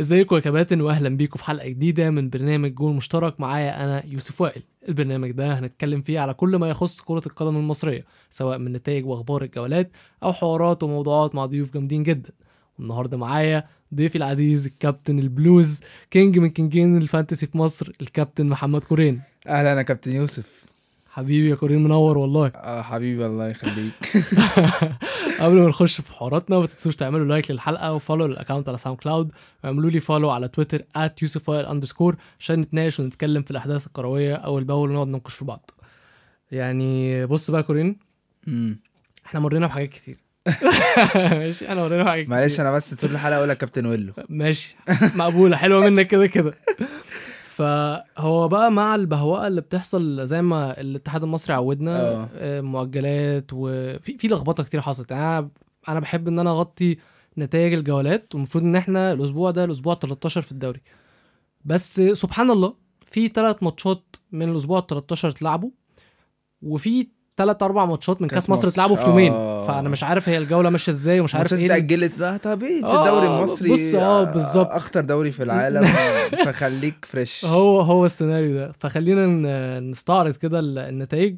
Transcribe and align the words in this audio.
ازيكم 0.00 0.36
يا 0.36 0.40
كباتن 0.40 0.80
واهلا 0.80 1.08
بيكم 1.08 1.38
في 1.38 1.44
حلقة 1.44 1.68
جديدة 1.68 2.10
من 2.10 2.30
برنامج 2.30 2.74
جول 2.74 2.94
مشترك. 2.94 3.40
معايا 3.40 3.84
أنا 3.84 4.06
يوسف 4.06 4.40
وائل. 4.40 4.62
البرنامج 4.88 5.30
ده 5.30 5.58
هنتكلم 5.58 6.02
فيه 6.02 6.20
على 6.20 6.34
كل 6.34 6.56
ما 6.56 6.68
يخص 6.70 7.00
كرة 7.00 7.22
القدم 7.26 7.56
المصرية 7.56 8.04
سواء 8.30 8.58
من 8.58 8.72
نتائج 8.72 9.06
واخبار 9.06 9.42
الجولات 9.42 9.90
أو 10.22 10.32
حوارات 10.32 10.82
وموضوعات 10.82 11.34
مع 11.34 11.46
ضيوف 11.46 11.72
جامدين 11.74 12.02
جدا. 12.02 12.30
والنهاردة 12.78 13.16
معايا 13.16 13.64
ضيفي 13.94 14.18
العزيز 14.18 14.66
الكابتن 14.66 15.18
البلوز 15.18 15.80
king 16.10 16.38
من 16.38 16.48
كينجين 16.48 16.96
ال 16.96 17.02
fantasy 17.02 17.46
في 17.46 17.58
مصر 17.58 17.92
الكابتن 18.00 18.46
محمد 18.46 18.84
قرين. 18.84 19.20
أهلا 19.46 19.72
أنا 19.72 19.82
كابتن 19.82 20.12
يوسف. 20.12 20.64
حبيبي 21.16 21.50
يا 21.50 21.54
قرين 21.54 21.84
منور 21.84 22.18
والله. 22.18 22.46
آه 22.54 22.82
حبيبي 22.82 23.26
الله 23.26 23.48
يخليك. 23.48 23.92
قبل 25.40 25.54
ما 25.54 25.68
نخش 25.68 26.00
في 26.00 26.12
حواراتنا 26.12 26.58
ما 26.58 26.66
تنسوش 26.66 26.96
تعملوا 26.96 27.26
like 27.26 27.50
للحلقة 27.50 27.92
و 27.92 27.97
follow 27.97 28.26
لل 28.26 28.35
account 28.35 28.68
على 28.68 28.78
ساوند 28.78 28.98
كلاود 28.98 29.30
واعملوا 29.64 29.90
لي 29.90 30.00
follow 30.00 30.30
على 30.30 30.48
تويتر 30.48 30.82
@يوسف 31.22 31.50
underscore 31.50 32.16
عشان 32.40 32.60
نتناقش 32.60 33.00
ونتكلم 33.00 33.42
في 33.42 33.50
الأحداث 33.50 33.86
الكروية 33.86 34.34
أول 34.34 34.64
بأول 34.64 34.90
ونقعد 34.90 35.08
ننقش 35.08 35.34
في 35.34 35.44
بعض. 35.44 35.70
يعني 36.50 37.26
بص 37.26 37.50
بقى 37.50 37.62
قرين. 37.62 37.98
إحنا 39.26 39.40
مرينا 39.40 39.66
بحاجات 39.66 39.88
كتير. 39.88 40.16
ماشي 41.40 41.68
انا 41.68 41.82
مرينا 41.82 42.02
بحاجات 42.02 42.28
معلش 42.28 42.52
كتير. 42.52 42.64
أنا 42.66 42.76
بس 42.76 42.94
طول 42.94 43.10
الحلقة 43.10 43.36
أقول 43.36 43.48
لك 43.48 43.58
كابتن 43.58 43.86
ويلو. 43.86 44.12
ماشي 44.28 44.76
مقبولة 45.14 45.56
حلوة 45.56 45.80
منك 45.90 46.06
كده 46.06 46.26
كده. 46.26 46.54
فهو 47.56 48.48
بقى 48.48 48.70
مع 48.70 48.94
البهوأة 48.94 49.46
اللي 49.46 49.60
بتحصل 49.60 50.26
زي 50.26 50.42
ما 50.42 50.80
الاتحاد 50.80 51.22
المصري 51.22 51.54
عودنا 51.54 52.00
آه. 52.00 52.28
آه، 52.34 52.60
مؤجلات 52.60 53.50
وفي 53.52 54.18
في 54.18 54.28
لخبطة 54.28 54.64
كتير 54.64 54.80
حصلت 54.80 55.10
يعني 55.10 55.38
أنا 55.38 55.50
أنا 55.88 56.00
بحب 56.00 56.28
إن 56.28 56.38
أنا 56.38 56.50
أغطي 56.50 56.96
نتائج 57.38 57.72
الجولات 57.72 58.34
والمفروض 58.34 58.64
إن 58.64 58.76
إحنا 58.76 59.12
الأسبوع 59.12 59.50
ده 59.50 59.64
الأسبوع 59.64 59.94
13 59.94 60.42
في 60.42 60.52
الدوري 60.52 60.80
بس 61.64 62.00
سبحان 62.00 62.50
الله 62.50 62.74
في 63.06 63.28
ثلاث 63.28 63.62
ماتشات 63.62 64.16
من 64.32 64.48
الأسبوع 64.50 64.78
ال 64.78 64.86
13 64.86 65.28
اتلعبوا 65.28 65.70
وفي 66.62 67.08
ثلاث 67.36 67.62
أربع 67.62 67.84
ماتشات 67.84 68.22
من 68.22 68.28
كأس 68.28 68.34
كاس 68.34 68.50
مصر. 68.50 68.68
اتلعبوا 68.68 68.96
في 68.96 69.06
يومين. 69.06 69.32
آه. 69.32 69.66
فأنا 69.66 69.88
مش 69.88 70.04
عارف 70.04 70.28
هي 70.28 70.38
الجولة 70.38 70.70
ماشية 70.70 70.92
إزاي 70.92 71.20
ومش 71.20 71.34
عارف 71.34 71.52
إيه 71.52 71.66
اتأجلت 71.66 72.18
لا 72.18 72.36
طب 72.36 72.62
إيه 72.62 72.84
آه، 72.84 73.00
الدوري 73.06 73.26
المصري 73.38 73.70
بص، 73.72 73.94
آه، 73.94 74.24
بالظبط. 74.24 74.70
أخطر 74.70 75.00
دوري 75.00 75.32
في 75.32 75.42
العالم 75.42 75.82
فخليك 76.46 77.04
فريش 77.04 77.44
هو 77.44 77.80
هو 77.80 78.06
السيناريو 78.06 78.54
ده. 78.56 78.72
فخلينا 78.80 79.80
نستعرض 79.80 80.36
كده 80.36 80.58
ال- 80.58 80.78
النتائج 80.78 81.36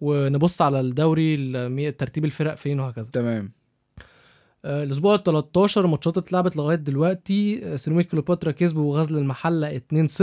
ونبص 0.00 0.62
على 0.62 0.80
الدوري 0.80 1.92
ترتيب 1.92 2.24
الفرق 2.24 2.54
فين 2.54 2.80
وهكذا. 2.80 3.08
تمام. 3.12 3.52
آه، 4.64 4.82
الأسبوع 4.82 5.14
ال 5.14 5.22
13 5.22 5.86
ماتشات 5.86 6.18
اتلعبت 6.18 6.56
لغاية 6.56 6.76
دلوقتي. 6.76 7.60
آه، 7.64 7.76
سيراميك 7.76 8.08
كليوباترا 8.10 8.50
كسبوا 8.52 8.98
غزل 8.98 9.18
المحلة 9.18 9.76
2-0 9.76 10.22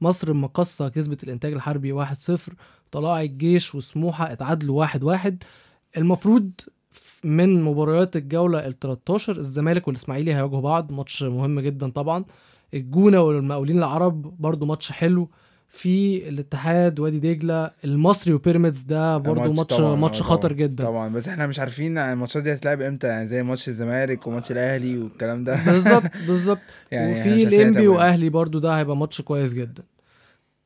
مصر 0.00 0.28
المقصه 0.28 0.88
كسبت 0.88 1.22
الإنتاج 1.24 1.52
الحربي 1.52 1.92
1-0 2.04 2.52
طلائع 2.92 3.20
الجيش 3.22 3.74
وسموحة 3.74 4.32
اتعادلوا 4.32 4.86
1-1 4.86 5.32
المفروض 5.96 6.50
ف- 6.90 7.24
من 7.24 7.62
مباريات 7.62 8.16
الجولة 8.16 8.66
ال 8.66 8.78
13 8.78 9.36
الزمالك 9.36 9.88
والإسماعيلي 9.88 10.34
هيواجهوا 10.34 10.60
بعض 10.60 10.92
ماتش 10.92 11.22
مهم 11.22 11.60
جدا 11.60 11.90
طبعا. 11.90 12.24
الجونة 12.74 13.20
والمقاولين 13.20 13.78
العرب 13.78 14.22
برضو 14.40 14.66
ماتش 14.66 14.92
حلو. 14.92 15.28
في 15.68 16.28
الاتحاد 16.28 17.00
وادي 17.00 17.18
دجلة 17.34 17.70
المصري 17.84 18.34
وبيراميدز 18.34 18.82
ده 18.82 19.16
برضو 19.18 19.52
ماتش 19.52 19.76
طبعاً، 19.76 19.96
ماتش 19.96 20.22
خطر 20.22 20.48
طبعاً. 20.48 20.58
جدا. 20.58 20.84
طبعا. 20.84 21.08
بس 21.08 21.28
إحنا 21.28 21.46
مش 21.46 21.58
عارفين 21.58 21.98
الماتشات 21.98 22.42
دي 22.42 22.52
هتلعب 22.52 22.80
إمتى 22.80 23.06
يعني 23.06 23.26
زي 23.26 23.42
ماتش 23.42 23.68
الزمالك 23.68 24.26
وماتش 24.26 24.52
الأهلي 24.52 24.98
والكلام 24.98 25.44
ده. 25.44 25.64
بالظبط 25.64 26.02
بالظبط. 26.28 26.58
يعني 26.90 27.12
وفي 27.20 27.42
الإنبي. 27.42 27.88
وأهلي 27.88 28.28
برضو 28.28 28.58
ده 28.58 28.78
هيبقى 28.78 28.96
ماتش 28.96 29.20
كويس 29.20 29.52
جدا. 29.54 29.82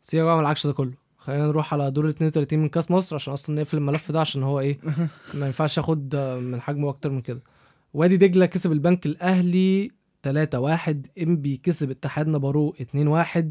سيبك 0.02 0.24
بقى 0.24 0.34
من 0.36 0.40
العكس 0.42 0.66
ده 0.66 0.72
كله. 0.72 0.92
خلينا 1.30 1.46
نروح 1.46 1.74
على 1.74 1.90
دور 1.90 2.04
ال 2.04 2.10
32 2.10 2.58
من 2.58 2.68
كاس 2.68 2.90
مصر 2.90 3.14
عشان 3.16 3.32
أصلا 3.32 3.56
نقفل 3.56 3.76
الملف 3.76 4.12
ده 4.12 4.20
عشان 4.20 4.42
هو 4.42 4.60
إيه 4.60 4.78
ما 5.38 5.46
ينفعش 5.46 5.78
آخد 5.78 6.16
من 6.16 6.60
حجمه 6.60 6.88
أكتر 6.88 7.10
من 7.10 7.20
كده. 7.20 7.42
وادي 7.94 8.16
دجلة 8.16 8.46
كسب 8.46 8.72
البنك 8.72 9.06
الأهلي 9.06 9.90
3-1 10.28 10.30
انبي 11.22 11.60
كسب 11.62 11.90
اتحاد 11.90 12.28
نبارو 12.28 12.74
2-1 13.36 13.42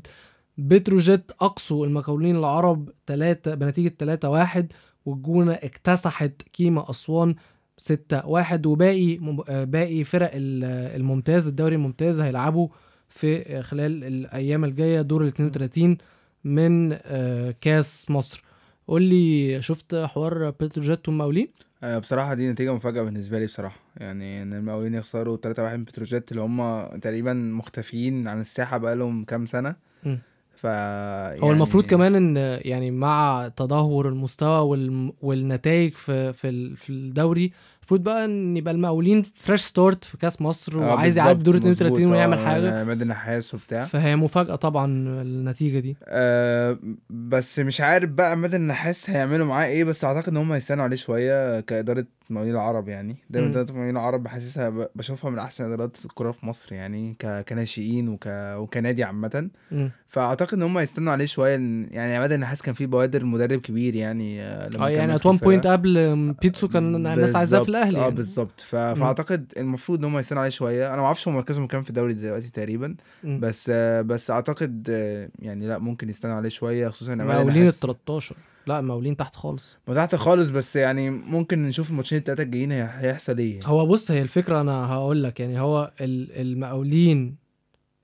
بتروجيت 0.57 1.31
أقصوا 1.41 1.85
المقاولين 1.85 2.35
العرب 2.35 2.89
3 3.07 3.55
بنتيجة 3.55 4.17
3-1 4.57 4.63
والجونة 5.05 5.53
اكتسحت 5.53 6.41
كيما 6.53 6.89
أسوان 6.89 7.35
6 7.77 8.25
1 8.27 8.65
وباقي 8.65 9.17
باقي 9.65 10.03
فرق 10.03 10.31
ال- 10.33 10.63
الممتاز 11.01 11.47
الدوري 11.47 11.75
الممتاز 11.75 12.19
هيلعبوا 12.19 12.67
في 13.09 13.61
خلال 13.63 14.03
الأيام 14.03 14.63
الجاية 14.65 15.01
دور 15.01 15.21
ال 15.23 15.27
32 15.27 15.97
من 16.43 16.97
آه، 17.05 17.55
كاس 17.61 18.11
مصر. 18.11 18.43
قول 18.87 19.01
لي 19.01 19.61
شفت 19.61 19.95
حوار 19.95 20.49
بتروجيت 20.49 21.07
والمقاولين 21.07 21.47
آه، 21.83 21.97
بصراحة 21.97 22.33
دي 22.33 22.51
نتيجة 22.51 22.73
مفاجأة 22.73 23.03
بالنسبة 23.03 23.39
لي 23.39 23.45
بصراحة. 23.45 23.79
يعني 23.97 24.41
إن 24.41 24.53
المقاولين 24.53 24.93
يخسروا 24.93 25.37
3-1 25.37 25.59
من 25.59 25.83
بتروجيت 25.83 26.31
اللي 26.31 26.41
هم 26.41 26.85
تقريبا 26.99 27.33
مختفيين 27.33 28.27
عن 28.27 28.41
الساحة 28.41 28.77
بقالهم 28.77 29.25
كام 29.25 29.45
سنة. 29.45 29.75
مم. 30.03 30.19
ف 30.55 30.63
يعني 30.63 31.41
هو 31.41 31.51
المفروض 31.51 31.85
كمان 31.85 32.15
إن 32.15 32.59
يعني 32.61 32.91
مع 32.91 33.51
تدهور 33.55 34.09
المستوى 34.09 34.59
وال... 34.59 35.13
والنتائج 35.21 35.93
في 35.93 36.33
في 36.33 36.89
الدوري 36.89 37.51
المفروض 37.91 38.03
بقى 38.03 38.25
إن 38.25 38.57
يبقى 38.57 38.73
المقاولين 38.73 39.23
fresh 39.35 39.61
start 39.61 40.03
في 40.03 40.17
كأس 40.17 40.41
مصر 40.41 40.83
آه، 40.83 40.93
وعايز 40.93 41.17
يعدي 41.17 41.43
دور 41.43 41.53
بالظبط، 41.53 41.71
32 41.73 42.03
مظبوط، 42.03 42.11
ويعمل 42.17 42.37
آه، 42.37 42.45
حاجة 42.45 42.81
عماد 42.81 43.01
النحاس 43.01 43.53
وبتاع 43.53 43.85
فهي 43.85 44.15
مفاجأة 44.15 44.55
طبعا 44.55 44.85
النتيجة 45.21 45.79
دي 45.79 45.97
آه 46.03 46.77
بس 47.09 47.59
مش 47.59 47.81
عارف 47.81 48.09
بقى 48.09 48.31
عماد 48.31 48.53
النحاس 48.55 49.09
هيعملوا 49.09 49.45
معاه 49.45 49.65
إيه 49.67 49.83
بس 49.83 50.03
أعتقد 50.03 50.29
إن 50.29 50.37
هم 50.37 50.51
هيستنوا 50.51 50.83
عليه 50.83 50.95
شوية 50.95 51.59
كإدارة 51.59 52.05
مقاولين 52.29 52.53
العرب 52.55 52.89
يعني 52.89 53.15
دايما. 53.29 53.49
إدارة 53.49 53.71
مقاولين 53.71 53.97
العرب 53.97 54.23
بحسسها 54.23 54.87
بشوفها 54.95 55.31
من 55.31 55.39
أحسن 55.39 55.63
إدارات 55.71 55.97
الكورة 56.05 56.31
في 56.31 56.45
مصر 56.45 56.73
يعني. 56.75 57.15
كناشئين 57.47 58.09
وك... 58.09 58.23
وكنادي 58.29 59.03
عامة 59.03 59.49
مم. 59.71 59.91
فأعتقد 60.07 60.53
إن 60.53 60.63
هم 60.63 60.77
هيستنوا 60.77 61.13
عليه 61.13 61.25
شوية 61.25 61.51
يعني 61.91 62.15
عماد 62.15 62.31
النحاس 62.31 62.61
كان 62.61 62.73
فيه 62.73 62.85
بوادر 62.85 63.25
مدرب 63.25 63.59
كبير 63.61 63.95
يعني 63.95 64.41
آه، 64.41 64.69
لما 64.69 64.85
آه 64.85 64.89
يعني 64.89 65.15
at 65.15 65.25
one. 65.25 65.37
point 65.37 65.67
قبل 65.67 66.33
بيتسو 66.41 66.67
كان 66.67 66.95
الناس 66.95 67.35
عايزاه 67.35 67.59
في 67.59 67.69
الأهلي 67.81 67.97
آه 67.97 68.01
يعني. 68.01 68.15
بالظبط 68.15 68.61
ف... 68.61 68.75
فأعتقد 68.75 69.53
المفروض 69.57 69.99
إن 69.99 70.05
هم 70.05 70.17
يستنوا 70.17 70.41
عليه 70.41 70.49
شوية. 70.51 70.87
أنا 70.93 70.97
ما 71.01 71.05
أعرفش 71.05 71.27
هم 71.27 71.35
مركزهم 71.35 71.67
كام 71.67 71.83
في 71.83 71.89
الدوري 71.89 72.13
دلوقتي 72.13 72.49
تقريبا. 72.51 72.95
مم. 73.23 73.39
بس 73.39 73.69
آه، 73.73 74.01
بس 74.01 74.31
أعتقد 74.31 74.87
آه، 74.91 75.29
يعني 75.39 75.67
لا 75.67 75.77
ممكن 75.79 76.09
يستنوا 76.09 76.35
عليه 76.35 76.49
شوية 76.49 76.87
خصوصا 76.89 77.13
إن 77.13 77.27
مقاولين 77.27 77.49
ال 77.49 77.57
النحاس. 77.57 77.79
13 77.79 78.35
لا 78.67 78.81
مقاولين 78.81 79.17
تحت 79.17 79.35
خالص. 79.35 79.77
ما 79.87 79.93
تحت 79.93 80.15
خالص 80.15 80.49
بس 80.49 80.75
يعني 80.75 81.09
ممكن 81.09 81.63
نشوف 81.63 81.89
الماتشين 81.89 82.17
التلاتة 82.17 82.41
الجايين 82.41 82.71
هي- 82.71 82.89
هيحصل 82.97 83.37
إيه 83.37 83.53
يعني. 83.53 83.67
هو 83.67 83.85
بص 83.85 84.11
هي 84.11 84.21
الفكرة 84.21 84.61
أنا 84.61 84.85
هقول 84.93 85.23
لك 85.23 85.39
يعني 85.39 85.59
هو 85.59 85.91
ال- 86.01 86.41
المقاولين 86.41 87.35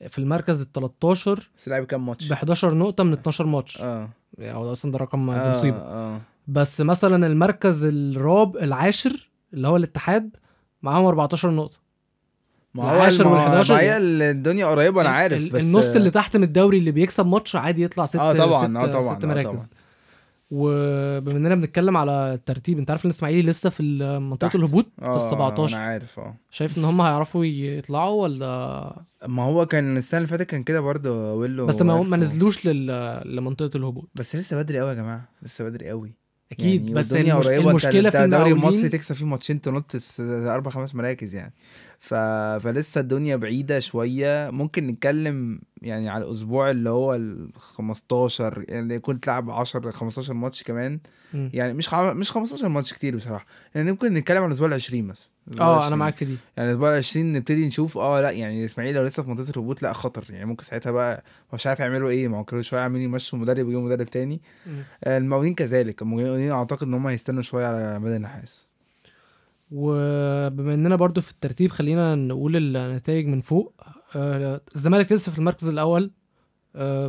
في 0.09 0.19
المركز 0.19 0.61
ال 0.61 0.71
13 0.71 1.49
بس 1.57 1.67
لعب 1.69 1.85
كام 1.85 2.05
ماتش؟ 2.05 2.29
ب 2.29 2.31
11 2.33 2.73
نقطة 2.73 3.03
من 3.03 3.13
12 3.13 3.45
ماتش. 3.45 3.81
آه. 3.81 4.09
يعني 4.37 4.57
هو 4.57 4.71
أصلا 4.71 4.91
ده 4.91 4.97
رقم 4.97 5.31
ده 5.31 5.37
آه 5.37 5.51
مصيبة. 5.57 5.77
آه. 5.77 6.21
بس 6.47 6.81
مثلا 6.81 7.27
المركز 7.27 7.85
الراب 7.85 8.57
العاشر 8.57 9.29
اللي 9.53 9.67
هو 9.67 9.75
الاتحاد 9.77 10.37
معاهم 10.81 11.05
14 11.05 11.49
نقطة. 11.51 11.77
ما 12.73 12.83
هو 12.83 12.95
العاشر 12.95 13.27
ما- 13.27 13.63
وال11 13.63 13.71
ما 13.71 13.79
هي 13.79 13.97
الدنيا 13.97 14.65
قريبة 14.65 15.01
أنا 15.01 15.09
عارف 15.09 15.37
ال- 15.37 15.49
بس 15.49 15.63
النص 15.63 15.95
اللي 15.95 16.09
تحت 16.09 16.37
من 16.37 16.43
الدوري 16.43 16.77
اللي 16.77 16.91
بيكسب 16.91 17.25
ماتش 17.25 17.55
عادي 17.55 17.83
يطلع 17.83 18.05
ست 18.05 18.15
آه 18.15 18.33
طبعا 18.33 18.67
ست, 18.67 18.75
آه 18.75 18.91
طبعا 19.01 19.15
ست 19.19 19.23
آه 19.23 19.27
مراكز. 19.27 19.47
طبعا. 19.49 19.67
وبما 20.51 21.37
إننا 21.37 21.55
بنتكلم 21.55 21.97
على 21.97 22.33
الترتيب 22.33 22.77
أنت 22.79 22.89
عارف 22.89 23.05
ان 23.05 23.09
الإسماعيلي 23.09 23.41
لسه 23.49 23.69
في 23.69 23.83
منطقة. 24.21 24.57
الهبوط 24.57 24.85
في 24.99 25.05
آه 25.05 25.15
ال 25.15 25.21
17 25.21 25.75
أنا 25.77 25.83
عارف 25.85 26.19
آه. 26.19 26.35
شايف 26.51 26.77
إن 26.77 26.85
هم 26.85 27.01
هيعرفوا 27.01 27.45
يطلعوا 27.45 28.23
ولا؟ 28.23 28.95
ما 29.27 29.43
هو 29.43 29.65
كان 29.65 29.97
السنة 29.97 30.17
اللي 30.17 30.27
فاتت 30.27 30.43
كان 30.49 30.63
كده 30.63 30.81
برضه 30.81 31.33
ويلو 31.33 31.65
بس 31.65 31.81
ما. 31.81 32.01
ما 32.01 32.17
نزلوش 32.17 32.65
لل... 32.67 32.87
لمنطقة 33.35 33.77
الهبوط. 33.77 34.09
بس 34.15 34.35
لسه 34.35 34.57
بدري 34.61 34.79
قوي 34.79 34.89
يا 34.89 34.93
جماعة 34.93 35.29
لسه 35.41 35.63
بدري 35.65 35.89
قوي 35.89 36.13
أكيد 36.59 36.81
يعني 36.81 36.93
بس 36.93 37.15
المش... 37.15 37.47
المشكلة 37.47 38.09
في 38.09 38.23
الدوري 38.23 38.51
المصري 38.51 38.89
تكسب 38.89 39.15
فيه 39.15 39.25
ماتشين 39.25 39.61
تنط 39.61 39.95
أربع 40.19 40.71
خمس 40.71 40.95
مراكز 40.95 41.35
يعني. 41.35 41.53
ف... 42.05 42.13
فلسه 42.63 43.01
الدنيا 43.01 43.35
بعيدة 43.35 43.79
شوية. 43.79 44.49
ممكن 44.51 44.87
نتكلم 44.87 45.59
يعني 45.81 46.09
على 46.09 46.23
الأسبوع 46.25 46.69
اللي 46.71 46.89
هو 46.89 47.15
ال 47.15 47.49
15 47.57 48.65
يعني 48.67 48.99
كنت 48.99 49.23
تلعب 49.23 49.49
10 49.49 49.91
15 49.91 50.33
ماتش 50.33 50.63
كمان. 50.63 50.99
مم. 51.33 51.49
يعني 51.53 51.73
مش 51.73 51.87
خم... 51.89 52.17
مش 52.17 52.31
15 52.31 52.69
ماتش 52.69 52.93
كتير 52.93 53.15
بصراحة. 53.15 53.45
يعني 53.75 53.91
ممكن 53.91 54.13
نتكلم 54.13 54.37
على 54.37 54.45
الأسبوع 54.47 54.67
ال 54.67 54.73
20 54.73 55.03
مثلا. 55.03 55.29
الأسبوع 55.47 55.67
آه 55.67 55.75
أنا 55.77 55.85
20. 55.85 55.99
معاك 55.99 56.17
في 56.17 56.25
دي. 56.25 56.37
يعني 56.57 56.69
الأسبوع 56.69 56.89
ال 56.89 56.97
20 56.97 57.33
نبتدي 57.33 57.67
نشوف 57.67 57.97
آه 57.97 58.21
لأ 58.21 58.31
يعني 58.31 58.59
الاسماعيلي 58.59 58.99
لو 58.99 59.05
لسه 59.05 59.23
في 59.23 59.29
منطقة 59.29 59.49
الهبوط 59.49 59.81
لأ 59.81 59.93
خطر. 59.93 60.25
يعني 60.29 60.45
ممكن 60.45 60.63
ساعتها 60.63 60.91
بقى 60.91 61.23
مش 61.53 61.67
عارف 61.67 61.79
يعملوا 61.79 62.09
إيه. 62.09 62.27
ما 62.27 62.37
هو 62.37 62.43
كل 62.43 62.63
شوية 62.63 62.81
عاملين 62.81 63.03
يمشوا 63.03 63.39
مدرب 63.39 63.65
ويجيبوا 63.65 63.85
مدرب 63.85 64.09
تاني. 64.09 64.41
آه، 65.03 65.17
المقاولين 65.17 65.53
كذلك. 65.53 66.01
المقاولين 66.01 66.51
أعتقد 66.51 66.83
إن 66.87 66.93
هم 66.93 67.07
هيستنوا 67.07 67.41
شوية 67.41 67.65
على 67.65 67.83
عماد 67.83 68.13
النحاس. 68.13 68.67
وبما 69.71 70.73
إننا 70.73 70.95
برضو 70.95 71.21
في 71.21 71.31
الترتيب 71.31 71.71
خلينا 71.71 72.15
نقول 72.15 72.75
النتائج 72.75 73.27
من 73.27 73.41
فوق. 73.41 73.73
آه، 74.15 74.61
الزمالك 74.75 75.11
لسه 75.11 75.31
في 75.31 75.39
المركز 75.39 75.67
الأول 75.67 76.11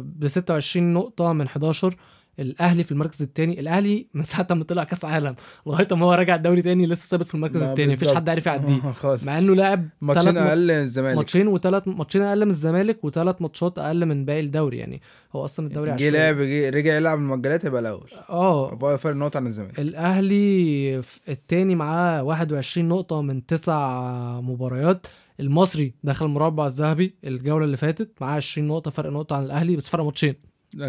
ب 0.01 0.27
26 0.27 0.93
نقطة 0.93 1.33
من 1.33 1.47
11 1.47 1.97
الأهلي 2.41 2.83
في 2.83 2.93
المركز 2.93 3.23
الثاني 3.23 3.61
الأهلي 3.61 4.07
من 4.15 4.23
ساعة 4.23 4.47
ما 4.51 4.65
طلع 4.65 4.85
كأس 4.85 5.05
عالم 5.05 5.35
لغاية 5.67 5.89
ما 5.93 6.07
هو 6.07 6.13
راجع 6.13 6.35
الدوري 6.35 6.63
تاني 6.63 6.87
لسه 6.87 7.09
ثابت 7.09 7.29
في 7.29 7.35
المركز 7.35 7.63
الثاني 7.63 7.93
مفيش. 7.93 8.15
حد 8.15 8.29
عارف 8.29 8.47
يعديه. 8.47 8.81
خالص. 8.93 9.23
مع 9.25 9.39
إنه 9.39 9.55
لاعب 9.55 9.89
ماتشين 10.01 10.37
أقل 10.39 10.65
من 10.65 10.71
الزمالك. 10.71 11.17
ماتشين 11.17 11.49
وثلاث 11.49 11.89
ماتشين 11.89 12.23
أقل 12.23 12.45
من 12.45 12.51
الزمالك 12.51 13.05
وثلاث 13.05 13.43
ماتشات 13.43 13.79
أقل 13.79 14.07
من 14.07 14.25
باقي 14.25 14.41
الدوري 14.41 14.79
يعني. 14.79 15.01
هو 15.33 15.45
أصلا 15.45 15.67
الدوري 15.67 15.91
جه 15.91 15.95
عشوائي. 15.95 16.11
لعب 16.11 16.37
جه- 16.41 16.71
رجع 16.71 16.95
يلعب 16.97 17.19
المؤجلات 17.19 17.65
هيبقى 17.67 17.81
الأول. 17.81 18.11
آه. 18.31 18.75
بقى 18.75 18.99
فرق 18.99 19.15
نقطة 19.17 19.37
عن 19.39 19.47
الزمالك. 19.47 19.81
الأهلي 19.81 21.01
التاني 21.29 21.75
معاه 21.75 22.23
21 22.23 22.89
نقطة 22.89 23.23
من 23.23 23.47
تسع 23.47 24.01
مباريات. 24.41 25.07
المصري 25.41 25.95
دخل 26.05 26.27
المربع 26.27 26.67
الذهبي 26.67 27.15
الجولة 27.25 27.65
اللي 27.65 27.77
فاتت 27.77 28.11
معاه 28.21 28.37
20 28.37 28.69
نقطة 28.69 28.91
فرق 28.91 29.11
نقطة 29.11 29.37
عن 29.37 29.43
الأهلي 29.45 29.77
بس 29.77 29.89
فرق 29.89 30.05
ماتشين. 30.05 30.35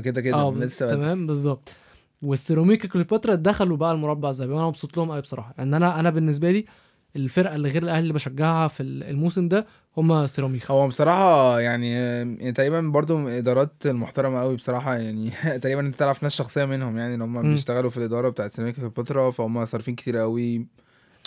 كده 0.04 0.22
كده 0.22 0.36
آه 0.38 0.52
لسه. 0.52 0.90
تمام 0.90 1.28
بالظبط. 1.28 1.70
والسيراميكا 2.22 2.88
كليوباترا 2.88 3.36
دخلوا 3.36 3.78
بقى 3.78 3.92
المربع 3.92 4.30
الذهبي 4.30 4.54
وأنا 4.54 4.68
مبسوط 4.68 4.98
لهم 4.98 5.12
قوي 5.12 5.22
بصراحة. 5.22 5.54
ان 5.60 5.74
أنا 5.74 6.00
أنا 6.00 6.10
بالنسبة 6.10 6.52
لي 6.52 6.66
الفرقة 7.16 7.56
اللي 7.56 7.70
غير 7.70 7.84
الأهلي 7.84 8.00
اللي 8.00 8.14
بشجعها 8.14 8.68
في 8.68 8.84
الموسم 8.84 9.48
ده 9.48 9.68
هم 9.98 10.28
سيراميكا. 10.28 10.74
هو 10.74 10.88
بصراحة 10.88 11.60
يعني 11.60 11.94
يعني 11.94 12.52
تقريبا 12.52 12.82
برضو 12.82 13.18
من 13.18 13.28
الإدارات 13.28 13.74
المحترمة 13.86 14.42
قوي 14.42 14.56
بصراحة 14.56 14.96
يعني 14.96 15.30
تقريبا 15.62 15.82
أنت 15.82 15.96
تعرف 15.96 16.24
ناس 16.24 16.36
شخصية 16.36 16.66
منهم 16.66 16.98
يعني 16.98 17.16
إن 17.16 17.22
هم. 17.22 17.42
بيشتغلوا 17.42 17.90
في 17.90 17.98
الإدارة 17.98 18.30
بتاعت 18.30 18.52
سيراميكا 18.52 18.78
كليوباترا 18.78 19.32
فهم 19.32 19.66
صارفين 19.66 19.96
كتير 19.96 20.18
قوي 20.18 20.68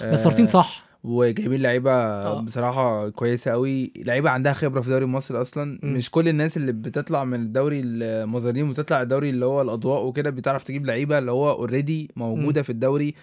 بس 0.03 0.23
صارفين 0.23 0.49
صح. 0.49 0.90
وجايبين 1.05 1.63
لعيبة 1.63 1.93
آه. 1.93 2.41
بصراحة 2.41 3.09
كويسة 3.09 3.51
قوي. 3.51 3.93
لعيبة 3.97 4.31
عندها 4.31 4.53
خبرة 4.53 4.81
في 4.81 4.87
الدوري 4.87 5.05
المصري 5.05 5.41
أصلا. 5.41 5.79
مم. 5.83 5.95
مش 5.95 6.11
كل 6.11 6.29
الناس 6.29 6.57
اللي 6.57 6.73
بتطلع 6.73 7.25
من 7.25 7.41
الدوري 7.41 7.81
المظالم 7.81 8.71
وتطلع 8.71 9.03
الدوري 9.03 9.31
اللي 9.31 9.45
هو 9.47 9.63
الأضواء 9.63 10.07
وكده 10.07 10.31
بتعرف 10.31 10.63
تجيب 10.63 10.87
لعيبة 10.87 11.19
اللي 11.19 11.31
هو 11.31 11.51
اوريدي 11.51 12.11
موجودة 12.17 12.63
في 12.63 12.71
الدوري. 12.71 13.15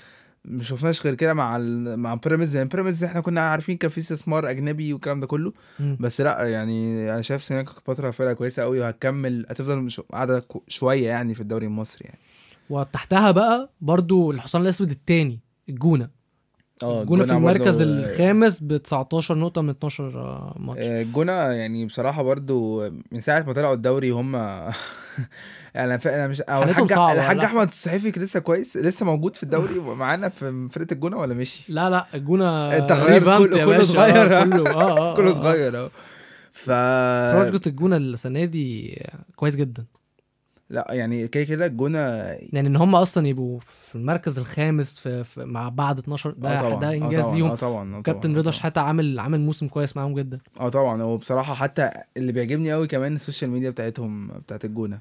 ما 0.45 0.63
شفناش 0.63 1.05
غير 1.05 1.15
كده 1.15 1.33
مع 1.33 1.55
ال... 1.57 1.97
مع 1.97 2.13
بيراميدز. 2.13 2.55
يعني 2.55 2.69
بيراميدز 2.69 3.03
إحنا 3.03 3.21
كنا 3.21 3.41
عارفين 3.41 3.77
كان 3.77 3.89
في 3.89 3.97
استثمار 3.97 4.49
أجنبي 4.49 4.93
والكلام 4.93 5.19
ده 5.19 5.27
كله. 5.27 5.53
مم. 5.79 5.97
بس 5.99 6.21
لأ 6.21 6.43
يعني 6.43 7.11
أنا 7.13 7.21
شايف 7.21 7.43
سيراميكا 7.43 7.71
كليوباترا 7.71 8.11
فرقة 8.11 8.33
كويسة 8.33 8.63
قوي 8.63 8.79
وهتكمل 8.79 9.45
هتفضل 9.49 9.89
قاعدة 10.11 10.45
شوية 10.67 11.07
يعني 11.07 11.33
في 11.33 11.41
الدوري 11.41 11.65
المصري 11.65 12.05
يعني. 12.05 12.19
وتحتها 12.69 13.31
بقى 13.31 13.69
برضو 13.81 14.31
الحصان 14.31 14.61
الأسود 14.61 14.91
التاني 14.91 15.39
الجونة 16.83 17.01
الجونة 17.01 17.23
في 17.23 17.31
المركز 17.31 17.81
برضو- 17.81 17.91
الخامس 17.93 18.59
ب 18.63 18.77
19 18.77 19.35
نقطة 19.37 19.61
من 19.61 19.69
12 19.69 20.53
ماتش 20.59 20.81
آه، 20.81 21.01
الجونه 21.01 21.31
يعني 21.33 21.85
بصراحة 21.85 22.23
برضو 22.23 22.89
من 23.11 23.19
ساعة 23.19 23.43
ما 23.47 23.53
طلعوا 23.53 23.73
الدوري 23.73 24.09
هم 24.11 24.33
يعني 24.35 24.73
أنا 25.75 25.97
ف- 25.97 26.07
أنا 26.07 26.27
مش 26.27 26.41
حالتهم 26.49 26.85
الحاج 26.85 27.17
الحاج. 27.17 27.39
أحمد 27.39 27.67
الصحيفي 27.67 28.19
لسه 28.19 28.39
كويس 28.39 28.77
لسه 28.77 29.05
موجود 29.05 29.35
في 29.35 29.43
الدوري 29.43 29.79
معانا 29.99 30.29
في 30.29 30.67
فرقة 30.71 30.93
الجونه 30.93 31.17
ولا 31.17 31.33
مشي 31.33 31.63
لا 31.69 31.89
لا 31.89 32.05
الجونة 32.13 32.77
التغيير 32.77 33.23
كله- 33.23 33.65
كله. 33.65 33.77
اتغير. 33.81 34.37
آه، 34.41 34.43
كله 34.45 34.69
آه 34.71 34.97
آه 35.11 35.15
كله 35.17 35.27
آه. 35.29 35.31
اتغير 35.31 35.77
اهو 35.79 35.89
ف 36.51 36.69
درجة 37.49 37.61
الجونة 37.67 37.97
السنة 37.97 38.45
دي 38.45 38.97
كويس 39.35 39.55
جدا 39.55 39.85
لا 40.69 40.87
يعني 40.89 41.27
كده 41.27 41.43
كده 41.43 41.65
الجونة 41.65 41.99
يعني 42.53 42.67
إن 42.67 42.75
هم 42.75 42.95
أصلا 42.95 43.27
يبقوا 43.27 43.59
في 43.59 43.95
المركز 43.95 44.39
الخامس 44.39 44.99
في, 44.99 45.23
في 45.23 45.45
مع 45.45 45.69
بعد 45.69 45.97
12 45.99 46.29
آه 46.29 46.33
ده 46.33 46.61
طبعاً، 46.61 46.79
ده 46.79 46.89
آه 46.89 46.93
إنجاز 46.93 47.23
طبعاً، 47.23 47.35
ليهم. 47.35 47.51
آه 47.51 47.55
طبعا 47.55 47.95
آه 47.95 48.01
كابتن 48.01 48.35
رضا. 48.35 48.51
شحاتة 48.51 48.81
عامل 48.81 49.19
عامل 49.19 49.39
موسم 49.41 49.67
كويس 49.67 49.97
معاهم 49.97 50.15
جدا. 50.15 50.39
آه 50.59 50.69
طبعا 50.69 51.01
هو 51.01 51.17
بصراحه 51.17 51.53
حتى 51.53 51.89
اللي 52.17 52.31
بيعجبني 52.31 52.71
قوي 52.73 52.87
كمان 52.87 53.15
ال 53.15 53.20
social 53.20 53.51
media 53.51 53.69
بتاعتهم 53.69 54.27
بتاعت 54.27 54.65
الجونة. 54.65 54.99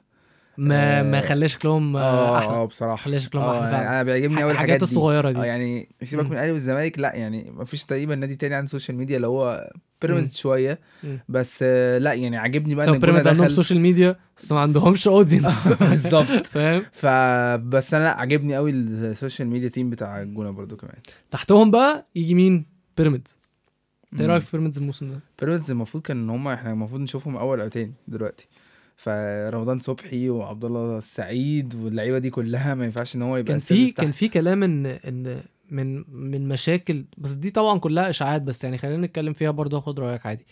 ما 0.59 0.99
آه، 0.99 1.03
ما 1.03 1.21
خلاش 1.21 1.53
شكلهم 1.53 1.97
آه 1.97 2.39
أحلى 2.39 2.49
آه 2.51 2.65
بصراحة. 2.65 2.97
خليها 2.97 3.19
شكلهم 3.19 3.45
آه 3.45 3.51
أحلى 3.51 3.61
يعني 3.65 3.77
فعلا. 3.77 3.89
أنا 3.89 4.03
بيعجبني 4.03 4.43
قوي 4.43 4.53
الحاجات 4.53 4.55
الحاجات 4.55 4.79
دي. 4.79 4.85
الصغيرة 4.85 5.29
آه 5.29 5.33
دي 5.33 5.39
يعني 5.47 5.89
سيبك. 6.03 6.25
من 6.25 6.33
الاهلي 6.33 6.53
والزمالك 6.53 6.99
لأ 6.99 7.15
يعني 7.15 7.51
ما 7.51 7.65
فيش 7.65 7.85
تقريبا 7.85 8.15
نادي 8.15 8.37
تاني 8.37 8.55
عنده 8.55 8.71
social 8.71 8.97
media 8.97 9.17
اللي 9.17 9.27
هو 9.27 9.71
بيراميدز 10.03 10.37
شوية. 10.37 10.79
مم. 11.05 11.19
بس 11.29 11.59
آه، 11.63 11.99
لأ 11.99 12.13
يعني 12.15 12.37
عاجبني 12.37 12.75
بقى 12.75 12.89
إن 12.89 12.99
بيراميدز 12.99 13.29
عندهم 13.29 13.49
سوشيال 13.49 13.81
ميديا 13.81 14.17
بس 14.37 14.53
ما 14.53 14.61
عندهمش 14.61 15.09
audience 15.17 15.69
بالظبط. 15.81 16.47
فاهم؟ 16.57 16.83
فبس 16.93 17.95
أنا 17.95 18.05
لأ 18.05 18.11
عاجبني 18.21 18.57
قوي 18.57 18.71
ال 18.71 18.82
social 18.82 19.49
media 19.49 19.69
team 19.69 19.91
بتاع 19.91 20.23
الجونة 20.23 20.51
برضو 20.51 20.77
كمان. 20.77 20.95
تحتهم 21.31 21.71
بقى 21.71 22.07
يجي 22.15 22.35
مين؟ 22.35 22.67
بيراميدز 22.97 23.39
إيه. 24.21 24.27
رأيك 24.27 24.43
في 24.43 24.51
بيراميدز 24.53 24.79
الموسم 24.79 25.11
ده؟ 25.11 25.21
بيراميدز 25.41 25.71
المفروض 25.71 26.03
كان 26.03 26.17
إن 26.17 26.31
هم 26.31 26.49
إحنا 26.49 26.71
المفروض 26.73 27.01
نشوفهم 27.01 27.37
أول 27.37 27.61
أو 27.61 27.69
تاني 27.69 27.93
دلوقتي. 28.09 28.49
فرمضان 28.97 29.79
صبحي 29.81 30.31
وعبد 30.31 30.65
الله 30.65 30.99
السعيد 30.99 31.75
واللعيبة 31.75 32.19
دي 32.19 32.31
كلها 32.31 32.75
ما 32.75 32.85
ينفعش 32.85 33.17
إن 33.17 33.23
هو 33.23 33.37
يبقى 33.37 33.53
كان 33.53 33.59
في. 33.61 33.93
كان 33.93 34.11
في 34.11 34.29
كلام 34.29 34.63
ان 34.63 34.87
إن 34.87 35.43
من 35.71 36.05
من 36.17 36.49
مشاكل 36.49 37.05
بس 37.19 37.33
دي 37.33 37.51
طبعا 37.51 37.79
كلها 37.79 38.11
إشاعات 38.11 38.43
بس 38.43 38.65
يعني 38.65 38.79
خلينا 38.79 39.07
نتكلم 39.07 39.33
فيها 39.33 39.51
برضه 39.51 39.79
آخد 39.79 40.01
رأيك 40.01 40.27
عادي 40.27 40.47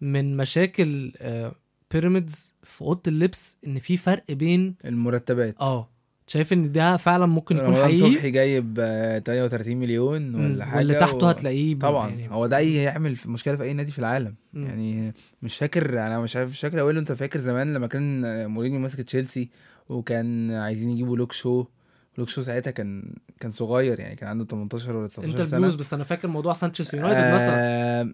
من 0.00 0.36
مشاكل 0.36 1.12
آه، 1.18 1.54
بيراميدز 1.90 2.54
في 2.62 2.82
أوضة 2.82 3.02
اللبس 3.06 3.58
إن 3.66 3.78
في 3.78 3.96
فرق 3.96 4.24
بين 4.32 4.74
المرتبات 4.84 5.60
آه 5.60 5.89
شايف 6.30 6.52
إن 6.52 6.72
ده 6.72 6.96
فعلا 6.96 7.26
ممكن 7.26 7.56
يكون 7.56 7.68
رمضان 7.68 7.84
حقيقي؟ 7.84 8.12
صبحي 8.12 8.30
جايب 8.30 8.76
آه، 8.80 9.18
33 9.18 9.76
مليون 9.76 10.34
ولا 10.34 10.64
حاجة 10.64 10.76
واللي 10.78 10.94
تحته 10.94 11.16
و- 11.26 11.28
هتلاقيه 11.28 11.78
طبعا. 11.78 12.08
يعني 12.08 12.30
هو 12.30 12.46
ده 12.46 12.56
هيعمل 12.58 13.16
مشكلة 13.26 13.56
في 13.56 13.62
أي 13.62 13.72
نادي 13.72 13.92
في 13.92 13.98
العالم. 13.98 14.34
مم. 14.52 14.66
يعني 14.66 15.14
مش 15.42 15.56
فاكر 15.56 15.92
أنا 16.06 16.20
مش 16.20 16.36
عارف 16.36 16.50
مش 16.50 16.60
فاكر 16.60 16.80
أقول 16.80 16.94
له 16.94 17.00
أنت 17.00 17.12
فاكر 17.12 17.40
زمان 17.40 17.74
لما 17.74 17.86
كان 17.86 18.46
مورينيو 18.50 18.80
ماسك 18.80 19.00
تشيلسي 19.02 19.48
وكان 19.88 20.50
عايزين 20.50 20.90
يجيبوا 20.90 21.16
لوك 21.16 21.32
شو 21.32 21.64
لوك 22.18 22.28
شو 22.28 22.42
ساعتها 22.42 22.70
كان 22.70 23.14
كان 23.40 23.50
صغير 23.50 24.00
يعني 24.00 24.16
كان 24.16 24.28
عنده 24.28 24.44
18 24.44 24.96
ولا 24.96 25.06
19 25.06 25.28
انت 25.30 25.42
سنة. 25.42 25.56
البلوز 25.56 25.74
بس 25.74 25.94
أنا 25.94 26.04
فاكر 26.04 26.28
موضوع 26.28 26.52
سانشيز 26.52 26.88
في 26.88 26.96
يونايتد 26.96 27.34
مثلا. 27.34 27.54
آه 27.56 28.08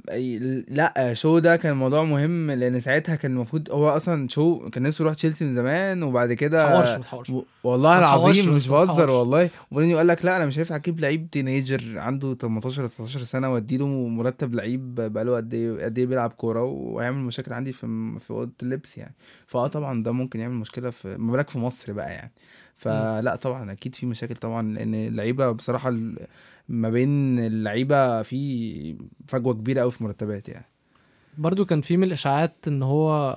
لا 0.68 1.14
شو 1.14 1.38
ده 1.38 1.56
كان 1.56 1.76
موضوع 1.76 2.04
مهم 2.04 2.50
لأن 2.50 2.80
ساعتها 2.80 3.14
كان 3.16 3.32
المفروض 3.32 3.70
هو 3.70 3.88
أصلا 3.88 4.28
شو 4.28 4.70
كان 4.70 4.82
نفسه 4.82 5.02
يروح 5.02 5.14
تشيلسي 5.14 5.44
من 5.44 5.54
زمان 5.54 6.02
وبعد 6.02 6.32
كده 6.32 6.66
تحورش 6.66 6.88
ما 6.90 6.98
تحورش 7.02 7.30
و- 7.30 7.44
والله 7.64 7.98
العظيم 7.98 8.54
مش 8.54 8.68
بهزر. 8.68 9.10
والله. 9.10 9.50
مورينيو 9.70 9.98
قال 9.98 10.06
لك 10.06 10.24
لا 10.24 10.36
أنا 10.36 10.46
مش 10.46 10.58
هينفع 10.58 10.76
أجيب 10.76 11.00
لعيب 11.00 11.30
teenager 11.30 11.98
عنده 11.98 12.34
18 12.34 12.80
ولا 12.80 12.88
19 12.88 13.20
سنة 13.20 13.52
وأديله 13.52 13.86
مرتب 14.08 14.54
لعيب 14.54 14.94
بقاله 14.94 15.36
قد 15.36 15.54
إيه 15.54 15.84
قد 15.84 15.98
إيه 15.98 16.06
بيلعب 16.06 16.30
كورة 16.30 16.62
وهيعمل 16.62 17.18
مشاكل 17.18 17.52
عندي 17.52 17.72
في 17.72 17.86
في 18.20 18.30
أوضة 18.30 18.52
اللبس 18.62 18.98
يعني. 18.98 19.14
فآه 19.46 19.66
طبعا 19.66 20.02
ده 20.02 20.12
ممكن 20.12 20.40
يعمل 20.40 20.54
مشكلة 20.54 20.90
في 20.90 21.16
ما 21.18 21.32
بالك 21.32 21.50
في 21.50 21.58
مصر 21.58 21.92
بقى 21.92 22.12
يعني. 22.12 22.32
فلا 22.76 23.36
طبعا 23.36 23.72
أكيد 23.72 23.94
في 23.94 24.06
مشاكل 24.06 24.36
طبعا 24.36 24.62
لأن 24.74 24.94
اللعيبة 24.94 25.50
بصراحة 25.52 25.90
ما 26.68 26.90
بين 26.90 27.38
اللعيبة 27.38 28.22
في 28.22 28.96
فجوة 29.28 29.54
كبيرة 29.54 29.80
قوي 29.80 29.90
في 29.90 30.04
مرتبات 30.04 30.48
يعني. 30.48 30.66
برضو 31.38 31.64
كان 31.64 31.80
في 31.80 31.96
من 31.96 32.04
الإشاعات 32.04 32.54
إن 32.68 32.82
هو 32.82 33.36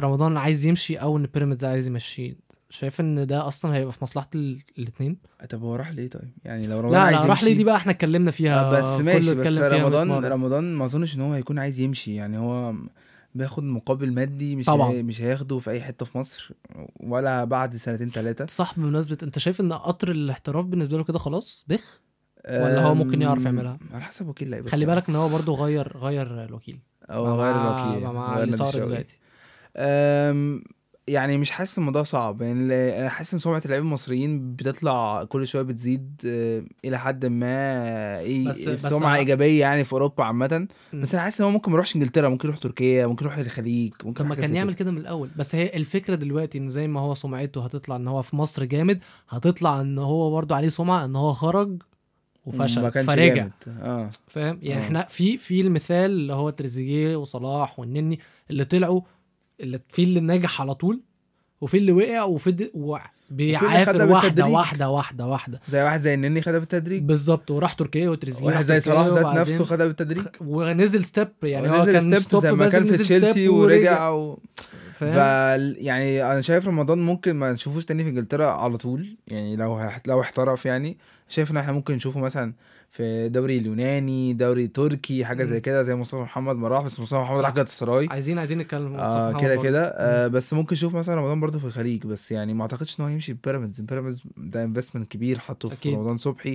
رمضان 0.00 0.36
عايز 0.36 0.66
يمشي 0.66 0.96
أو 0.96 1.16
إن 1.16 1.26
بيراميدز 1.34 1.64
عايز 1.64 1.86
يمشيه 1.86 2.34
شايف 2.70 3.00
إن 3.00 3.26
ده 3.26 3.48
أصلا 3.48 3.74
هيبقى 3.76 3.92
في 3.92 3.98
مصلحة 4.04 4.30
الاثنين 4.78 5.16
طب 5.50 5.62
هو 5.62 5.74
راح 5.76 5.90
ليه 5.90 6.08
طيب؟ 6.10 6.30
يعني 6.44 6.66
لو 6.66 6.80
رمضان 6.80 6.92
لا 6.92 7.06
عايز 7.06 7.18
لا 7.18 7.26
راح 7.26 7.42
لي 7.42 7.48
يمشي- 7.50 7.58
دي 7.58 7.64
بقى 7.64 7.76
إحنا 7.76 7.92
اتكلمنا 7.92 8.30
فيها 8.30 8.64
آه، 8.78 8.94
بس 8.96 9.00
ماشي 9.00 9.34
بس 9.34 9.46
فيها 9.46 9.68
رمضان 9.82 10.08
100 10.08 10.20
مرة. 10.20 10.28
رمضان 10.28 10.74
ما 10.74 10.84
أظنش 10.84 11.16
إن 11.16 11.20
هو 11.20 11.32
هيكون 11.32 11.58
عايز 11.58 11.80
يمشي 11.80 12.14
يعني 12.14 12.38
هو 12.38 12.74
بياخد 13.34 13.62
مقابل 13.64 14.12
مادي 14.12 14.56
مش 14.56 14.64
طبعاً. 14.66 14.90
هي 14.90 15.02
مش 15.02 15.22
هياخده 15.22 15.58
في 15.58 15.70
أي 15.70 15.80
حتة 15.82 16.06
في 16.06 16.18
مصر 16.18 16.52
ولا 17.00 17.44
بعد 17.44 17.76
سنتين 17.76 18.10
ثلاثة 18.10 18.46
صح 18.46 18.74
بمناسبة 18.78 19.18
أنت 19.22 19.38
شايف 19.38 19.60
إن 19.60 19.72
قطر 19.72 20.10
الاحتراف 20.10 20.64
بالنسبة 20.66 20.96
له 20.96 21.04
كده 21.04 21.18
خلاص 21.18 21.64
بخ 21.68 22.00
ولا 22.50 22.82
هو 22.84 22.94
ممكن 22.94 23.22
يعرف 23.22 23.44
يعملها؟ 23.44 23.78
على 23.92 24.02
حسب 24.04 24.28
وكيل 24.28 24.50
لعيبه 24.50 24.68
خلي. 24.70 24.86
بالك 24.86 25.08
إن 25.08 25.16
هو 25.16 25.28
برضو 25.28 25.54
غير 25.54 25.96
غير 25.96 26.44
الوكيل 26.44 26.80
أو 27.10 27.24
مع- 27.24 27.34
غير 27.36 27.56
الوكيل 27.90 28.08
مع 28.14 28.34
غير 28.34 28.44
اللي 28.44 28.56
صار. 28.56 28.84
دلوقتي 28.84 29.18
يعني 31.12 31.38
مش 31.38 31.50
حاسس 31.50 31.78
الموضوع 31.78 32.02
صعب 32.02 32.42
يعني 32.42 32.74
أنا 33.00 33.08
حاسس 33.08 33.32
إن 33.34 33.38
سمعة 33.40 33.62
اللعيبة 33.64 33.86
المصريين 33.86 34.54
بتطلع 34.56 35.24
كل 35.24 35.46
شوية 35.46 35.62
بتزيد 35.62 36.20
أه، 36.26 36.64
إلى 36.84 36.98
حد 36.98 37.26
ما 37.26 38.18
إيه 38.18 38.48
بس- 38.48 38.68
بس 38.68 38.86
سمعه 38.86 39.14
أنا- 39.14 39.18
إيجابية 39.18 39.60
يعني 39.60 39.84
في 39.84 39.92
أوروبا 39.92 40.24
عامة. 40.24 40.68
بس 40.94 41.14
أنا 41.14 41.22
حاسس 41.24 41.40
إن 41.40 41.44
هو 41.44 41.50
ممكن 41.52 41.70
ما 41.70 41.74
يروحش 41.74 41.96
إنجلترا 41.96 42.28
ممكن 42.28 42.48
يروح 42.48 42.58
تركيا 42.60 43.06
ممكن 43.06 43.24
يروح 43.24 43.38
الخليج 43.38 43.92
ممكن 44.04 44.22
طب 44.24 44.28
ما 44.28 44.34
كان 44.34 44.54
يعمل 44.56 44.74
كده. 44.74 44.90
من 44.90 44.98
الأول 44.98 45.30
بس 45.36 45.54
هي 45.54 45.76
الفكرة 45.76 46.14
دلوقتي 46.14 46.58
إن 46.58 46.68
زي 46.68 46.88
ما 46.88 47.00
هو 47.00 47.14
سمعته 47.14 47.64
هتطلع 47.64 47.96
إن 47.96 48.08
هو 48.08 48.22
في 48.22 48.36
مصر 48.36 48.64
جامد 48.64 49.00
هتطلع 49.28 49.80
إن 49.80 49.98
هو 49.98 50.30
برضو 50.30 50.54
عليه 50.54 50.68
سمعة 50.68 51.04
إن 51.04 51.16
هو 51.16 51.32
خرج 51.32 51.82
وفشل 52.46 52.92
فرجع 52.92 53.34
جامد. 53.34 53.52
آه 53.82 54.10
فاهم 54.28 54.58
يعني 54.62 54.82
آه. 54.82 54.86
إحنا 54.86 55.06
في 55.08 55.36
في 55.36 55.60
المثال 55.60 56.10
اللي 56.10 56.32
هو 56.32 56.50
تريزيجيه 56.50 57.16
وصلاح 57.16 57.78
والنني 57.80 58.18
اللي 58.50 58.64
طلعوا 58.64 59.00
اللي 59.60 59.80
في 59.88 60.02
اللي 60.02 60.20
ناجح 60.20 60.60
على 60.60 60.74
طول 60.74 61.00
وفي 61.60 61.76
اللي 61.76 61.92
وقع 61.92 62.22
وفي. 62.22 62.70
بيعافر 63.30 64.06
واحدة. 64.10 64.46
واحدة 64.46 64.88
واحدة 64.90 65.26
واحدة. 65.26 65.60
زي 65.68 65.82
واحد 65.82 66.00
زي 66.00 66.14
النني 66.14 66.42
خدها 66.42 66.58
بالتدريج. 66.58 67.02
بالظبط 67.02 67.50
وراح 67.50 67.72
تركيا 67.72 68.10
وتريزيجيه 68.10 68.46
واحد 68.46 68.64
زي 68.64 68.80
صلاح 68.80 69.06
ذات 69.06 69.26
نفسه 69.26 69.64
خدها 69.64 69.86
بالتدريج. 69.86 70.24
ونزل 70.40 71.04
step 71.04 71.28
يعني 71.42 71.70
هو 71.70 71.84
كان 71.84 72.00
step 72.00 72.18
stop 72.18 72.42
زي 72.42 72.52
ما 72.52 72.68
كان 72.68 72.84
في 72.86 72.98
تشيلسي 72.98 73.30
step 73.30 73.52
ورجع 73.52 74.10
و... 74.10 74.38
ف 74.94 75.02
يعني 75.02 76.32
أنا 76.32 76.40
شايف 76.40 76.68
رمضان 76.68 76.98
ممكن 76.98 77.36
ما 77.36 77.52
نشوفوش 77.52 77.84
تاني 77.84 78.02
في 78.04 78.08
إنجلترا 78.08 78.46
على 78.46 78.76
طول 78.76 79.16
يعني 79.28 79.56
لو 79.56 79.90
لو 80.06 80.20
احترف 80.20 80.66
يعني. 80.66 80.98
شايف 81.30 81.50
إن 81.50 81.56
إحنا 81.56 81.72
ممكن 81.72 81.94
نشوفه 81.94 82.20
مثلا 82.20 82.52
في 82.90 83.02
الدوري 83.02 83.58
اليوناني 83.58 84.32
دوري 84.32 84.68
تركي 84.68 85.24
حاجة 85.24 85.44
زي. 85.44 85.60
كده 85.60 85.82
زي 85.82 85.94
مصطفى 85.94 86.16
محمد 86.22 86.56
ما 86.56 86.68
راح 86.68 86.84
بس 86.84 87.00
مصطفى 87.00 87.20
محمد. 87.20 87.40
راح 87.40 87.50
جالاتا 87.50 87.72
سراي 87.72 88.06
عايزين 88.10 88.38
عايزين 88.38 88.58
نتكلم 88.58 88.94
آه 88.94 89.40
كده. 89.40 89.56
كده 89.56 89.84
آه 89.86 90.26
بس 90.26 90.54
ممكن 90.54 90.72
نشوف 90.74 90.94
مثلا 90.94 91.14
رمضان 91.14 91.40
برضه 91.40 91.58
في 91.58 91.64
الخليج 91.64 92.06
بس 92.06 92.32
يعني 92.32 92.54
ما 92.54 92.62
أعتقدش 92.62 93.00
إن 93.00 93.04
هو 93.04 93.10
هيمشي 93.10 93.32
بيراميدز 93.32 93.80
بيراميدز 93.80 94.22
ده 94.36 94.64
investment 94.64 95.12
كبير 95.12 95.38
حطه 95.38 95.68
في 95.68 95.74
أكيد. 95.74 95.94
رمضان 95.94 96.16
صبحي 96.16 96.50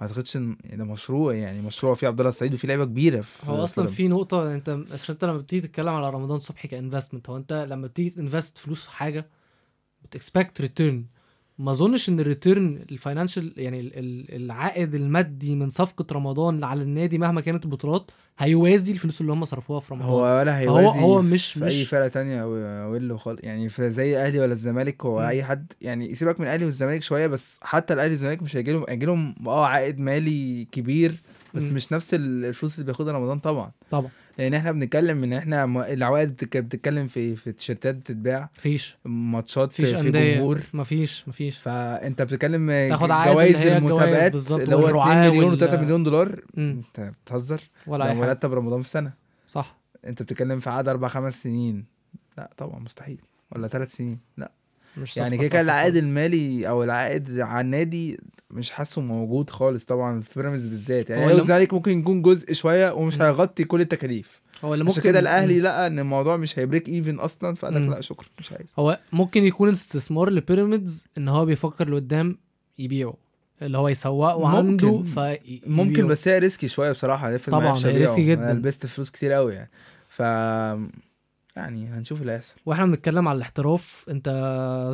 ما 0.00 0.06
أعتقدش 0.06 0.36
ان 0.36 0.56
ده 0.72 0.84
مشروع 0.84 1.34
يعني 1.34 1.60
مشروع 1.60 1.94
فيه 1.94 2.06
عبد 2.08 2.20
الله 2.20 2.28
السعيد 2.28 2.54
وفيه 2.54 2.68
لعيبة 2.68 2.84
كبيرة 2.84 3.20
في 3.20 3.50
هو 3.50 3.64
أصلا 3.64 3.86
في. 3.86 4.08
نقطة 4.08 4.54
انت 4.54 4.78
عشان 4.92 5.12
أنت 5.14 5.24
لما 5.24 5.38
بتيجي 5.38 5.66
تتكلم 5.68 5.88
على 5.88 6.10
رمضان 6.10 6.38
صبحي 6.38 6.68
ك 6.68 6.74
investment 6.74 7.30
هو 7.30 7.36
أنت 7.36 7.66
لما 7.70 7.86
بتيجي 7.86 8.10
ت 8.10 8.17
invest 8.17 8.58
فلوس 8.58 8.84
في 8.84 8.90
حاجة 8.90 9.26
بت 10.04 10.18
expect 10.18 10.60
return 10.60 11.04
ما 11.60 11.70
اظنش 11.70 12.08
ان 12.08 12.20
ال 12.20 12.29
return 12.29 12.84
ال 12.90 12.96
financial 12.96 13.52
يعني 13.56 13.80
ال- 13.80 13.98
ال- 13.98 14.34
العائد 14.42 14.94
المادي 14.94 15.54
من 15.54 15.70
صفقة 15.70 16.06
رمضان 16.12 16.64
على 16.64 16.82
النادي 16.82 17.18
مهما 17.18 17.40
كانت 17.40 17.64
البطولات 17.64 18.10
هيوازي 18.38 18.92
الفلوس 18.92 19.20
اللي 19.20 19.32
هم 19.32 19.44
صرفوها 19.44 19.80
في 19.80 19.94
رمضان 19.94 20.08
هو 20.08 20.22
ولا 20.38 20.58
هيوازي 20.58 21.00
هو 21.00 21.22
مش 21.22 21.52
في 21.52 21.64
أي 21.66 21.82
مش 21.82 21.88
فرقة 21.88 22.08
تانية 22.08 22.42
أو 22.42 22.56
أو 22.56 22.96
اللي 22.96 23.18
خالص 23.18 23.40
يعني 23.42 23.68
في 23.68 23.90
زي 23.90 24.12
الأهلي 24.16 24.40
ولا 24.40 24.52
الزمالك 24.52 25.04
هو 25.04 25.20
مم. 25.20 25.26
أي 25.26 25.44
حد 25.44 25.72
يعني 25.80 26.14
سيبك 26.14 26.40
من 26.40 26.46
الأهلي 26.46 26.64
والزمالك 26.64 27.02
شوية 27.02 27.26
بس 27.26 27.60
حتى 27.62 27.94
الأهلي 27.94 28.10
والزمالك 28.10 28.42
مش 28.42 28.56
هيجي 28.56 28.72
لهم 28.72 28.84
هيجي 28.88 29.06
لهم 29.06 29.34
آه 29.46 29.66
عائد 29.66 29.98
مالي 30.00 30.66
كبير 30.72 31.14
بس. 31.54 31.62
مش 31.62 31.92
نفس 31.92 32.14
ال- 32.14 32.44
الفلوس 32.44 32.74
اللي 32.74 32.84
بياخدها 32.86 33.12
رمضان 33.12 33.38
طبعا. 33.38 33.70
طبعا. 33.90 34.10
لأن 34.38 34.54
إحنا 34.54 34.72
بنتكلم 34.72 35.24
إن 35.24 35.32
إحنا 35.32 35.64
العوائد 35.92 36.28
بتتكلم 36.32 37.06
في 37.06 37.36
في 37.36 37.52
تيشيرتات 37.52 37.94
بتتباع. 37.94 38.50
مفيش 38.58 38.96
ماتشات 39.04 39.68
مفيش 39.68 39.94
في 39.94 40.10
جمهور. 40.10 40.60
مفيش 40.74 41.28
مفيش. 41.28 41.58
فأنت 41.58 42.22
بتتكلم 42.22 42.70
تاخد 42.88 43.10
عائد 43.10 43.32
جوائز 43.32 43.66
المسابقات 43.66 44.34
اللي 44.34 44.74
هو 44.76 44.78
2 44.78 44.82
والرعاة 44.84 45.30
مليون 45.30 45.44
وال- 45.44 45.58
و3 45.70 45.74
مليون 45.74 46.02
دولار. 46.02 46.40
أنت 46.58 47.12
بتهزر. 47.24 47.60
ولا 47.86 48.10
أي 48.10 48.14
مرتب 48.14 48.52
رمضان 48.54 48.82
في 48.82 48.88
سنة. 48.88 49.12
صح. 49.46 49.78
أنت 50.06 50.22
بتتكلم 50.22 50.60
في 50.60 50.70
عقد 50.70 50.88
أربع 50.88 51.08
خمس 51.08 51.42
سنين. 51.42 51.84
لا 52.38 52.50
طبعا 52.56 52.78
مستحيل. 52.78 53.20
ولا 53.52 53.68
ثلاث 53.68 53.92
سنين. 53.92 54.18
لا. 54.36 54.52
مش 54.96 55.16
يعني 55.16 55.38
كده 55.38 55.48
كده 55.48 55.60
العائد. 55.60 55.96
المالي 55.96 56.68
أو 56.68 56.84
العائد 56.84 57.40
على 57.40 57.60
النادي 57.60 58.20
مش 58.50 58.70
حاسه 58.70 59.02
موجود 59.02 59.50
خالص 59.50 59.84
طبعا 59.84 60.20
في 60.20 60.30
بيراميدز 60.36 60.66
بالذات 60.66 61.10
يعني 61.10 61.32
الزمالك 61.32 61.74
ممكن 61.74 61.98
يكون 61.98 62.22
جزء 62.22 62.52
شوية 62.52 62.92
ومش. 62.92 63.22
هيغطي 63.22 63.64
كل 63.64 63.80
التكاليف 63.80 64.40
هو 64.64 64.74
اللي 64.74 64.84
ممكن 64.84 65.00
كده 65.00 65.18
الأهلي 65.18 65.60
لقى 65.60 65.86
إن 65.86 65.98
الموضوع 65.98 66.36
مش 66.36 66.58
هي 66.58 66.67
break 66.67 66.88
even 66.88 67.18
أصلا 67.18 67.54
فقال 67.54 67.74
لك. 67.86 67.90
لا 67.96 68.00
شكرا 68.00 68.28
مش 68.38 68.52
عايز 68.52 68.66
هو 68.78 68.98
ممكن 69.12 69.44
يكون 69.44 69.68
استثمار 69.70 70.30
لبيراميدز 70.30 71.06
إن 71.18 71.28
هو 71.28 71.44
بيفكر 71.44 71.90
لقدام 71.90 72.38
يبيعه 72.78 73.14
اللي 73.62 73.78
هو 73.78 73.88
يسوقه 73.88 74.38
ممكن. 74.48 74.86
عنده 74.86 75.02
في 75.02 75.38
ممكن 75.66 76.06
بس 76.06 76.28
هي 76.28 76.38
risky 76.38 76.68
شوية 76.68 76.90
بصراحة 76.92 77.36
طبعاً، 77.36 77.78
هي. 77.84 77.96
risky 77.98 78.26
جداً. 78.26 78.52
لبست 78.52 78.86
فلوس 78.86 79.10
كتير 79.10 79.32
قوي 79.32 79.54
يعني 79.54 79.70
ف 80.08 80.22
يعني 81.56 81.86
هنشوف 81.86 82.20
اللي 82.20 82.32
هيحصل. 82.32 82.54
وإحنا 82.66 82.86
بنتكلم 82.86 83.28
على 83.28 83.36
الاحتراف 83.36 84.06
انت 84.10 84.28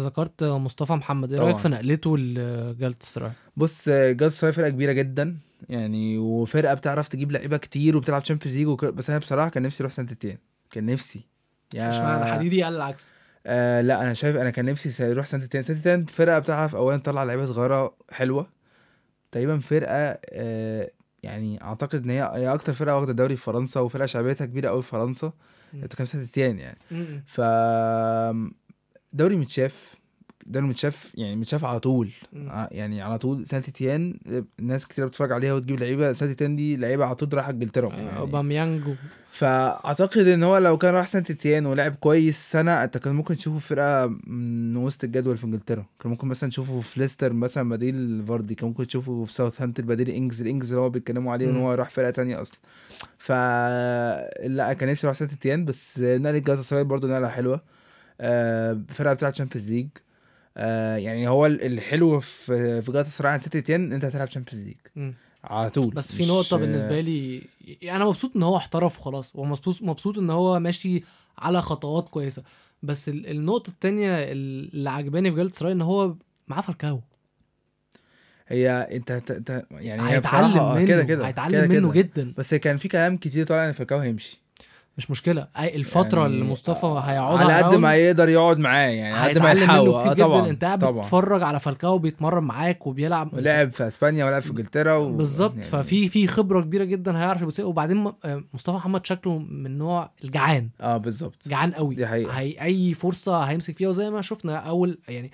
ذكرت 0.00 0.44
مصطفى 0.44 0.92
محمد 0.92 1.32
إيه 1.32 1.40
رأيك. 1.40 1.56
في 1.56 1.68
نقلته 1.68 2.18
لجالاتا 2.18 3.02
سراي 3.02 3.32
بص 3.56 3.88
جالاتا 3.88 4.32
سراي 4.32 4.52
فرقة 4.52 4.68
كبيرة 4.68 4.92
جدا 4.92 5.36
يعني 5.68 6.18
وفرقة 6.18 6.74
بتعرف 6.74 7.08
تجيب 7.08 7.32
لعيبة 7.32 7.56
كتير 7.56 7.96
وبتلعب 7.96 8.22
Champions 8.22 8.56
League 8.56 8.66
وك... 8.66 8.84
بس 8.84 9.10
أنا 9.10 9.18
بصراحة 9.18 9.48
كان 9.48 9.62
نفسي 9.62 9.82
يروح 9.82 9.92
سانت 9.92 10.08
اتيان 10.12 10.38
كان 10.70 10.86
نفسي. 10.86 11.20
يا 11.74 11.90
اشمعنى 11.90 12.32
حديدي 12.32 12.62
قال 12.62 12.76
العكس. 12.76 13.10
آه 13.46 13.80
لا 13.80 14.02
أنا 14.02 14.12
شايف 14.14 14.36
أنا 14.36 14.50
كان 14.50 14.64
نفسي 14.64 14.90
اتيان 14.90 15.24
سانت 15.24 15.52
اتيان 15.52 16.04
فرقة 16.04 16.38
بتعرف 16.38 16.76
اولا 16.76 16.96
تطلع 16.96 17.24
لعيبة 17.24 17.44
صغيرة 17.44 17.94
حلوة. 18.10 18.46
تقريبا 19.32 19.58
فرقة 19.58 20.18
آه 20.30 20.90
يعني 21.22 21.62
أعتقد 21.62 22.04
إن 22.04 22.10
هي 22.10 22.22
أكتر 22.54 22.72
فرقة 22.72 22.96
واخدة 22.96 23.12
دوري 23.12 23.36
في 23.36 23.42
فرنسا 23.42 23.80
وفرقة 23.80 24.06
شعبيتها 24.06 24.44
كبيرة 24.44 24.68
قوي 24.68 24.82
في 24.82 24.88
فرنسا. 24.88 25.32
انت 25.74 25.94
كان 25.94 26.06
سانت 26.06 26.24
اتيان 26.26 26.58
يعني. 26.58 26.78
ف 27.26 27.40
دوري 29.12 29.36
متشاف. 29.36 29.94
دوري 30.48 30.66
متشاف 30.66 31.12
يعني 31.14 31.36
متشاف 31.36 31.64
على 31.64 31.80
طول. 31.80 32.10
ع- 32.36 32.68
يعني 32.70 33.02
على 33.02 33.18
طول. 33.18 33.46
سانت 33.46 33.70
تيان 33.70 34.18
ناس 34.60 34.86
كتير 34.88 35.06
بتتفرج 35.06 35.32
عليها 35.32 35.52
وتجيب 35.52 35.80
لعيبة. 35.80 36.12
سانت 36.12 36.38
تيان 36.38 36.56
دي 36.56 36.76
لعيبة 36.76 37.04
على 37.04 37.14
طول 37.14 37.34
رايحه 37.34 37.50
انجلترا. 37.50 37.92
آه، 37.92 37.96
يعني 37.96 38.18
اوباميانج 38.18 38.82
فأعتقد 39.32 40.26
إن 40.26 40.42
هو 40.42 40.58
لو 40.58 40.78
كان 40.78 40.94
راح 40.94 41.06
سانت 41.06 41.32
تيان 41.32 41.66
ولعب 41.66 41.94
كويس 41.94 42.50
سنة 42.52 42.84
أنت 42.84 42.98
كان 42.98 43.14
ممكن 43.14 43.36
تشوفه 43.36 43.58
في 43.58 43.66
فرقة 43.66 44.06
من 44.26 44.76
وسط 44.76 45.04
الجدول 45.04 45.36
في 45.38 45.44
انجلترا. 45.44 45.84
كان 46.00 46.10
ممكن 46.10 46.28
مثلا 46.28 46.50
تشوفه 46.50 46.80
في 46.80 47.00
ليستر 47.00 47.32
مثلا 47.32 47.68
بديل 47.68 48.24
فاردي. 48.28 48.54
كان 48.54 48.68
ممكن 48.68 48.86
تشوفه 48.86 49.24
في 49.24 49.32
ساوثهامبتون 49.32 49.86
بديل 49.86 50.10
إنجز. 50.10 50.40
الانجز 50.42 50.68
اللي 50.72 50.80
هو 50.80 50.90
بيتكلموا 50.90 51.32
عليه 51.32 51.46
إن. 51.50 51.56
هو 51.56 51.72
راح 51.74 51.90
فرقة 51.90 52.10
تانية 52.10 52.40
أصلا. 52.40 52.58
ف 53.18 53.32
لا 54.46 54.72
كان 54.72 54.88
نفسي 54.88 55.06
يروح 55.06 55.18
سانت 55.18 55.34
تيان 55.34 55.64
بس 55.64 56.00
نقله 56.00 56.38
جالاتا 56.38 56.62
سراي 56.62 56.84
برضه 56.84 57.08
نقلة 57.08 57.28
حلوة. 57.28 57.60
آه، 58.20 58.80
فرقة 58.88 59.14
بتلعب 59.14 59.32
Champions 59.32 59.70
League 59.72 59.88
آه 60.56 60.96
يعني 60.96 61.28
هو 61.28 61.46
ال- 61.46 61.62
الحلو 61.66 62.20
في 62.20 62.82
في 62.82 62.92
جالاتا 62.92 63.08
سراي 63.08 63.32
عن 63.32 63.38
سانت 63.40 63.56
تيان 63.56 63.92
أنت 63.92 64.04
هتلعب 64.04 64.28
Champions 64.28 64.64
League. 64.66 65.12
على 65.44 65.70
طول. 65.70 65.94
بس 65.94 66.14
في 66.14 66.22
مش- 66.22 66.28
نقطة 66.28 66.56
بالنسبة 66.56 67.00
لي 67.00 67.42
أنا 67.82 68.04
مبسوط 68.04 68.36
إن 68.36 68.42
هو 68.42 68.56
احترف 68.56 68.98
وخلاص 69.00 69.32
ومبسوط 69.36 69.82
مبسوط 69.82 70.18
إن 70.18 70.30
هو 70.30 70.58
ماشي 70.58 71.02
على 71.38 71.62
خطوات 71.62 72.08
كويسة. 72.08 72.42
بس 72.82 73.08
ال- 73.08 73.26
النقطة 73.30 73.70
التانية 73.70 74.10
اللي 74.32 74.90
عجباني 74.90 75.30
في 75.30 75.36
جالاتا 75.36 75.54
سراي 75.54 75.72
إن 75.72 75.82
هو 75.82 76.14
معاه 76.48 76.60
فالكاو 76.60 77.00
هي 78.48 78.70
أنت 78.70 79.10
انت- 79.10 79.66
يعني 79.70 80.02
هي 80.02 80.16
هيتعلم 80.16 80.58
آه، 80.58 80.74
منه. 80.74 80.86
كده 80.86 81.04
كده 81.04 81.26
هيتعلم 81.26 81.52
كده 81.52 81.66
منه 81.80 81.92
كده. 81.92 82.02
جدا. 82.02 82.34
بس 82.36 82.54
كان 82.54 82.76
في 82.76 82.88
كلام 82.88 83.16
كتير 83.16 83.46
طالع 83.46 83.66
إن 83.66 83.72
فالكاو 83.72 83.98
هيمشي. 83.98 84.40
مش 84.98 85.10
مشكلة. 85.10 85.42
أي- 85.56 85.60
الفترة 85.60 86.20
يعني 86.20 86.32
اللي 86.34 86.44
مصطفى 86.44 86.86
هيقعدها 86.86 87.44
على 87.44 87.62
قد 87.62 87.74
ما 87.74 87.94
يقدر 87.94 88.28
يقعد 88.28 88.58
معاه 88.58 88.88
يعني 88.88 89.28
قد 89.28 89.38
ما 89.38 89.52
يحاول 89.52 89.98
كتير 90.00 90.10
آه، 90.10 90.14
جدا. 90.14 90.24
طبعا 90.24 90.48
أنت 90.48 90.64
قاعد 90.64 90.78
طبعا. 90.78 90.92
بتتفرج 91.00 91.42
على 91.42 91.60
فالكاو 91.60 91.98
بيتمرن 91.98 92.44
معاك 92.44 92.86
وبيلعب. 92.86 93.34
ولعب 93.34 93.70
في 93.72 93.86
إسبانيا 93.86 94.24
ولعب 94.24 94.42
في 94.42 94.50
إنجلترا 94.50 94.94
و... 94.96 95.12
بالظبط. 95.12 95.54
يعني 95.56 95.66
ففي 95.68 96.08
في 96.08 96.26
خبرة 96.26 96.60
كبيرة 96.60 96.84
جدا 96.84 97.18
هيعرف 97.18 97.42
يبص 97.42 97.60
وبعدين 97.60 98.12
آه، 98.24 98.44
مصطفى 98.54 98.76
محمد 98.76 99.06
شكله 99.06 99.38
من 99.38 99.78
نوع 99.78 100.10
الجعان. 100.24 100.68
آه 100.80 100.96
بالظبط. 100.96 101.48
جعان 101.48 101.72
قوي. 101.72 101.94
دي 101.94 102.06
حقيقة. 102.06 102.32
هي 102.32 102.60
أي 102.62 102.94
فرصة 102.94 103.42
هيمسك 103.42 103.76
فيها. 103.76 103.88
وزي 103.88 104.10
ما 104.10 104.20
شفنا 104.22 104.56
أول 104.56 104.98
يعني 105.08 105.30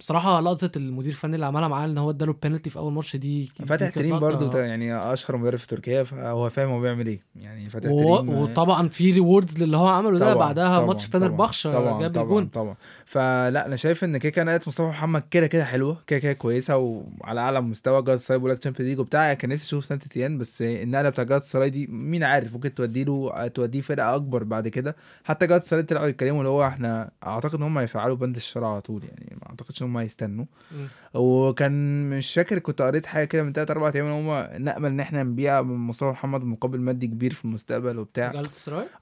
بصراحة 0.00 0.40
لقطة 0.40 0.70
المدير 0.76 1.12
الفني 1.12 1.34
اللي 1.34 1.46
عملها 1.46 1.68
معاه 1.68 1.84
إن 1.86 1.98
هو 1.98 2.10
اداله 2.10 2.32
البنالتي 2.32 2.70
في 2.70 2.78
أول 2.78 2.92
ماتش 2.92 3.16
دي 3.16 3.52
كانت 3.68 3.82
تريم 3.94 4.18
برضو 4.20 4.58
يعني 4.58 5.12
أشهر 5.12 5.36
مدرب 5.36 5.58
في 5.58 5.66
تركيا 5.66 6.02
فهو 6.04 6.48
فاهم 6.50 6.68
هو 6.70 6.80
بيعمل 6.80 7.06
إيه. 7.06 7.20
يعني 7.36 7.70
فاتح 7.70 7.90
و- 7.90 8.16
تريم 8.16 8.28
وطبعا 8.38 8.88
في 8.88 9.12
rewards 9.12 9.62
للي 9.62 9.76
هو 9.76 9.88
عمله 9.88 10.18
ده 10.18 10.34
بعدها 10.34 10.76
طبعاً، 10.76 10.86
ماتش 10.86 11.04
فنربخش 11.06 11.66
طبعا 11.66 12.00
جاب 12.00 12.10
طبعا 12.14 12.24
الجون. 12.24 12.46
طبعا. 12.46 12.74
فلا 13.04 13.66
أنا 13.66 13.76
شايف 13.76 14.04
إن 14.04 14.16
كده 14.18 14.44
نقله 14.44 14.60
مصطفى 14.66 14.88
محمد 14.88 15.22
كده 15.30 15.46
كده 15.46 15.64
حلوة 15.64 15.96
كده 16.06 16.18
كده 16.18 16.32
كويسة 16.32 16.76
وعلى 16.76 17.40
أعلى 17.40 17.60
مستوى 17.60 18.02
جالاتا 18.02 18.16
سراي 18.18 18.38
بيقول 18.38 18.52
لك 18.52 18.58
Champions 18.58 18.88
League 18.90 18.98
وبتاع 19.00 19.34
كان 19.34 19.50
نفسي 19.50 19.64
أشوف 19.66 19.84
سانت 19.84 20.08
تيان 20.08 20.38
بس 20.38 20.62
النقلة 20.62 21.08
بتاع 21.08 21.24
جالاتا 21.24 21.42
سراي 21.42 21.70
دي 21.70 21.86
مين 21.86 22.24
عارف 22.24 22.52
ممكن 22.52 22.74
تودي 22.74 23.04
له 23.04 23.46
توديه 23.46 23.80
فرقة 23.80 24.14
أكبر 24.14 24.44
بعد 24.44 24.68
كده. 24.68 24.96
حتى 25.24 25.46
جاد 25.46 25.64
سراي 25.64 25.82
طلعوا 25.82 26.06
يتكلموا 26.06 26.38
اللي 26.38 26.48
هو 26.48 26.66
إحنا 26.66 27.10
أعتقد 27.26 27.54
إن 27.54 27.62
هم 27.62 27.78
هيفعلوا 27.78 28.16
بند 28.16 28.36
الشرع 28.36 28.70
على 28.72 28.80
طول 28.80 29.02
يعني 29.04 29.36
ما 29.42 29.48
أعتقدش 29.50 29.82
إن 29.82 29.86
هم 29.90 29.96
هيستنوا 29.96 30.44
مم. 30.72 30.86
وكان 31.14 32.10
مش 32.10 32.34
فاكر 32.34 32.58
كنت 32.58 32.82
قريت 32.82 33.06
حاجة 33.06 33.24
كده 33.24 33.42
من 33.42 33.52
3 33.52 33.72
4 33.72 33.92
أيام 33.94 34.06
إن 34.06 34.12
هم 34.12 34.62
نامل 34.64 34.86
إن 34.90 35.00
إحنا 35.00 35.22
نبيع 35.22 35.62
مصطفى 35.62 36.10
محمد 36.10 36.44
مقابل 36.44 36.80
مادي 36.80 37.06
كبير 37.06 37.32
في 37.32 37.44
المستقبل 37.44 37.98
وبتاع 37.98 38.32
جالت 38.32 38.54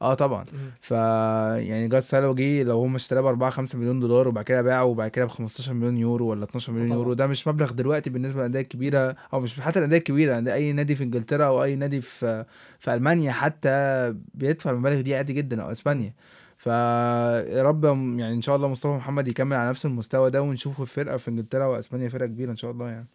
آه 0.02 0.14
طبعا. 0.14 0.44
ف 0.80 0.90
يعني 0.90 1.88
جاد 1.88 2.02
سالو 2.02 2.34
جه 2.34 2.62
لو 2.62 2.80
هم 2.80 2.94
اشتراه 2.94 3.20
ب 3.20 3.26
4 3.26 3.50
5 3.50 3.78
مليون 3.78 4.00
دولار 4.00 4.28
وبعد 4.28 4.44
كده 4.44 4.62
باعه 4.62 4.84
وبعد 4.84 5.10
كده 5.10 5.24
ب 5.24 5.28
15 5.28 5.72
مليون 5.74 5.96
يورو 5.96 6.26
ولا 6.26 6.44
12 6.44 6.72
مليون 6.72 6.88
طبعا. 6.88 6.98
يورو 6.98 7.12
ده 7.12 7.26
مش 7.26 7.48
مبلغ 7.48 7.72
دلوقتي 7.72 8.10
بالنسبة 8.10 8.40
للأندية 8.40 8.60
الكبيرة 8.60 9.16
أو 9.32 9.40
مش 9.40 9.60
حتى 9.60 9.78
الأندية 9.78 9.96
الكبيرة 9.98 10.36
عند 10.36 10.48
أي 10.48 10.72
نادي 10.72 10.94
في 10.94 11.04
إنجلترا 11.04 11.46
أو 11.46 11.62
أي 11.64 11.76
نادي 11.76 12.00
في 12.00 12.44
في 12.78 12.94
ألمانيا 12.94 13.32
حتى 13.32 14.14
بيدفع 14.34 14.70
المبالغ 14.70 15.00
دي 15.00 15.14
عادي 15.16 15.32
جدا 15.32 15.62
أو 15.62 15.72
إسبانيا 15.72 16.12
فيا 16.58 17.62
رب 17.62 17.84
يعني 17.84 18.34
إن 18.34 18.42
شاء 18.42 18.56
الله 18.56 18.68
مصطفى 18.68 18.92
محمد 18.92 19.28
يكمل 19.28 19.56
على 19.56 19.68
نفس 19.68 19.86
المستوى 19.86 20.30
ده 20.30 20.42
ونشوفه 20.42 20.84
في 20.84 20.94
فرقة 20.94 21.16
في 21.16 21.28
إنجلترا 21.28 21.66
وأسبانيا 21.66 22.08
فرقة 22.08 22.26
كبيرة 22.26 22.50
إن 22.50 22.56
شاء 22.56 22.70
الله 22.70 22.88
يعني. 22.88 23.06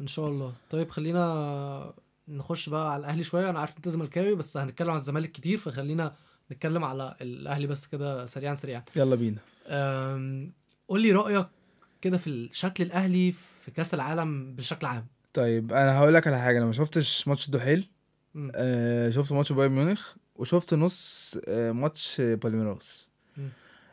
إن 0.00 0.06
شاء 0.06 0.28
الله. 0.28 0.52
طيب 0.70 0.90
خلينا 0.90 1.94
نخش 2.28 2.68
بقى 2.68 2.92
على 2.92 3.00
الأهلي 3.00 3.22
شوية. 3.22 3.50
أنا 3.50 3.58
عارف 3.58 3.76
أنت 3.76 3.88
زملكاوي 3.88 4.34
بس 4.34 4.56
هنتكلم 4.56 4.90
عن 4.90 4.96
الزمالك 4.96 5.32
كتير 5.32 5.58
فخلينا 5.58 6.14
نتكلم 6.52 6.84
على 6.84 7.16
الأهلي 7.20 7.66
بس 7.66 7.86
كده 7.86 8.26
سريعا 8.26 8.54
سريعا. 8.54 8.82
يلا 8.96 9.16
بينا. 9.16 9.40
قول 10.88 11.02
لي 11.02 11.12
رأيك 11.12 11.46
كده 12.00 12.16
في 12.16 12.26
الشكل 12.30 12.84
الأهلي 12.84 13.32
في 13.32 13.70
كأس 13.70 13.94
العالم 13.94 14.54
بشكل 14.54 14.86
عام. 14.86 15.06
طيب 15.32 15.72
أنا 15.72 15.98
هقول 15.98 16.14
لك 16.14 16.26
على 16.26 16.38
حاجة. 16.38 16.58
أنا 16.58 16.66
ما 16.66 16.72
شفتش 16.72 17.28
ماتش 17.28 17.46
الدحيل. 17.46 17.88
آه 18.54 19.10
شفت 19.10 19.32
ماتش 19.32 19.52
بايرن 19.52 19.72
ميونخ. 19.72 20.14
وشفت 20.38 20.74
نص 20.74 21.34
آه 21.48 21.72
ماتش 21.72 22.20
بالميراس. 22.20 23.08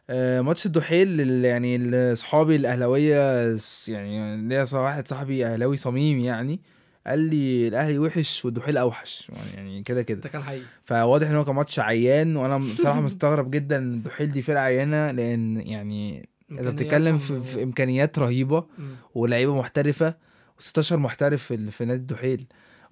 آه 0.10 0.42
ماتش 0.42 0.66
الدحيل 0.66 1.22
اللي 1.22 1.48
يعني 1.48 1.76
اللي 1.76 2.14
اصحابي 2.14 2.56
الاهلاويه 2.56 3.58
يعني 3.88 4.48
ليا 4.48 4.66
واحد 4.74 5.08
صاحبي 5.08 5.46
اهلاوي 5.46 5.78
صميم 5.78 6.20
يعني 6.20 6.60
قال 7.08 7.20
لي 7.20 7.68
الأهلي 7.68 8.00
وحش 8.00 8.46
والدحيل 8.46 8.78
أوحش 8.78 9.32
يعني 9.56 9.84
كده 9.84 10.02
كده. 10.02 10.22
ده 10.22 10.30
كان 10.30 10.44
حقيقي. 10.44 10.64
فواضح 10.84 11.30
إن 11.30 11.36
هو 11.36 11.46
كان 11.46 11.56
ماتش 11.56 11.80
عيان 11.80 12.36
وأنا 12.36 12.58
بصراحة 12.58 13.02
مستغرب 13.02 13.52
جدا 13.52 13.78
إن 13.78 13.94
الدحيل 13.94 14.32
دي 14.32 14.42
فرقة 14.42 14.60
عيانة 14.62 15.12
لأن 15.12 15.58
يعني 15.58 16.30
انت 16.52 16.68
بتتكلم 16.68 17.18
في, 17.18 17.42
في 17.44 17.64
إمكانيات 17.64 18.20
رهيبة 18.20 18.66
مم. 18.78 18.96
ولعيبة 19.16 19.56
محترفة 19.56 20.16
و16 20.62 20.92
محترف 20.94 21.44
في, 21.44 21.86
نادي 21.86 22.02
الدحيل. 22.02 22.46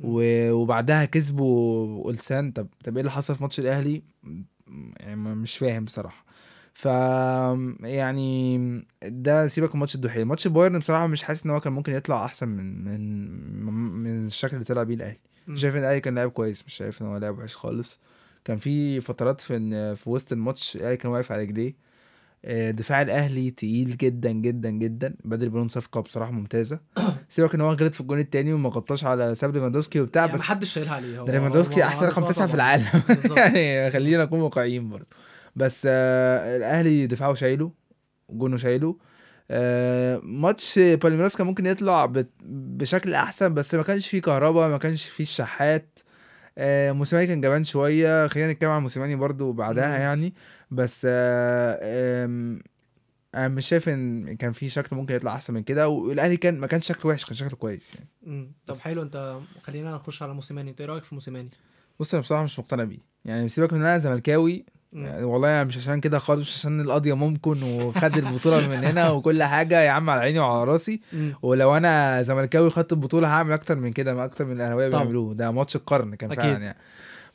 وبعدها 0.03 1.05
كسبوا 1.05 2.03
أولسان. 2.05 2.51
طب 2.51 2.67
طب 2.83 2.93
إيه 2.93 3.00
اللي 3.01 3.12
حصل 3.12 3.36
في 3.36 3.43
ماتش 3.43 3.60
الأهلي؟ 3.60 4.03
يعني 5.00 5.15
مش 5.15 5.57
فاهم 5.57 5.86
بصراحة. 5.86 6.25
ف 6.74 6.86
يعني 7.83 8.57
ده 9.03 9.48
سيبك 9.48 9.75
من 9.75 9.79
ماتش 9.79 9.95
الدحيل. 9.95 10.25
ماتش 10.25 10.48
بايرن 10.48 10.79
بصراحة 10.79 11.07
مش 11.07 11.24
حاسس 11.24 11.45
إن 11.45 11.51
هو 11.51 11.60
كان 11.60 11.74
ممكن 11.74 11.93
يطلع 11.93 12.25
أحسن 12.25 12.48
من 12.48 12.83
من 13.65 13.74
من 13.74 14.25
الشكل 14.25 14.53
اللي 14.53 14.65
طلع 14.65 14.83
بيه 14.83 14.95
الأهلي. 14.95 15.19
شايف 15.55 15.75
إن 15.75 15.79
الأهلي 15.79 16.00
كان 16.01 16.15
لاعب 16.15 16.29
كويس 16.31 16.63
مش 16.65 16.74
شايف 16.74 17.01
إن 17.01 17.07
هو 17.07 17.17
لاعب 17.17 17.38
وحش 17.38 17.55
خالص. 17.55 18.00
كان 18.45 18.57
في 18.57 19.01
فترات 19.01 19.41
في 19.41 19.95
في 19.95 20.10
وسط 20.10 20.31
الماتش 20.31 20.75
الأهلي 20.75 20.98
كان 20.98 21.12
واقف 21.12 21.31
على 21.31 21.41
رجليه. 21.41 21.74
دفاع 22.48 23.02
الأهلي 23.02 23.52
تقيل 23.52 23.98
جدا 23.98 24.32
جدا 24.32 24.70
جدا. 24.70 25.16
بدري 25.26 25.50
بنون 25.50 25.68
صفقة 25.68 26.02
بصراحة 26.02 26.32
ممتازة. 26.32 26.80
سيبك 27.30 27.56
إن 27.56 27.62
هو 27.62 27.72
غلط 27.74 27.94
في 27.96 28.02
الجون 28.02 28.20
التاني 28.20 28.54
وما 28.54 28.70
غطاش 28.70 29.06
على 29.06 29.36
ساب 29.36 29.54
ليفاندوسكي 29.54 30.00
وبتاع 30.02 30.22
يعني 30.22 30.34
بس 30.34 30.40
محدش 30.40 30.74
شايلها 30.74 30.96
عليه. 30.96 31.20
هو 31.20 31.26
ليفاندوسكي 31.26 31.84
أحسن 31.84 32.06
رقم 32.06 32.26
تسعة 32.26 32.48
في. 32.48 32.54
العالم. 32.54 32.86
يعني 33.38 33.92
خلينا 33.92 34.24
نكون 34.24 34.40
واقعيين 34.40 34.90
برضه. 34.90 35.06
بس 35.56 35.88
آه 35.90 36.58
الأهلي 36.58 37.08
دفاعه 37.08 37.34
شايله 37.34 37.72
جونه 38.30 38.58
شايله. 38.58 38.98
آه 39.52 40.20
ماتش 40.24 40.80
بالميراس 40.80 41.38
كان 41.38 41.48
ممكن 41.48 41.66
يطلع 41.66 42.14
بشكل 42.46 43.14
أحسن 43.14 43.54
بس 43.54 43.76
ما 43.76 43.84
كانش 43.84 44.08
فيه 44.08 44.22
كهربا 44.22 44.68
ما 44.68 44.78
كانش 44.78 45.06
فيه 45.06 45.24
الشحات 45.24 46.00
آه 46.58 46.92
موسيماني 46.92 47.28
كان 47.28 47.42
جبان 47.42 47.64
شوية. 47.64 48.28
خلينا 48.28 48.52
نتكلم 48.52 48.70
عن 48.70 48.82
موسيماني 48.82 49.16
برضو 49.16 49.52
بعدها. 49.52 49.98
يعني. 49.98 50.34
بس 50.74 51.08
آه 51.10 52.60
أنا 53.36 53.48
مش 53.48 53.68
شايف 53.68 53.89
إن 53.89 54.36
كان 54.36 54.51
في 54.51 54.70
شكل 54.70 54.96
ممكن 54.96 55.15
يطلع 55.15 55.36
أحسن 55.36 55.53
من 55.53 55.63
كده 55.63 55.88
والأهلي 55.88 56.38
كان 56.38 56.60
ما 56.60 56.68
كانش 56.68 56.88
شكله 56.88 57.06
وحش 57.12 57.25
كان 57.25 57.34
شكله 57.34 57.56
كويس 57.56 57.96
يعني 57.96 58.08
مم. 58.24 58.51
طب 58.68 58.77
حلو 58.77 59.01
أنت 59.01 59.38
خلينا 59.63 59.96
نخش 59.96 60.24
على 60.24 60.34
موسيماني 60.34 60.70
أنت 60.72 60.82
إيه 60.82 60.88
رأيك 60.88 61.03
في 61.03 61.15
موسيماني 61.15 61.50
بص 62.00 62.13
أنا 62.13 62.22
بصراحة 62.22 62.44
مش 62.44 62.60
مقتنع 62.60 62.84
بيه 62.84 63.00
يعني 63.25 63.50
سيبك 63.50 63.74
من 63.74 63.80
إن 63.80 63.86
أنا 63.86 63.98
زملكاوي. 63.98 64.65
يعني 64.94 65.24
والله 65.24 65.63
مش 65.63 65.77
عشان 65.77 66.00
كده 66.00 66.20
خالص 66.20 66.42
مش 66.42 66.56
عشان 66.58 66.82
القضية 66.82 67.13
ممكن 67.13 67.63
وخد 67.63 68.18
البطولة 68.18 68.68
من 68.68 68.84
هنا 68.84 69.10
وكل 69.10 69.44
حاجة 69.44 69.82
يا 69.82 69.89
عم 69.89 70.10
على 70.10 70.22
عيني 70.22 70.39
وعلى 70.39 70.72
راسي. 70.72 71.01
ولو 71.42 71.77
أنا 71.77 72.22
زملكاوي 72.22 72.70
خدت 72.70 72.92
البطولة 72.94 73.27
هعمل 73.27 73.53
أكتر 73.53 73.75
من 73.75 73.92
كده 73.94 74.13
ما 74.13 74.25
أكتر 74.25 74.46
من 74.46 74.51
الأهلاوية 74.51 74.89
طبعا. 74.89 75.03
بيعملوه 75.03 75.34
ده 75.34 75.51
ماتش 75.51 75.75
القرن 75.75 76.15
كان. 76.15 76.30
فعلا 76.36 76.63
يعني 76.63 76.77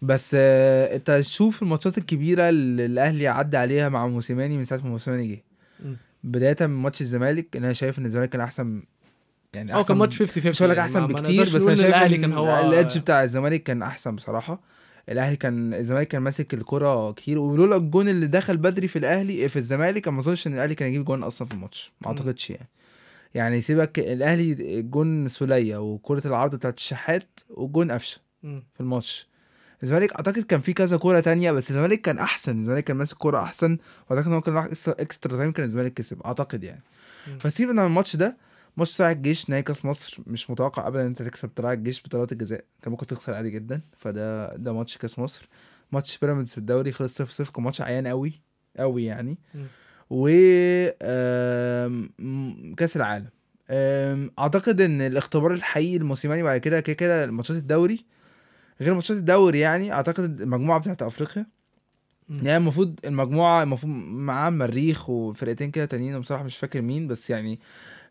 بس 0.02 0.36
آه، 0.38 0.96
انت 0.96 1.20
شوف 1.20 1.62
الماتشات 1.62 1.98
الكبيرة 1.98 2.48
اللي 2.48 2.86
الأهلي 2.86 3.28
عدى 3.28 3.56
عليها 3.56 3.88
مع 3.88 4.06
موسيماني 4.06 4.56
من 4.56 4.64
ساعة 4.64 4.78
ما 4.78 4.88
موسيماني 4.88 5.26
جه. 5.26 5.42
بداية 6.24 6.56
من 6.60 6.82
ماتش 6.82 7.00
الزمالك 7.00 7.56
ان 7.56 7.64
أنا 7.64 7.72
شايف 7.72 7.98
إن 7.98 8.06
الزمالك 8.06 8.28
كان 8.28 8.40
أحسن 8.40 8.82
يعني 9.54 9.74
آه 9.74 9.82
كان 9.82 9.96
ماتش 9.96 10.18
50 10.18 10.42
50 10.42 10.50
مش 10.50 10.62
هقول 10.62 10.70
لك 10.70 10.78
أحسن 10.78 11.06
بكتير 11.06 11.42
بس 11.42 11.54
أنا 11.54 11.74
شايف 11.74 11.88
الأهلي 11.88 12.16
إن 12.16 12.20
كان 12.20 12.32
هو 12.32 12.60
ال 12.68 12.74
edge 12.74 12.98
بتاع 12.98 13.22
الزمالك 13.22 13.62
كان 13.62 13.82
أحسن 13.82 14.16
بصراحة 14.16 14.60
الأهلي 15.08 15.36
كان 15.36 15.74
الزمالك 15.74 16.08
كان 16.08 16.22
ماسك 16.22 16.54
الكرة 16.54 17.12
كتير 17.12 17.38
ولولا 17.38 17.76
الجون 17.76 18.08
اللي 18.08 18.26
دخل 18.26 18.56
بدري 18.56 18.88
في 18.88 18.98
الأهلي 18.98 19.48
في 19.48 19.56
الزمالك 19.56 20.08
ما 20.08 20.20
أظنش 20.20 20.46
إن 20.46 20.54
الأهلي 20.54 20.74
كان 20.74 20.88
يجيب 20.88 21.04
جون 21.04 21.22
أصلا 21.22 21.48
في 21.48 21.54
الماتش 21.54 21.92
ما. 22.00 22.08
أعتقدش 22.08 22.50
يعني 22.50 22.68
يعني 23.34 23.60
سيبك 23.60 23.98
الأهلي 23.98 24.82
جون 24.82 25.28
سولية 25.28 25.76
وكرة 25.76 26.26
العرض 26.26 26.54
بتاعت 26.54 26.78
الشحات 26.78 27.40
وجون 27.50 27.90
قفشة. 27.90 28.20
في 28.42 28.80
الماتش 28.80 29.27
الزمالك 29.82 30.12
أعتقد 30.12 30.42
كان 30.42 30.60
في 30.60 30.72
كذا 30.72 30.96
كورة 30.96 31.20
تانية 31.20 31.52
بس 31.52 31.70
الزمالك 31.70 32.00
كان 32.00 32.18
أحسن 32.18 32.60
الزمالك 32.60 32.84
كان 32.84 32.96
ماسك 32.96 33.16
كورة 33.16 33.42
أحسن 33.42 33.78
وأعتقد 34.10 34.26
إن 34.26 34.32
هو 34.32 34.40
كان 34.40 34.54
راح 34.54 34.68
extra 34.88 35.36
time 35.36 35.52
كان 35.52 35.64
الزمالك 35.64 35.94
كسب 35.94 36.22
أعتقد 36.22 36.64
يعني. 36.64 36.82
فسيبنا 37.40 37.82
من 37.82 37.88
الماتش 37.88 38.16
ده. 38.16 38.36
ماتش 38.76 38.96
طلائع 38.96 39.12
الجيش 39.12 39.50
نهائي 39.50 39.62
كأس 39.62 39.84
مصر 39.84 40.18
مش 40.26 40.50
متوقع 40.50 40.88
ابدا 40.88 41.00
إن 41.02 41.06
أنت 41.06 41.22
تكسب 41.22 41.48
طلائع 41.56 41.72
الجيش 41.72 42.02
بطولات 42.02 42.32
الجزاء. 42.32 42.64
كان 42.82 42.90
ممكن 42.90 43.06
تخسر 43.06 43.34
عادي 43.34 43.50
جدا 43.50 43.80
فده 43.96 44.56
ده 44.56 44.72
ماتش 44.72 44.98
كأس 44.98 45.18
مصر. 45.18 45.48
ماتش 45.92 46.18
بيراميدز 46.18 46.50
في 46.50 46.58
الدوري 46.58 46.92
خلص 46.92 47.14
0 47.14 47.30
0 47.30 47.52
كان 47.52 47.64
ماتش 47.64 47.80
عيان 47.80 48.06
قوي 48.06 48.32
قوي 48.78 49.04
يعني. 49.04 49.38
و 50.10 50.28
كأس 52.76 52.96
العالم. 52.96 53.28
أعتقد 54.38 54.80
إن 54.80 55.00
الاختبار 55.02 55.52
الحقيقي 55.52 55.98
لموسيماني 55.98 56.42
بعد 56.42 56.60
كده 56.60 56.80
كده 56.80 56.94
كده 56.94 57.26
ماتشات 57.26 57.56
الدوري 57.56 58.04
غير 58.80 58.94
ماتشات 58.94 59.16
الدوري 59.16 59.58
يعني 59.58 59.92
أعتقد 59.92 60.40
المجموعة 60.40 60.80
بتاعت 60.80 61.02
أفريقيا. 61.02 61.46
يعني 62.42 62.56
المفروض 62.56 63.00
المجموعة 63.04 63.62
المفروض 63.62 63.92
معاه 63.94 64.48
المريخ 64.48 65.10
وفرقتين 65.10 65.70
كده 65.70 65.84
تانيين 65.84 66.20
بصراحة 66.20 66.44
مش 66.44 66.56
فاكر 66.56 66.82
مين 66.82 67.06
بس 67.08 67.30
يعني 67.30 67.60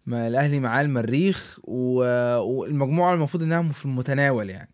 ما 0.06 0.28
الأهلي 0.28 0.60
معاه 0.60 0.82
المريخ 0.82 1.60
و... 1.64 2.00
والمجموعة 2.40 3.14
المفروض 3.14 3.44
إنها 3.44 3.72
في 3.72 3.86
المتناول 3.86 4.50
يعني. 4.50 4.70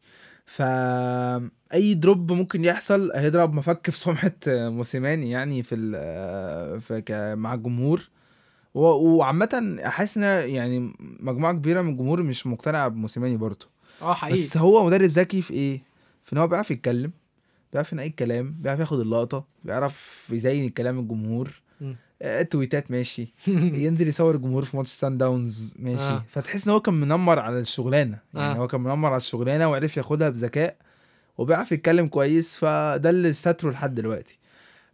فا 0.45 1.49
أي 1.73 1.93
دروب 1.93 2.31
ممكن 2.31 2.65
يحصل 2.65 3.11
هيضرب 3.15 3.53
مفك 3.53 3.89
في 3.89 3.99
سمعة 3.99 4.35
موسيماني 4.47 5.31
يعني 5.31 5.63
في 5.63 5.75
ال... 5.75 6.81
في 6.81 7.01
ك... 7.01 7.11
مع 7.37 7.53
الجمهور. 7.53 8.09
و... 8.73 8.81
وعامة 8.81 9.79
حاسس 9.83 10.17
ان 10.17 10.23
يعني 10.49 10.93
مجموعة 10.99 11.53
كبيرة 11.53 11.81
من 11.81 11.89
الجمهور 11.89 12.23
مش 12.23 12.47
مقتنعة 12.47 12.87
بموسيماني 12.87 13.37
برضه. 13.37 13.72
آه 14.03 14.13
حقيقي. 14.13 14.37
بس 14.41 14.57
هو 14.57 14.85
مدرب 14.85 15.09
ذكي 15.09 15.41
في 15.41 15.53
إيه؟ 15.53 15.81
في 16.23 16.33
إن 16.33 16.37
هو 16.37 16.47
بيعرف 16.47 16.71
يتكلم 16.71 17.11
بيعرف 17.73 17.93
ينقي 17.93 18.07
الكلام 18.07 18.55
بيعرف 18.59 18.79
ياخد 18.79 18.99
اللقطة 18.99 19.45
بيعرف 19.63 20.27
يزين 20.33 20.65
الكلام 20.65 20.99
الجمهور. 20.99 21.61
آه، 22.21 22.41
تويتات 22.41 22.91
ماشي. 22.91 23.33
ينزل 23.83 24.07
يصور 24.07 24.35
الجمهور 24.35 24.63
في 24.65 24.77
ماتش 24.77 24.89
سان 24.89 25.17
داونز 25.17 25.73
ماشي. 25.79 26.03
آه. 26.03 26.23
فتحس 26.27 26.67
إن 26.67 26.73
هو 26.73 26.79
كان 26.79 26.93
منمر 26.93 27.39
على 27.39 27.59
الشغلانة. 27.59 28.17
يعني 28.33 28.53
آه. 28.53 28.57
هو 28.57 28.67
كان 28.67 28.81
منمر 28.81 29.07
على 29.09 29.17
الشغلانة 29.17 29.69
وعرف 29.69 29.97
ياخدها 29.97 30.29
بذكاء 30.29 30.75
وبيعرف 31.37 31.71
يتكلم 31.71 32.07
كويس 32.07 32.55
فده 32.55 33.09
اللي 33.09 33.33
ستره 33.33 33.71
لحد 33.71 33.95
دلوقتي. 33.95 34.37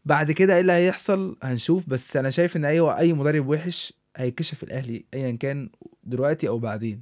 بعد 0.05 0.31
كده 0.31 0.53
إيه 0.55 0.61
اللي 0.61 0.73
هيحصل؟ 0.73 1.37
هنشوف. 1.43 1.83
بس 1.87 2.17
أنا 2.17 2.29
شايف 2.29 2.57
إن 2.57 2.65
اي 2.65 2.79
أي 2.79 3.13
مدرب 3.13 3.47
وحش 3.47 3.93
هيكشف 4.17 4.63
الأهلي 4.63 5.05
ايا 5.13 5.31
كان 5.31 5.69
دلوقتي 6.03 6.47
أو 6.47 6.59
بعدين. 6.59 7.01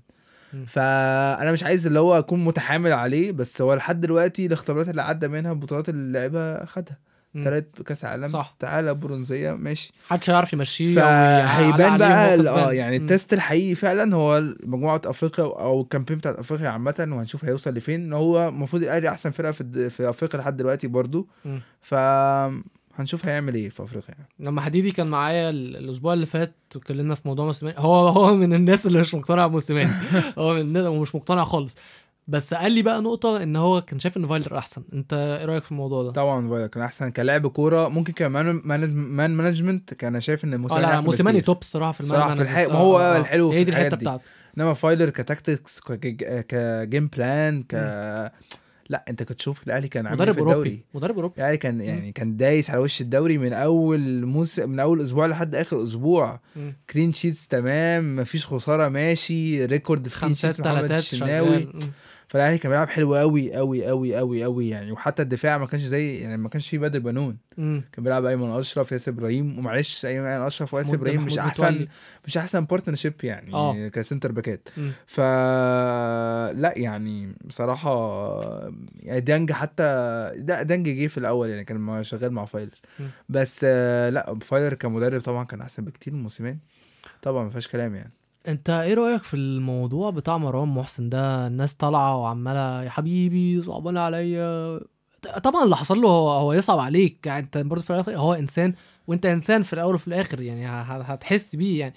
فأنا 0.68 1.52
مش 1.52 1.64
عايز 1.64 1.88
اللي 1.88 2.00
هو 2.00 2.18
أكون 2.20 2.46
متحامل 2.46 2.94
عليه 2.94 3.32
بس 3.32 3.62
هو 3.62 3.74
لحد 3.74 4.02
دلوقتي 4.02 4.46
الاختبارات 4.46 4.90
اللي 4.90 5.02
عدى 5.02 5.28
منها 5.28 5.52
البطولات 5.52 5.90
اللي 5.90 6.20
لعبها 6.20 6.66
خدها. 6.66 6.98
تلات 7.34 7.82
كأس 7.86 8.06
عالم 8.06 8.28
صح. 8.28 8.56
تعالى 8.60 8.94
برونزية 8.94 9.52
ماشي 9.52 9.94
محدش 10.12 10.30
هيعرف 10.30 10.54
يمشيه 10.54 10.96
فهيبان 10.96 11.98
بقى. 11.98 12.36
آه 12.50 12.74
يعني 12.74 13.00
مم. 13.00 13.06
التست 13.06 13.34
الحقيقي 13.34 13.76
فعلا 13.76 14.16
هو 14.16 14.42
مجموعة 14.64 15.02
أفريقيا 15.06 15.46
أو 15.46 15.82
الكامبين 15.82 16.18
بتاعت 16.18 16.36
أفريقيا 16.36 16.70
عامة 16.70 16.96
وهنشوف 17.12 17.46
هيوصل 17.46 17.74
لفين 17.74 18.04
إن 18.04 18.14
هو 18.14 18.48
المفروض 18.48 18.84
الأهلي 18.84 19.10
أحسن 19.10 19.32
فرقة 19.32 19.52
في 19.52 19.90
في 19.90 20.10
أفريقيا 20.10 20.40
لحد 20.40 20.58
دلوقتي 20.58 20.88
برضو 20.88 21.28
مم. 21.46 21.60
ف 21.82 21.94
هنشوف 22.98 23.26
هيعمل 23.26 23.56
إيه 23.56 23.70
في 23.70 23.84
أفريقيا. 23.84 24.16
يعني. 24.18 24.30
لما 24.40 24.62
حديدي 24.62 24.92
كان 24.92 25.08
معايا 25.08 25.50
ال- 25.50 25.76
الأسبوع 25.78 26.14
اللي 26.14 26.26
فات 26.26 26.56
واتكلمنا 26.76 27.16
في 27.16 27.22
موضوع 27.28 27.46
موسيماني 27.46 27.78
هو 27.80 28.08
هو 28.08 28.36
من 28.36 28.54
الناس 28.54 28.88
اللي 28.88 29.00
مش 29.00 29.16
مقتنع 29.16 29.48
بموسيماني. 29.48 29.92
هو 30.38 30.54
من 30.54 30.62
الناس 30.62 30.86
مش 30.86 31.16
مقتنع 31.16 31.44
خالص. 31.44 31.76
بس 32.30 32.54
قال 32.54 32.72
لي 32.72 32.82
بقى 32.82 33.02
نقطة 33.02 33.44
إن 33.44 33.56
هو 33.56 33.82
كان 33.82 34.00
شايف 34.00 34.18
إن 34.18 34.28
فايلر 34.28 34.58
أحسن. 34.58 34.84
أنت 34.94 35.14
إيه 35.14 35.46
رأيك 35.46 35.64
في 35.64 35.72
الموضوع 35.72 36.04
ده؟ 36.04 36.12
طبعا 36.12 36.50
فايلر 36.50 36.68
كان 36.68 36.84
أحسن 36.84 37.10
كلاعب 37.12 37.48
كورة. 37.48 37.88
ممكن 37.88 38.14
كمان 38.14 38.62
man 38.66 38.94
man 38.96 39.32
management 39.32 39.94
كان 39.94 40.22
شايف 40.22 40.44
إن 40.44 40.54
آه 40.54 40.58
موسيماني 40.58 40.86
لا 40.88 40.94
أحسن 40.96 41.06
موسيماني. 41.06 41.42
top 41.42 41.58
الصراحه 41.62 41.92
في 41.92 42.00
الصراحة 42.00 42.34
الملعب 42.34 42.48
في 42.48 42.54
الحقيقة- 42.54 42.72
ما 42.74 42.80
هو 42.80 43.16
الحلو 43.20 43.52
في 43.52 43.62
الحتة. 43.62 43.98
بتاعته. 43.98 44.24
إنما 44.58 44.74
فايلر 44.74 45.10
ك 45.10 45.18
tactics 45.19 45.80
كج- 45.80 46.42
ك 46.48 46.60
game 46.60 47.08
plan 47.08 47.64
ك 47.64 47.76
لا 48.90 49.06
انت 49.10 49.24
كنت 49.24 49.38
تشوف 49.40 49.64
الأهلي 49.68 49.88
كان 49.88 50.08
عامل 50.08 50.22
إيه 50.22 50.24
مدرب 50.26 50.36
في 50.36 50.40
الدوري؟ 50.42 50.56
اوروبي 50.56 50.84
مدرب 50.94 51.16
أوروبي. 51.16 51.42
يعني 51.42 51.58
كان 51.58 51.82
يعني 51.82 52.12
كان 52.12 52.38
دايس 52.38 52.70
على 52.70 52.80
وش 52.80 53.02
الدوري 53.02 53.38
من 53.38 53.54
أول 53.54 54.26
موسم 54.26 54.70
من 54.70 54.80
أول 54.80 55.02
أسبوع 55.02 55.28
لحد 55.28 55.56
آخر 55.56 55.84
أسبوع. 55.84 56.40
clean 56.90 57.14
sheets 57.14 57.48
تمام 57.48 58.16
مفيش 58.16 58.46
خسارة 58.46 58.90
ماشي. 58.90 59.66
record 59.66 60.08
في 60.08 60.16
خمسات 60.16 60.56
تلاتات 60.56 61.00
الشناوي. 61.00 61.68
فالأهلي 62.28 62.58
كان 62.58 62.70
بيلعب 62.72 62.90
حلو 62.90 63.16
قوي 63.16 63.54
قوي 63.54 63.86
قوي 63.86 64.16
قوي 64.16 64.44
قوي 64.44 64.70
يعني 64.70 64.92
وحتى 64.92 65.22
الدفاع 65.22 65.58
ما 65.58 65.66
كانش 65.66 65.84
زي 65.84 66.18
يعني 66.18 66.38
ما 66.38 66.50
كانش 66.50 66.70
فيه 66.70 66.80
بدر 66.80 67.00
بنون 67.00 67.38
مم. 67.58 67.84
كان 67.92 68.04
بيلعب 68.04 68.26
أيمن 68.26 68.50
أشرف 68.50 68.92
ياسر 68.92 69.12
إبراهيم 69.12 69.60
ومعلش 69.60 70.06
ايمن 70.06 70.26
أشرف 70.26 70.74
وياسر 70.74 70.96
إبراهيم 70.96 71.26
مش 71.26 71.38
أحسن 71.38 71.64
متولي. 71.64 71.88
مش 72.26 72.38
أحسن 72.38 72.66
partnership 72.66 73.14
يعني 73.24 73.54
آه. 73.54 73.88
ك 73.88 73.94
center 73.94 74.32
باكات. 74.32 74.70
ف 75.06 75.20
لأ 75.20 76.74
يعني 76.76 77.36
بصراحة 77.46 77.92
يعني 79.00 79.20
ديانج 79.20 79.52
حتى 79.52 79.84
لا 80.36 80.64
ديانج 80.64 80.90
جه 80.90 81.08
في 81.08 81.18
الأول 81.18 81.50
يعني 81.50 81.64
كان 81.64 82.04
شغال 82.04 82.32
مع 82.32 82.46
فايلر 82.46 82.72
مم. 83.00 83.08
بس 83.30 83.64
لأ 83.64 84.38
فايلر 84.42 84.74
كمدرب 84.74 85.22
طبعا 85.22 85.44
كان 85.44 85.62
أحسن 85.62 85.86
بكتير 85.86 86.14
من 86.14 86.24
موسيماني 86.24 86.60
طبعا 87.22 87.44
ما 87.44 87.50
فيهاش 87.50 87.68
كلام 87.68 87.96
يعني 87.96 88.12
انت 88.48 88.70
إيه 88.70 88.94
رأيك 88.94 89.24
في 89.24 89.34
الموضوع 89.34 90.10
بتاع 90.10 90.38
مروان 90.38 90.68
محسن 90.68 91.10
ده؟ 91.10 91.48
الناس 91.48 91.76
طالعة 91.76 92.18
وعمالة 92.18 92.84
يا 92.84 92.90
حبيبي 92.90 93.62
صعبان 93.62 93.98
عليا. 93.98 94.80
طبعا 95.44 95.64
اللي 95.64 95.76
حصل 95.76 96.02
له 96.02 96.10
هو 96.10 96.30
هو 96.32 96.54
يصعب 96.54 96.80
عليك. 96.80 97.28
يعني 97.28 97.40
انت 97.40 97.58
برضه 97.58 97.84
في 97.84 97.90
الآخر 97.90 98.18
هو 98.18 98.34
إنسان 98.34 98.74
وانت 99.08 99.26
إنسان 99.26 99.64
في 99.64 99.74
الأول 99.74 99.96
وفي 99.96 100.08
الآخر 100.08 100.42
يعني 100.42 100.68
هتحس 100.68 101.56
بيه 101.56 101.80
يعني. 101.80 101.94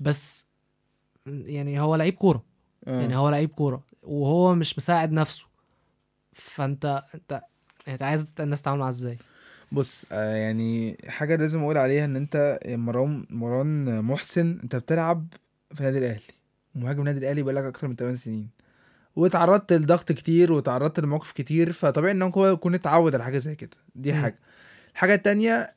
بس 0.00 0.46
يعني 1.26 1.80
هو 1.80 1.96
لعيب 1.96 2.14
كورة. 2.14 2.42
يعني 2.86 3.16
هو 3.16 3.28
لعيب 3.28 3.50
كورة 3.50 3.82
وهو 4.02 4.54
مش 4.54 4.78
مساعد 4.78 5.12
نفسه. 5.12 5.46
فانت 6.32 7.04
انت 7.14 7.32
يعني 7.86 7.94
انت 7.94 8.02
عايز 8.02 8.34
الناس 8.40 8.62
تتعامل 8.62 8.80
معاه 8.80 8.88
إزاي؟ 8.88 9.16
بص 9.72 10.04
آه 10.12 10.34
يعني 10.34 10.96
حاجة 11.08 11.36
لازم 11.36 11.60
أقول 11.60 11.78
عليها 11.78 12.04
إن 12.04 12.16
أنت 12.16 12.58
مروان 12.66 13.26
مروان 13.30 14.02
محسن 14.04 14.58
أنت 14.62 14.76
بتلعب 14.76 15.26
في 15.74 15.80
النادي 15.80 15.98
الأهلي. 15.98 16.20
مهاجم 16.74 17.00
النادي 17.00 17.18
الأهلي 17.18 17.42
بقالك 17.42 17.64
أكتر 17.64 17.88
من 17.88 17.96
8 17.96 18.16
سنين. 18.16 18.48
واتعرضت 19.16 19.72
لضغط 19.72 20.12
كتير 20.12 20.52
وتعرضت 20.52 21.00
لمواقف 21.00 21.32
كتير 21.32 21.72
فطبيعي 21.72 22.12
إن 22.12 22.22
هو 22.22 22.46
يكون 22.46 22.74
اتعود 22.74 23.14
على 23.14 23.24
حاجة 23.24 23.38
زي 23.38 23.54
كده. 23.54 23.76
دي. 23.94 24.14
حاجة. 24.14 24.38
الحاجة 24.94 25.14
التانية 25.14 25.74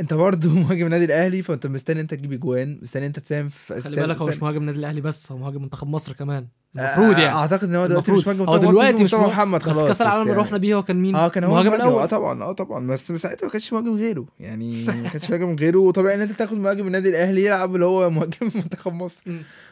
أنت 0.00 0.14
برضه 0.14 0.48
مهاجم 0.60 0.86
النادي 0.86 1.04
الأهلي 1.04 1.42
فأنت 1.42 1.66
مستني 1.66 2.00
أنت 2.00 2.14
تجيب 2.14 2.32
اجوان 2.32 2.78
مستني 2.82 3.06
أنت 3.06 3.18
تساهم 3.18 3.48
في 3.48 3.80
خلي 3.80 3.96
بالك 3.96 4.16
هو 4.16 4.26
مش 4.26 4.42
مهاجم 4.42 4.60
النادي 4.60 4.78
الأهلي 4.78 5.00
بس 5.00 5.32
هو 5.32 5.38
مهاجم 5.38 5.62
منتخب 5.62 5.88
مصر 5.88 6.12
كمان. 6.12 6.46
المفروض 6.78 7.14
آه، 7.16 7.20
يعني. 7.20 7.34
أعتقد 7.36 7.64
إن 7.68 7.74
هو 7.74 7.86
دلوقتي 7.86 8.12
مش 8.12 8.26
مهاجم 8.26 8.42
هو 8.42 8.56
دلوقتي 8.56 9.02
مش 9.02 9.14
محمد 9.14 9.60
بس 9.60 9.66
خلاص 9.66 9.84
كاس 9.84 10.02
العالم 10.02 10.22
اللي 10.22 10.32
يعني. 10.32 10.42
رحنا 10.42 10.58
بيه 10.58 10.74
هو 10.74 10.82
كان 10.82 10.96
مين؟ 11.02 11.14
آه 11.16 11.28
كان 11.28 11.44
هو 11.44 11.50
المهاجم 11.50 11.66
المهاجم 11.74 11.84
آه 11.92 11.96
الأول. 11.96 12.08
طبعا. 12.08 12.42
آه 12.42 12.52
طبعا. 12.52 12.86
بس 12.86 13.12
ساعتها 13.12 13.46
ما 13.46 13.52
كانش 13.52 13.72
مهاجم 13.72 13.94
غيره. 13.96 14.24
يعني 14.40 14.84
ما 14.84 15.08
كانش 15.08 15.30
مهاجم 15.30 15.56
غيره. 15.56 15.78
وطبيعي 15.78 16.14
إن 16.14 16.20
أنت 16.20 16.32
تاخد 16.32 16.58
مهاجم 16.58 16.86
النادي 16.86 17.08
الأهلي 17.08 17.44
يلعب 17.44 17.74
اللي 17.74 17.86
هو 17.86 18.10
مهاجم 18.10 18.36
منتخب 18.54 18.92
مصر. 18.92 19.22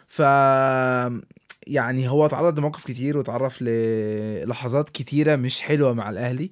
ف 0.09 0.23
يعني 1.67 2.09
هو 2.09 2.27
اتعرض 2.27 2.59
لمواقف 2.59 2.85
كتير 2.85 3.19
واتعرف 3.19 3.63
للحظات 3.63 4.91
كتيرة 4.91 5.37
مش 5.37 5.63
حلوة 5.63 5.93
مع 5.93 6.11
الأهلي. 6.11 6.51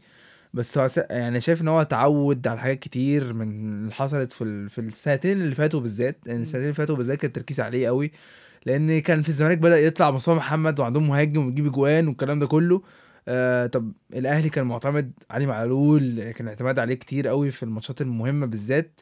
بس 0.54 0.78
هو 0.78 0.88
س- 0.88 1.00
يعني 1.10 1.40
شايف 1.40 1.62
إن 1.62 1.68
هو 1.68 1.80
اتعود 1.80 2.46
على 2.46 2.60
حاجات 2.60 2.78
كتير 2.78 3.32
من 3.32 3.48
اللي 3.82 3.92
حصلت 3.92 4.32
في. 4.32 4.68
في 4.68 4.80
السنتين 4.80 5.42
اللي 5.42 5.54
فاتوا 5.54 5.80
بالذات. 5.80 6.16
يعني 6.26 6.42
السنتين 6.42 6.60
اللي 6.62 6.74
فاتوا 6.74 6.96
بالذات 6.96 7.18
كان 7.18 7.28
التركيز 7.28 7.60
عليه 7.60 7.86
قوي. 7.86 8.12
لأن 8.66 8.98
كان 8.98 9.22
في 9.22 9.28
الزمالك 9.28 9.58
بدأ 9.58 9.80
يطلع 9.80 10.10
مصطفى 10.10 10.36
محمد 10.36 10.80
وعندهم 10.80 11.08
مهاجم 11.08 11.46
ويجيب 11.46 11.66
اجوان 11.66 12.08
والكلام 12.08 12.38
ده 12.38 12.46
كله. 12.46 12.82
آه 13.28 13.66
طب 13.66 13.92
الأهلي 14.14 14.48
كان 14.48 14.64
معتمد 14.66 15.12
علي 15.30 15.46
معلول 15.46 16.30
كان 16.30 16.48
اعتماد 16.48 16.78
عليه 16.78 16.94
كتير 16.94 17.28
قوي 17.28 17.50
في 17.50 17.62
الماتشات 17.62 18.00
المهمة 18.00 18.46
بالذات. 18.46 19.00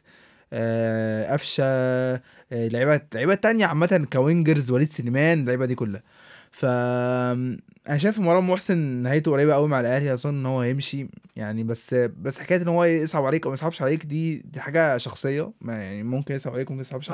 آه 0.53 1.33
قفشة 1.33 1.63
آه 1.65 2.21
لعيبة 2.51 3.01
لعيبة 3.15 3.35
تانية 3.35 3.65
عامة 3.65 4.07
كوينجرز 4.13 4.71
وليد 4.71 4.91
سليمان 4.91 5.39
اللعيبة 5.39 5.65
دي 5.65 5.75
كلها. 5.75 6.03
ف 6.51 6.65
أنا 6.65 7.97
شايف 7.97 8.19
مروان 8.19 8.43
محسن 8.43 8.77
نهايته 8.77 9.31
قريبة 9.31 9.53
قوي 9.53 9.67
مع 9.67 9.79
الأهلي 9.79 10.13
أظن 10.13 10.29
إن 10.35 10.45
هو 10.45 10.61
هيمشي. 10.61 11.07
يعني 11.35 11.63
بس 11.63 11.93
بس 11.93 12.39
حكاية 12.39 12.61
إن 12.61 12.67
هو 12.67 12.83
يصعب 12.83 13.25
عليك 13.25 13.45
أو 13.45 13.49
ما 13.49 13.53
يصعبش 13.53 13.81
عليك 13.81 14.05
دي 14.05 14.37
دي 14.37 14.59
حاجة 14.59 14.97
شخصية. 14.97 15.51
ما 15.61 15.73
يعني 15.83 16.03
ممكن 16.03 16.35
يصعب 16.35 16.53
عليك 16.53 16.65
ممكن 16.71 16.75
ما 16.75 16.81
يصعبش 16.81 17.09
آه. 17.09 17.13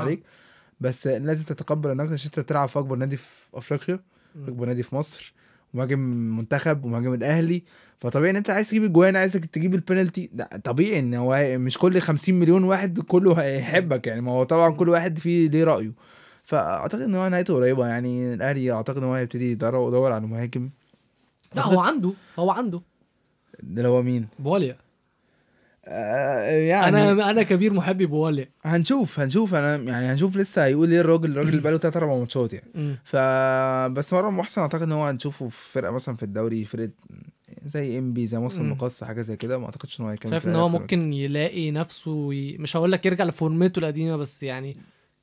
بس 0.79 1.07
لازم 1.07 1.43
تتقبل 1.43 1.89
انك 1.89 2.11
عشان 2.11 2.31
انت 2.37 2.49
تلعب 2.49 2.69
في 2.69 2.79
اكبر 2.79 2.95
نادي 2.95 3.17
في 3.17 3.25
افريقيا. 3.53 3.99
اكبر 4.47 4.65
نادي 4.65 4.83
في 4.83 4.95
مصر 4.95 5.33
مهاجم 5.73 5.99
منتخب 6.37 6.85
ومهاجم 6.85 7.13
الاهلي. 7.13 7.63
فطبيعي 7.99 8.31
ان 8.31 8.35
انت 8.35 8.49
عايز 8.49 8.69
تجيب 8.69 8.83
الجوان 8.83 9.15
عايز 9.15 9.33
تجيب 9.33 9.73
البنالتي. 9.73 10.29
طبيعي 10.63 10.99
ان 10.99 11.13
هو 11.13 11.57
مش 11.57 11.77
كل 11.77 12.01
50 12.01 12.35
مليون 12.35 12.63
واحد 12.63 12.99
كله 12.99 13.33
هيحبك 13.33 14.07
يعني. 14.07 14.21
ما 14.21 14.31
هو 14.31 14.43
طبعا 14.43 14.69
كل 14.71 14.89
واحد 14.89 15.17
فيه 15.17 15.49
ليه 15.49 15.63
رأيه. 15.63 15.91
فأعتقد 16.43 17.01
إن 17.01 17.15
هو 17.15 17.29
نهايته 17.29 17.55
قريبة 17.55 17.87
يعني. 17.87 18.33
الأهلي 18.33 18.71
أعتقد 18.71 18.97
إن 18.97 19.03
هو 19.03 19.13
هيبتدي 19.13 19.51
يدور 19.51 20.11
على 20.11 20.27
مهاجم. 20.27 20.69
لا 21.55 21.61
هو 21.61 21.79
عنده. 21.79 22.13
هو 22.39 22.51
عنده. 22.51 22.81
ده 23.63 23.81
اللي 23.81 23.87
هو 23.87 24.01
مين؟ 24.01 24.27
بواليا. 24.39 24.71
آه 24.73 24.86
يعني 25.87 27.11
أنا 27.11 27.29
أنا 27.29 27.43
كبير 27.43 27.73
محبي 27.73 28.05
بواليا 28.05 28.49
هنشوف 28.63 29.19
هنشوف. 29.19 29.53
أنا 29.55 29.75
يعني 29.75 30.05
هنشوف 30.05 30.37
لسه 30.37 30.65
هيقول 30.65 30.91
إيه 30.91 31.01
الراجل. 31.01 31.31
الراجل 31.31 31.49
اللي 31.49 31.61
بقاله 31.63 31.77
3 31.77 31.97
4 31.97 32.19
ماتشات 32.19 32.53
يعني. 32.53 32.95
ف 33.03 33.15
بس 33.93 34.13
مروان 34.13 34.33
محسن 34.33 34.61
أعتقد 34.61 34.81
إن 34.81 34.91
هو 34.91 35.05
هنشوفه 35.05 35.47
في 35.47 35.71
فرقة 35.71 35.91
مثلا 35.91 36.15
في 36.15 36.23
الدوري 36.23 36.65
فرقة 36.65 36.89
زي 37.65 37.99
MP 37.99 38.27
زي 38.27 38.39
مصر 38.39 38.61
مم. 38.61 38.65
المقاصة 38.71 39.03
حاجة 39.03 39.21
زي 39.21 39.35
كده. 39.35 39.57
ما 39.57 39.65
أعتقدش 39.65 39.99
إن 39.99 40.05
هو 40.05 40.11
هيكمل 40.11 40.31
شايف 40.31 40.47
إن 40.47 40.55
هو 40.55 40.69
ممكن 40.69 41.13
يلاقي 41.13 41.71
نفسه 41.71 42.33
ي... 42.33 42.57
مش 42.57 42.77
هقول 42.77 42.91
لك 42.91 43.05
يرجع 43.05 43.23
ل 43.23 43.31
form 43.31 43.63
ته 43.63 43.79
القديمة 43.79 44.15
بس 44.15 44.43
يعني 44.43 44.77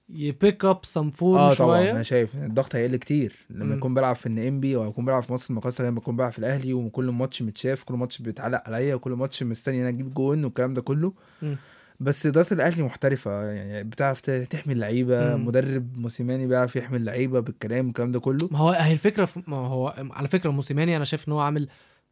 ي 0.09 0.20
pick 0.20 0.65
up 0.65 0.79
some 0.85 1.11
form 1.11 1.39
آه 1.41 1.55
طبعا 1.55 1.79
أنا 1.81 1.91
شوية 1.93 2.03
شايف 2.03 2.35
الضغط 2.37 2.75
هيقل 2.77 2.97
كتير 2.97 3.33
لما. 3.51 3.75
يكون 3.75 3.95
بيلعب 3.95 4.17
في 4.17 4.27
ال 4.27 4.61
MP 4.61 4.77
أو 4.77 4.85
يكون 4.89 5.05
بيلعب 5.05 5.23
في 5.23 5.33
مصر 5.33 5.47
المقاصه 5.51 5.85
لما 5.89 5.99
يكون 5.99 6.17
بيلعب 6.17 6.33
في 6.33 6.39
الأهلي 6.39 6.75
وكل 6.75 7.05
ماتش 7.05 7.43
متشاف 7.43 7.83
كل 7.83 7.95
ماتش 7.95 8.23
بيتعلق 8.23 8.63
عليا 8.67 8.95
وكل 8.95 9.11
ماتش 9.13 9.43
مستني 9.43 9.77
إن 9.77 9.81
أنا 9.81 9.89
أجيب 9.89 10.15
جون 10.15 10.45
والكلام 10.45 10.75
ده 10.75 10.83
كله 10.83 11.13
مم. 11.43 11.57
بس 12.01 12.27
إدارة 12.27 12.55
الأهلي 12.55 12.83
محترفة 12.83 13.43
يعني 13.45 13.85
بتعرف 13.85 14.21
تحمي 14.21 14.73
اللعيبة. 14.73 15.37
مدرب 15.37 15.97
موسيماني 15.99 16.47
بيعرف 16.47 16.77
يحمي 16.77 16.97
اللعيبة 16.97 17.41
بالكلام 17.41 17.89
الكلام 17.89 18.13
ده 18.13 18.21
كله 18.21 18.49
ما 18.51 18.59
هو 18.59 18.71
هي 18.71 18.93
الفكرة 18.93 19.25
في... 19.25 19.43
ما 19.47 19.57
هو 19.57 19.95
على 20.11 20.29
فكرة 20.29 20.51
موسيماني 20.51 20.97
أنا 20.97 21.05
شايف 21.05 21.29
إن 21.29 21.33
هو 21.33 21.41
عامل 21.41 21.69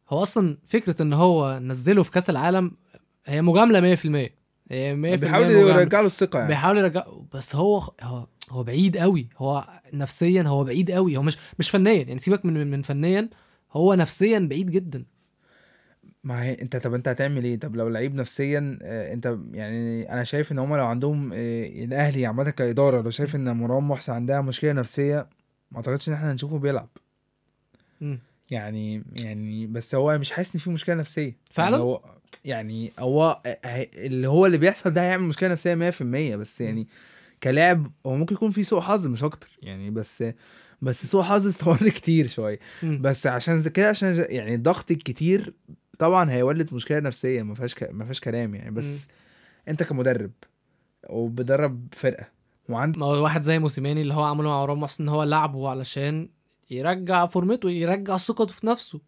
هو 0.09 0.23
أصلا 0.23 0.57
فكرة 0.67 1.01
إن 1.01 1.13
هو 1.13 1.59
نزله 1.59 2.03
في 2.03 2.11
كأس 2.11 2.29
العالم 2.29 2.71
هي 3.25 3.41
مجاملة 3.41 3.95
100% 3.95 4.05
هي 4.05 4.29
100% 4.69 4.71
بيحاول. 4.71 5.51
يرجع 5.51 5.99
له 6.01 6.07
الثقة 6.07 6.37
يعني. 6.39 6.49
بيحاول 6.49 6.77
يرجع 6.77 7.05
بس 7.33 7.55
هو 7.55 7.77
هو 8.01 8.27
هو 8.49 8.63
بعيد 8.63 8.97
قوي. 8.97 9.29
هو 9.37 9.67
نفسيا 9.93 10.41
هو 10.41 10.63
بعيد 10.63 10.91
قوي. 10.91 11.17
هو 11.17 11.21
مش 11.21 11.37
مش 11.59 11.69
فنيا. 11.69 11.93
يعني 11.93 12.17
سيبك 12.17 12.45
من 12.45 12.71
من 12.71 12.81
فنيا. 12.81 13.29
هو 13.71 13.93
نفسيا 13.93 14.39
بعيد 14.49 14.71
جدا. 14.71 15.05
ما 16.23 16.43
هي 16.43 16.61
انت 16.61 16.75
طب 16.75 16.93
انت 16.93 17.07
هتعمل 17.07 17.43
إيه؟ 17.43 17.59
طب 17.59 17.75
لو 17.75 17.87
لعيب 17.89 18.15
نفسيا 18.15 18.79
آه، 18.81 19.13
انت 19.13 19.37
يعني 19.53 20.13
أنا 20.13 20.23
شايف 20.23 20.51
ان 20.51 20.59
هم 20.59 20.75
لو 20.75 20.85
عندهم 20.85 21.33
آه، 21.33 21.65
الاهلي 21.65 22.25
عامة 22.25 22.49
كإدارة 22.49 23.01
لو 23.01 23.09
شايف 23.09 23.35
ان 23.35 23.57
مروان 23.57 23.83
محسن 23.83 24.13
عندها 24.13 24.41
مشكلة 24.41 24.71
نفسية 24.71 25.29
ما 25.71 25.77
اعتقدش 25.77 26.09
ان 26.09 26.13
إحنا 26.13 26.31
هنشوفه 26.31 26.57
بيلعب. 26.59 26.89
مم. 28.01 28.19
يعني 28.51 29.03
يعني 29.13 29.67
بس 29.67 29.95
هو 29.95 30.17
مش 30.17 30.31
حاسس 30.31 30.55
ان 30.55 30.59
في 30.59 30.69
مشكلة 30.69 30.95
نفسية. 30.95 31.37
فعلا؟ 31.51 31.69
يعني 31.77 31.83
هو 31.83 32.01
يعني 32.45 32.91
هو 32.99 33.41
اللي 33.95 34.27
هو 34.27 34.45
اللي 34.45 34.57
بيحصل 34.57 34.89
ده 34.89 35.01
هيعمل 35.01 35.23
مشكلة 35.23 35.49
نفسية 35.49 35.91
100% 36.35 36.35
بس 36.35 36.61
يعني 36.61 36.87
كلاعب 37.43 37.91
هو 38.05 38.15
ممكن 38.15 38.35
يكون 38.35 38.51
في 38.51 38.63
سوء 38.63 38.81
حظ 38.81 39.07
مش 39.07 39.23
أكتر 39.23 39.47
يعني 39.61 39.89
بس 39.89 40.23
بس 40.81 41.05
سوء 41.05 41.21
حظ 41.21 41.47
استمر 41.47 41.89
كتير 41.99 42.27
شوية. 42.27 42.59
مم. 42.83 43.01
بس 43.01 43.27
عشان 43.27 43.63
كده 43.63 43.89
عشان 43.89 44.25
يعني 44.29 44.55
الضغط 44.55 44.91
الكتير 44.91 45.53
طبعا 45.99 46.31
هيولد 46.31 46.73
مشكلة 46.73 46.99
نفسية 46.99 47.43
ما 47.43 47.55
فيهاش 47.55 47.75
ك... 47.75 47.89
ما 47.91 48.03
فيهاش 48.03 48.19
كلام 48.19 48.55
يعني 48.55 48.71
بس 48.71 49.07
أنت 49.67 49.83
كمدرب 49.83 50.31
وبدرب 51.09 51.87
فرقة 51.91 52.27
وعندك 52.69 52.97
ما 52.97 53.05
هو 53.05 53.23
واحد 53.23 53.41
زي 53.41 53.59
موسيماني 53.59 54.01
اللي 54.01 54.13
هو 54.13 54.23
عمله 54.23 54.49
مع 54.49 54.73
محسن 54.73 55.03
إن 55.03 55.09
هو 55.09 55.23
لعبه 55.23 55.69
علشان 55.69 56.29
يرجع 56.71 57.25
فورمته 57.25 57.69
يرجع 57.69 58.17
ثقته 58.17 58.53
في 58.53 58.67
نفسه. 58.67 59.01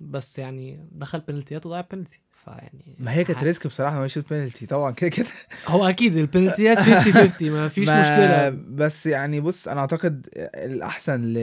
بس 0.00 0.38
يعني 0.38 0.88
دخل 0.92 1.20
بنالتيات 1.20 1.66
وضيع 1.66 1.80
بنالتي. 1.80 2.20
فيعني 2.44 2.96
ما 2.98 3.12
هي 3.12 3.24
كانت 3.24 3.42
ريسك 3.42 3.66
بصراحة 3.66 3.98
ما 3.98 4.04
يشوط 4.06 4.24
بينالتي 4.30 4.66
طبعا 4.66 4.90
كده 4.90 5.10
كده. 5.10 5.26
هو 5.66 5.84
أكيد 5.88 6.16
البنالتيات 6.16 6.78
50 6.78 7.12
50 7.12 7.50
ما 7.50 7.68
فيش 7.68 7.88
ما- 7.88 8.00
مشكلة. 8.00 8.48
بس 8.68 9.06
يعني 9.06 9.40
بص 9.40 9.68
أنا 9.68 9.80
أعتقد 9.80 10.26
الأحسن 10.54 11.22
ل... 11.22 11.34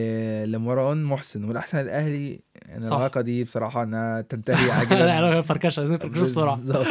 لمروان 0.52 1.04
محسن 1.04 1.44
والأحسن 1.44 1.78
للأهلي 1.78 2.40
يعني 2.66 2.86
صح. 2.86 2.92
العلاقه 2.96 3.22
دي 3.22 3.44
بصراحة 3.44 3.84
إنها 3.84 4.22
تنتهي 4.22 4.68
لا 4.68 4.74
عاجلا. 4.80 5.22
لا 5.32 5.42
فركشة 5.42 5.80
عايزين 5.80 5.98
فركشه 5.98 6.24
بسرعة. 6.24 6.56
بالظبط. 6.56 6.88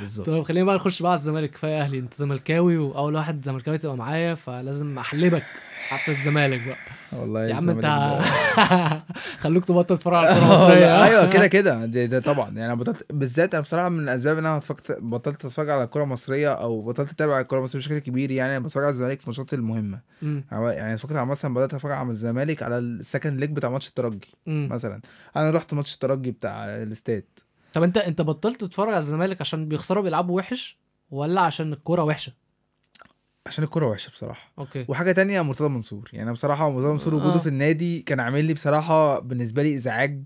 بالظبط 0.00 0.26
طب 0.30 0.42
خلينا 0.42 0.66
بقى 0.66 0.76
نخش 0.76 1.02
بقى 1.02 1.10
على 1.12 1.18
الزمالك. 1.18 1.50
كفاية 1.50 1.80
أهلي 1.80 1.98
أنت 1.98 2.14
زملكاوي 2.14 2.76
وأول 2.78 3.14
واحد 3.14 3.44
زملكاوي 3.44 3.78
تبقى 3.78 3.96
معايا 3.96 4.34
فلازم 4.34 4.98
أحلبك. 4.98 5.42
في 6.04 6.08
الزمالك 6.08 6.60
بقى. 6.66 6.76
والله 7.12 7.44
يا 7.46 7.54
عم 7.54 7.70
انت 7.70 7.86
خلوك 9.42 9.64
تبطل 9.64 9.96
تتفرج 9.98 10.14
على 10.14 10.28
الكورة 10.28 10.44
المصرية. 10.46 11.04
أيوه 11.04 11.26
كده 11.30 11.46
كده. 11.56 11.84
ده, 11.86 12.04
ده 12.04 12.20
طبعا. 12.20 12.48
يعني 12.48 12.66
أنا 12.66 12.74
بطلت 12.74 13.12
بالذات 13.12 13.54
أنا 13.54 13.62
بصراحة 13.62 13.88
من 13.88 14.02
الأسباب 14.02 14.38
إن 14.38 14.46
أنا 14.46 14.60
بطلت 14.88 15.44
أتفرج 15.44 15.70
على 15.70 15.82
الكورة 15.84 16.04
المصرية 16.04 16.52
أو 16.52 16.82
بطلت 16.82 17.10
أتابع 17.10 17.40
الكورة 17.40 17.58
المصرية 17.58 17.80
بشكل 17.82 17.98
كبير. 17.98 18.30
يعني 18.30 18.56
أنا 18.56 18.64
بتفرج 18.64 18.84
على 18.84 18.90
الزمالك 18.90 19.18
في 19.20 19.24
الماتشات 19.24 19.54
المهمة. 19.54 20.00
مم. 20.22 20.44
يعني 20.52 20.94
اتفرجت 20.94 21.16
على 21.16 21.26
مثلا 21.26 21.54
بدأت 21.54 21.74
أتفرج 21.74 21.92
على 21.92 22.10
الزمالك 22.10 22.62
على 22.62 22.78
ال 22.78 22.87
second 22.87 23.40
leg 23.40 23.50
بتاع 23.50 23.70
ماتش 23.70 23.88
الترجي. 23.88 24.28
مثلا. 24.46 25.00
أنا 25.36 25.50
رحت 25.50 25.74
ماتش 25.74 25.94
الترجي 25.94 26.30
بتاع 26.30 26.64
الاستاد. 26.64 27.24
طب 27.72 27.82
انت 27.82 27.98
أنت 27.98 28.22
بطلت 28.22 28.60
تتفرج 28.60 28.88
على 28.88 28.98
الزمالك 28.98 29.40
عشان 29.40 29.68
بيخسروا 29.68 30.02
بيلعبوا 30.02 30.36
وحش 30.36 30.78
ولا 31.10 31.40
عشان 31.40 31.72
الكورة 31.72 32.02
وحشة؟ 32.02 32.32
عشان 33.46 33.64
الكورة 33.64 33.86
وحشة 33.86 34.10
بصراحة. 34.10 34.52
okay. 34.58 34.84
وحاجة 34.88 35.12
تانية 35.12 35.42
مرتضى 35.42 35.68
منصور. 35.68 36.10
يعني 36.12 36.32
بصراحة 36.32 36.70
مرتضى 36.70 36.92
منصور 36.92 37.14
وجوده 37.14 37.34
آه. 37.34 37.38
في 37.38 37.48
النادي 37.48 38.00
كان 38.00 38.20
عامل 38.20 38.44
لي 38.44 38.54
بصراحة 38.54 39.18
بالنسبة 39.18 39.62
لي 39.62 39.74
إزعاج. 39.74 40.22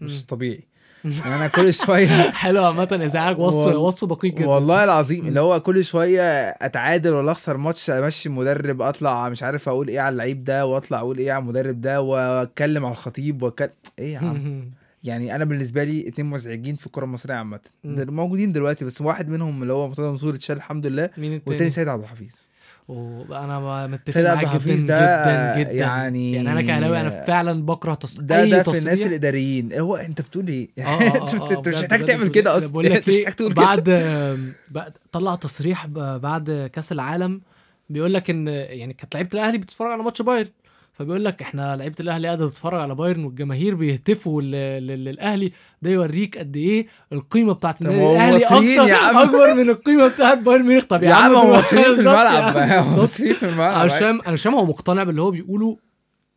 مش 0.00 0.26
طبيعي. 0.26 0.64
يعني 1.04 1.34
أنا 1.36 1.48
كل 1.48 1.74
شوية 1.74 2.30
حلو 2.42 2.64
عامة 2.64 3.00
إزعاج 3.04 3.38
وصف 3.38 3.74
وصف 3.74 4.08
دقيق 4.08 4.34
جدا. 4.34 4.46
والله 4.46 4.84
العظيم. 4.84 5.26
اللي 5.26 5.40
هو 5.40 5.60
كل 5.60 5.84
شوية 5.84 6.48
أتعادل 6.48 7.14
ولا 7.14 7.32
أخسر 7.32 7.56
ماتش 7.56 7.90
أمشي 7.90 8.28
مدرب 8.28 8.82
أطلع 8.82 9.28
مش 9.28 9.42
عارف 9.42 9.68
أقول 9.68 9.88
إيه 9.88 10.00
على 10.00 10.12
اللعيب 10.12 10.44
ده 10.44 10.66
وأطلع 10.66 10.98
أقول 10.98 11.18
إيه 11.18 11.32
على 11.32 11.42
المدرب 11.42 11.80
ده 11.80 12.00
وأتكلم 12.00 12.84
على 12.84 12.92
الخطيب 12.92 13.42
وأتكلم 13.42 13.70
إيه 13.98 14.14
يا 14.14 14.18
عم؟ 14.18 14.70
يعني 15.04 15.36
أنا 15.36 15.44
بالنسبة 15.44 15.84
لي 15.84 16.08
اتنين 16.08 16.30
مزعجين 16.30 16.76
في 16.76 16.86
الكره 16.86 17.04
المصرية 17.04 17.34
عامة. 17.34 17.60
موجودين 17.84 18.52
دلوقتي 18.52 18.84
بس 18.84 19.00
واحد 19.00 19.28
منهم 19.28 19.62
اللي 19.62 19.72
هو 19.72 19.88
مرتضى 19.88 20.10
منصور 20.10 20.34
اتشال 20.34 20.56
الحمد 20.56 20.86
لله 20.86 21.10
مين 21.18 21.32
والتاني 21.32 21.54
التاني 21.54 21.70
سيد 21.70 21.88
عبد 21.88 22.02
الحفيظ. 22.02 22.34
وأنا 22.88 23.86
متفق 23.86 24.20
معاك 24.20 24.62
جدا 24.62 24.74
جدا 24.74 25.58
جدا. 25.58 25.72
يعني- 25.72 26.32
يعني 26.32 26.52
أنا 26.52 26.62
كهلاوي 26.62 27.00
أنا 27.00 27.24
فعلا 27.24 27.66
بكره 27.66 27.94
تص... 27.94 28.20
ده 28.20 28.44
ده 28.44 28.58
في 28.62 28.70
تصريح 28.70 28.92
الناس 28.92 29.06
الإداريين. 29.06 29.72
هو 29.72 29.96
أنت 29.96 30.20
بتقول 30.20 30.48
إيه؟ 30.48 30.68
آه 30.78 30.82
آه 30.82 31.32
انت 31.32 31.52
أنت 31.52 31.68
مش 31.68 31.74
محتاج 31.74 32.04
تعمل 32.04 32.28
كده 32.28 32.56
أصلا. 32.56 32.68
بقول 32.68 32.84
لك 32.90 33.08
إيه 33.08 33.26
بعد 34.70 34.92
طلع 35.12 35.34
تصريح 35.34 35.86
بعد 35.86 36.70
كأس 36.72 36.92
العالم 36.92 37.40
بيقول 37.90 38.14
لك 38.14 38.30
إن 38.30 38.48
يعني 38.48 38.92
كانت 38.92 39.14
لعيبة 39.14 39.30
الأهلي 39.34 39.58
بتتفرج 39.58 39.92
على 39.92 40.02
ماتش 40.02 40.22
بايرن. 40.22 40.48
فبيقول 40.98 41.24
لك 41.24 41.42
إحنا 41.42 41.76
لعيبة 41.76 41.94
الأهلي 42.00 42.26
قاعدة 42.26 42.46
بتتفرج 42.46 42.80
على 42.80 42.94
بايرن 42.94 43.24
والجماهير 43.24 43.74
بيهتفوا 43.74 44.42
لل- 44.42 44.86
لل- 44.86 45.04
للأهلي 45.04 45.52
ده 45.82 45.90
يوريك 45.90 46.38
قد 46.38 46.56
إيه 46.56 46.86
القيمة 47.12 47.52
بتاعت 47.52 47.80
النادي 47.82 48.00
هو 48.00 48.12
الاهلي 48.12 48.44
أكتر. 48.44 49.22
أكبر 49.22 49.54
من 49.54 49.70
القيمة 49.70 50.08
بتاعت 50.08 50.38
بايرن 50.38 50.62
ميونخ. 50.66 50.84
طب 50.84 51.02
يا 51.02 51.14
عم 51.14 51.34
هم 51.34 51.50
مصريين 51.50 51.84
في 51.94 52.00
الملعب. 52.00 52.86
مصريين 52.98 53.34
في 53.34 53.46
الملعب. 53.48 53.86
مش 54.32 54.42
فاهم 54.42 54.54
هو 54.54 54.64
مقتنع 54.66 55.02
باللي 55.04 55.22
هو 55.22 55.30
بيقوله 55.30 55.78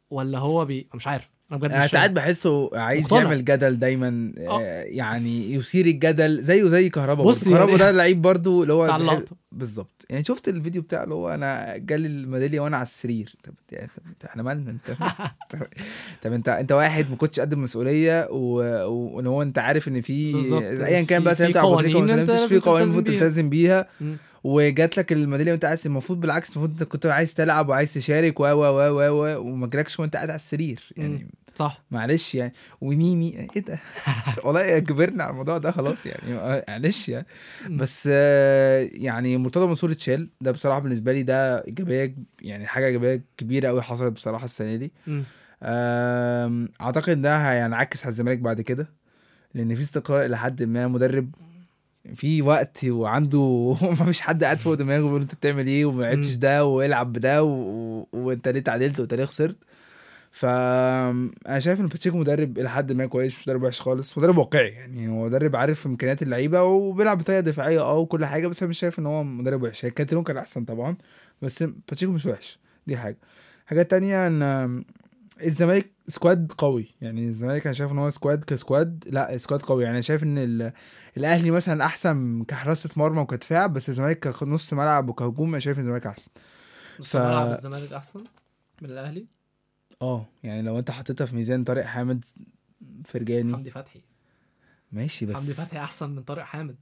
ولا 0.10 0.38
هو 0.40 0.66
بي 0.66 0.88
مش 0.94 1.08
عارف. 1.08 1.30
أنا 1.52 1.60
بجد 1.60 1.86
ساعات. 1.86 2.12
بحسه 2.12 2.70
عايز 2.80 3.04
مقتنع. 3.04 3.22
يعمل 3.22 3.46
جدل 3.46 3.80
دايما 3.80 4.34
آه. 4.38 4.60
آه، 4.62 4.84
يعني 4.84 5.54
يثير 5.54 5.86
الجدل 5.86 6.42
زيه 6.44 6.68
زي 6.68 6.90
كهربا 6.90 7.24
بص. 7.24 7.44
كهربا 7.44 7.66
يعني- 7.72 7.78
ده 7.78 7.92
لعيب 7.92 8.22
برضه 8.22 8.62
اللي 8.64 8.74
هو 8.74 9.24
بالظبط 9.52 10.06
يعني 10.10 10.24
شفت 10.24 10.48
الفيديو 10.48 10.82
بتاعه 10.82 11.04
اللي 11.04 11.16
هو 11.16 11.30
أنا 11.30 11.78
جالي 11.78 12.08
الميدالية 12.08 12.60
وأنا 12.60 12.78
على 12.78 12.86
السرير 12.86 13.36
طب 13.44 13.54
يعني 13.72 13.90
إحنا 14.26 14.44
مالنا 14.44 14.72
انت 14.72 14.98
طب- 16.24 16.34
انت 16.34 16.50
أنت 16.50 16.72
واحد 16.72 17.10
ما 17.10 17.16
كنتش 17.16 17.40
قد 17.40 17.54
المسؤولية 17.54 18.28
وان 18.32 19.28
هو 19.28 19.42
أنت 19.42 19.60
عارف 19.60 19.88
إن 19.88 20.02
في. 20.02 20.36
ايا 20.86 21.04
كان 21.04 21.24
بقى 21.24 21.36
سلمت 21.36 21.58
على 21.58 21.68
أنت 22.22 22.32
في 22.32 22.60
قوانين 22.60 22.84
المفروض 22.86 23.04
بيها. 23.04 23.20
تلتزم 23.20 23.50
بيها. 23.50 23.88
وجات 24.44 24.98
لك 24.98 25.12
الميدالية 25.12 25.52
وأنت 25.52 25.66
عايز 25.66 25.82
المفروض 25.86 26.20
بالعكس 26.20 26.50
المفروض 26.50 26.70
انت 26.72 26.84
كنت 26.84 27.06
عايز 27.06 27.34
تلعب 27.34 27.70
وعايز 27.70 27.94
تشارك 27.94 28.40
و 28.40 28.44
و 28.44 28.64
و 28.64 29.00
و 29.00 29.02
و 29.10 29.42
وما 29.42 29.68
جالكش 29.68 30.00
وأنت 30.00 30.16
قاعد 30.16 30.30
على 30.30 30.36
السرير 30.36 30.80
يعني 30.98 31.28
صح. 31.56 31.84
معلش 31.92 32.36
يعني. 32.36 32.54
وميمي 32.82 33.48
إيه 33.56 33.62
ده؟ 33.62 33.80
والله 34.44 34.80
كبرنا 34.80 35.24
على 35.24 35.32
الموضوع 35.32 35.58
ده 35.58 35.72
خلاص 35.72 36.06
يعني. 36.06 36.62
معلش 36.70 37.10
يعني. 37.10 37.26
بس 37.70 38.06
يعني 38.06 39.38
مرتضى 39.38 39.68
منصور 39.68 39.92
اتشال. 39.92 40.30
ده 40.42 40.52
بصراحة 40.52 40.80
بالنسبة 40.80 41.12
لي 41.14 41.24
ده 41.24 41.66
إيجابية 41.66 42.16
يعني 42.42 42.68
حاجة 42.68 42.86
إيجابية 42.86 43.24
كبيرة 43.38 43.68
قوي 43.68 43.82
حصلت 43.82 44.14
بصراحة 44.14 44.46
السنة 44.46 44.76
دي. 44.76 44.92
أعتقد 46.82 47.22
ده 47.22 47.38
هينعكس 47.52 48.04
على 48.04 48.10
الزمالك 48.12 48.40
بعد 48.40 48.62
كده. 48.62 48.90
لأن 49.54 49.76
في 49.76 49.82
استقرار 49.82 50.26
إلى 50.26 50.38
حد 50.38 50.64
ما 50.64 50.88
مدرب 50.88 51.30
في 52.16 52.42
وقت 52.42 52.84
وعنده 52.86 53.76
ما 54.00 54.06
فيش 54.06 54.22
حد 54.22 54.44
قاعد 54.44 54.58
فوق 54.58 54.74
دماغه 54.74 55.02
بيقول 55.04 55.22
أنت 55.22 55.36
بتعمل 55.36 55.68
إيه 55.68 55.86
وما 55.86 56.04
لعبتش. 56.04 56.36
ده 56.36 56.66
وإلعب 56.66 57.14
بده. 57.14 57.44
و... 57.44 58.06
وأنت 58.14 58.48
ليه 58.48 58.60
تعادلت 58.60 59.00
وأنت 59.00 59.14
ليه 59.14 59.26
خسرت. 59.26 59.58
ف 60.32 60.46
أنا 60.46 61.60
شايف 61.60 61.80
إن 61.80 61.88
باتشيكو 61.88 62.18
مدرب 62.18 62.58
إلى 62.58 62.70
حد 62.70 62.92
ما 62.92 63.06
كويس 63.06 63.34
مش 63.34 63.48
مدرب 63.48 63.64
وحش 63.64 63.82
خالص 63.82 64.18
مدرب 64.18 64.38
واقعي 64.38 64.68
يعني 64.68 65.08
هو 65.10 65.26
مدرب 65.26 65.56
عارف 65.56 65.86
إمكانيات 65.86 66.22
اللعيبة 66.22 66.64
وبيلعب 66.64 67.18
بطريقة 67.18 67.40
دفاعية 67.40 67.80
آه 67.82 67.98
وكل 67.98 68.26
حاجة 68.26 68.48
بس 68.48 68.62
أنا 68.64 68.70
مش 68.70 68.80
شايف 68.80 69.00
إن 69.00 69.06
هو 69.06 69.24
مدرب 69.24 69.64
وحش. 69.64 69.86
هي 69.86 69.90
كاترون 69.92 70.24
كان 70.24 70.38
أحسن 70.38 70.66
طبعا 70.66 70.98
بس 71.42 71.64
باتشيكو 71.64 72.12
مش 72.12 72.26
وحش. 72.26 72.60
دي 72.88 72.98
حاجة. 72.98 73.18
حاجة 73.66 73.82
تانية 73.82 74.28
إن 74.28 74.84
الزمالك 75.44 75.92
squad 76.08 76.52
قوي. 76.58 76.86
يعني 77.02 77.28
الزمالك 77.28 77.66
أنا 77.68 77.74
شايف 77.74 77.92
إن 77.92 77.98
هو 78.00 78.10
squad 78.10 78.44
ك 78.44 78.54
squad 78.54 79.04
لا 79.08 79.38
squad 79.38 79.62
قوي. 79.62 79.84
يعني 79.84 80.02
شايف 80.02 80.24
إن 80.24 80.38
ال- 80.38 80.72
الأهلي 81.18 81.52
مثلا 81.52 81.86
أحسن 81.86 82.44
كحراسة 82.44 82.90
مرمى 82.96 83.22
وكدفاع 83.22 83.68
بس 83.68 83.90
الزمالك 83.90 84.28
كنص 84.28 84.74
ملعب 84.74 85.10
وكهجوم 85.10 85.50
أنا 85.50 85.60
شايف 85.60 85.78
إن 85.78 85.84
الزمالك 85.84 86.08
أحسن. 86.08 86.32
بس 87.00 87.08
ف- 87.08 87.16
ملعب 87.16 87.52
الزمالك 87.52 87.94
أحسن 87.94 88.24
من 88.82 88.90
الأهلي؟ 88.90 89.39
آه 90.02 90.26
يعني 90.44 90.62
لو 90.62 90.80
أنت 90.80 90.92
حطيتها 90.92 91.26
في 91.26 91.36
ميزان 91.36 91.64
طارق 91.64 91.86
حامد 91.86 92.26
فرجاني. 93.06 93.54
حمدي 93.54 93.72
فتحي. 93.72 94.00
ماشي 94.92 95.26
بس 95.26 95.36
حمدي 95.36 95.54
فتحي 95.54 95.78
أحسن 95.78 96.10
من 96.10 96.22
طارق 96.24 96.44
حامد. 96.44 96.76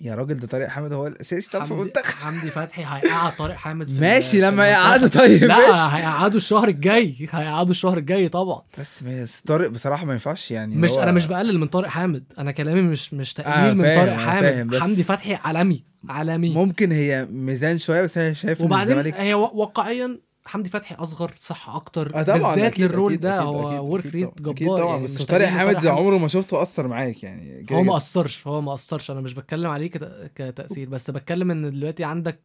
يا 0.00 0.14
راجل 0.14 0.38
ده 0.38 0.46
طارق 0.46 0.68
حامد 0.68 0.92
هو 0.92 1.06
الأساسي. 1.06 1.50
طب 1.50 1.64
في 1.64 1.70
المنتخب 1.70 2.14
حمدي 2.14 2.50
فتحي 2.50 2.82
هيقعد 2.82 3.36
طارق 3.36 3.54
حامد 3.54 3.88
في 3.88 4.00
ماشي 4.00 4.40
لما. 4.40 4.66
يقعدوا 4.68 5.08
طيب 5.08 5.44
لا 5.44 5.96
هيقعدوا 5.96 6.36
الشهر 6.36 6.68
الجاي 6.68 7.28
هيقعدوا 7.30 7.70
الشهر 7.70 7.98
الجاي 7.98 8.28
طبعا. 8.28 8.62
بس 8.78 9.02
بس 9.02 9.40
طارق 9.40 9.68
بصراحة 9.68 10.04
ما 10.06 10.12
ينفعش 10.12 10.50
يعني 10.50 10.76
مش 10.76 10.90
هو- 10.90 11.02
أنا 11.02 11.12
مش 11.12 11.26
بقلل 11.26 11.58
من 11.58 11.66
طارق 11.66 11.88
حامد. 11.88 12.24
أنا 12.38 12.50
كلامي 12.52 12.82
مش 12.82 13.14
مش 13.14 13.34
تقليل 13.34 13.54
آه، 13.54 13.72
من 13.72 13.84
طارق 13.84 14.12
حامد. 14.16 14.76
حمدي 14.76 15.02
فتحي 15.02 15.34
عالمي 15.34 15.84
عالمي. 16.08 16.54
ممكن 16.54 16.92
هي 16.92 17.26
ميزان 17.30 17.78
شوية 17.78 18.02
بس 18.02 18.18
أنا 18.18 18.32
شايف 18.32 18.60
إن 18.60 18.66
وبعدين 18.66 19.14
هي 19.14 19.34
واقعيا 19.34 20.18
حمدي 20.50 20.70
فتحي 20.70 20.94
أصغر 20.94 21.32
صح 21.36 21.68
أكتر 21.68 22.10
طبعا 22.10 22.54
بالذات 22.54 22.78
للرول 22.78 23.12
أكيد، 23.12 23.20
ده 23.20 23.34
أكيد، 23.38 23.46
هو 23.48 23.92
ورك 23.92 24.06
ريت 24.06 24.42
جبار 24.42 24.80
طبعا 24.80 24.90
يعني 24.92 25.04
بس 25.04 25.22
طارق 25.22 25.46
حامد. 25.46 25.86
عمره 25.86 26.18
ما 26.18 26.28
شفته 26.28 26.62
أثر 26.62 26.86
معاك 26.86 27.22
يعني 27.22 27.66
هو 27.72 27.82
ما. 27.82 27.96
أثرش 27.96 28.46
هو 28.46 28.60
ما 28.60 28.74
أثرش 28.74 29.10
أنا 29.10 29.20
مش 29.20 29.34
بتكلم 29.34 29.70
عليه 29.70 29.90
كت- 29.90 30.30
كتأثير 30.34 30.88
بس 30.88 31.10
بتكلم 31.10 31.50
إن 31.50 31.70
دلوقتي 31.70 32.04
عندك 32.04 32.40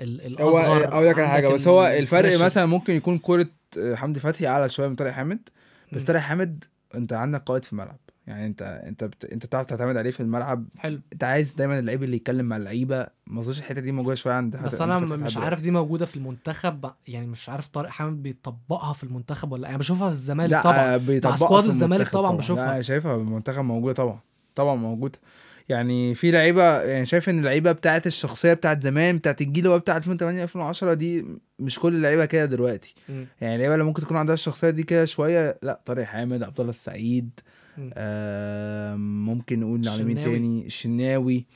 ال- 0.00 0.42
هو 0.42 0.58
الاصغر 0.58 0.88
أقول 0.94 1.06
لك 1.06 1.18
على 1.18 1.28
حاجة 1.28 1.48
بس 1.48 1.68
هو 1.68 1.86
ال- 1.86 1.98
الفرق. 1.98 2.44
مثلا 2.44 2.66
ممكن 2.66 2.92
يكون 2.94 3.18
كورة 3.18 3.46
حمدي 3.94 4.20
فتحي 4.20 4.46
أعلى 4.46 4.68
شوية 4.68 4.88
من 4.88 4.94
طارق 4.94 5.10
حامد 5.10 5.48
بس. 5.92 6.02
طارق 6.02 6.20
حامد 6.20 6.64
أنت 6.94 7.12
عندك 7.12 7.42
قائد 7.42 7.64
في 7.64 7.72
الملعب 7.72 7.96
يعني 8.26 8.46
انت 8.46 8.62
انت 8.62 9.04
بت... 9.04 9.24
انت 9.24 9.46
بتعرف 9.46 9.66
تعتمد 9.66 9.96
عليه 9.96 10.10
في 10.10 10.20
الملعب. 10.20 10.66
حلو. 10.76 11.00
انت 11.12 11.24
عايز 11.24 11.54
دايما 11.54 11.78
اللعيب 11.78 12.02
اللي 12.02 12.16
يتكلم 12.16 12.46
مع 12.46 12.56
اللعيبة. 12.56 13.06
ما 13.26 13.40
اظنش 13.40 13.58
الحتة 13.58 13.80
دي 13.80 13.92
موجودة 13.92 14.14
شوية 14.14 14.34
عند 14.34 14.56
بس 14.56 14.80
أنا 14.80 14.98
م- 14.98 15.04
مش 15.20 15.36
عارف 15.36 15.62
دي 15.62 15.70
موجودة 15.70 16.06
في 16.06 16.16
المنتخب 16.16 16.90
يعني 17.08 17.26
مش 17.26 17.48
عارف 17.48 17.68
طارق 17.68 17.88
حامد 17.90 18.22
بيطبقها 18.22 18.92
في 18.92 19.04
المنتخب 19.04 19.52
ولا 19.52 19.68
أنا 19.68 19.76
بشوفها 19.78 20.06
في 20.08 20.12
الزمالك 20.14 20.52
لا 20.52 20.62
طبعا. 20.62 20.96
بيطبقها 20.96 21.36
سكواد 21.36 21.62
في 21.62 21.68
الزمالك 21.68 21.94
المنتخب 22.00 22.18
طبعاً 22.18 22.36
بشوفها. 22.36 22.74
لا 22.76 22.82
شايفها 22.82 23.14
في 23.16 23.20
المنتخب 23.22 23.64
موجودة 23.64 23.92
طبعا 23.94 24.18
طبعا 24.54 24.74
موجوده 24.74 25.18
يعني 25.68 26.14
في 26.14 26.30
لعيبة 26.30 26.80
يعني 26.82 27.06
شايف 27.06 27.28
إن 27.28 27.38
اللعيبة 27.38 27.72
بتاعت 27.72 28.06
الشخصية 28.06 28.52
بتاعت 28.52 28.82
زمان 28.82 29.18
بتاعت 29.18 29.40
الجيل 29.40 29.64
اللي 29.64 29.74
هو 29.74 29.78
بتاع 29.78 29.96
2008 29.96 30.42
2010 30.42 30.94
دي 30.94 31.26
مش 31.58 31.78
كل 31.78 31.94
اللعيبة 31.94 32.24
كده 32.24 32.44
دلوقتي. 32.44 32.94
مم. 33.08 33.26
يعني 33.40 33.54
اللعيبة 33.54 33.74
اللي 33.74 33.84
ممكن 33.84 34.02
تكون 34.02 34.16
عندها 34.16 34.34
الشخصية 34.34 34.70
دي 34.70 34.82
كده 34.82 35.04
شوية 35.04 35.58
لا 35.62 35.80
طارق 35.86 36.04
حامد 36.04 36.42
عبد 36.42 36.60
الله 36.60 36.70
السعيد. 36.70 37.30
آه 37.40 37.53
ممكن 38.96 39.60
نقول 39.60 39.88
على 39.88 40.04
مين. 40.04 40.20
تاني 40.20 40.66
الشناوي. 40.66 41.46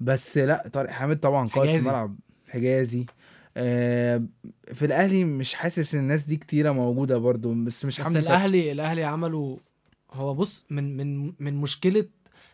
بس 0.00 0.38
لا 0.38 0.68
طارق 0.72 0.90
حامد 0.90 1.20
طبعا 1.20 1.48
قائد 1.48 1.70
في. 1.70 1.76
الملعب 1.76 2.16
حجازي 2.48 3.06
في 4.74 4.82
الأهلي 4.82 5.24
مش 5.24 5.54
حاسس 5.54 5.94
إن 5.94 6.00
الناس 6.00 6.24
دي 6.24 6.36
كتيرة 6.36 6.72
موجودة 6.72 7.18
برضو 7.18 7.54
بس 7.54 7.84
مش 7.84 8.00
بس. 8.00 8.16
الأهلي 8.16 8.72
الأهلي 8.72 9.04
عملوا 9.04 9.56
هو 10.12 10.34
بص 10.34 10.66
من 10.70 10.96
من 10.96 11.32
من 11.40 11.54
مشكلة 11.54 12.04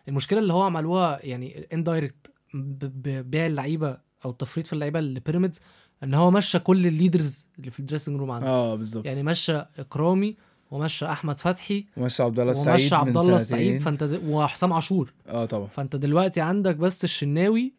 المشكلة 0.09 0.39
اللي 0.39 0.53
هو 0.53 0.63
عملوها 0.63 1.27
يعني 1.27 1.67
indirect 1.73 2.31
ببيع 2.55 3.47
اللعيبة 3.47 3.99
أو 4.25 4.31
التفريط 4.31 4.67
في 4.67 4.73
اللعيبة 4.73 5.01
لبيراميدز 5.01 5.61
إن 6.03 6.15
هو 6.15 6.31
مشى 6.31 6.59
كل 6.59 6.87
ال 6.87 6.94
leaders 6.94 7.47
اللي 7.59 7.71
في 7.71 7.81
ال 7.81 7.85
dressing 7.85 8.21
room 8.21 8.31
عنده 8.31 8.47
آه 8.47 8.75
بالظبط 8.75 9.07
يعني 9.07 9.23
مشى 9.23 9.57
إكرامي 9.79 10.37
ومشى 10.73 11.07
أحمد 11.07 11.39
فتحي 11.39 11.87
ومشى 11.97 12.23
عبد 12.23 12.41
الله 12.41 12.53
السعيد 12.53 12.81
ومشى 12.83 12.95
عبد 12.95 13.17
الله. 13.17 13.37
السعيد 13.37 13.83
فأنت 13.83 14.05
د... 14.05 14.21
وحسام 14.29 14.73
عاشور. 14.73 15.13
آه 15.29 15.45
طبعا. 15.45 15.67
فأنت 15.67 15.97
دلوقتي 15.97 16.41
عندك 16.41 16.77
بس 16.77 17.05
الشناوي 17.05 17.73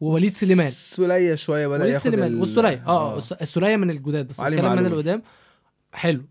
ووليد 0.00 0.32
سليمان. 0.32 0.70
سولية 0.70 1.34
شوية 1.34 1.66
بدا 1.68 1.84
وليد 1.84 1.96
سليمان 1.96 2.32
ال- 2.32 2.40
والسولية. 2.40 2.84
آه 2.86 3.16
الس- 3.16 3.32
السولية 3.32 3.76
من 3.76 3.90
الجداد 3.90 4.28
بس 4.28 4.40
علي 4.40 4.56
بتكلم 4.56 4.72
من. 4.72 4.86
القدام. 4.86 5.22
حلو. 5.92 6.22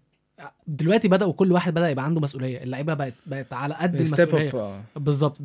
دلوقتي 0.67 1.07
بداوا 1.07 1.33
كل 1.33 1.51
واحد 1.51 1.73
بدأ 1.73 1.89
يبقى 1.89 2.05
عنده 2.05 2.21
مسؤولية. 2.21 2.63
اللعيبة 2.63 2.93
بقت 2.93 3.13
بقت 3.25 3.53
على 3.53 3.73
قد 3.73 3.95
المسؤولية. 3.95 4.51
آه. 4.53 4.81
بالظبط. 4.95 5.37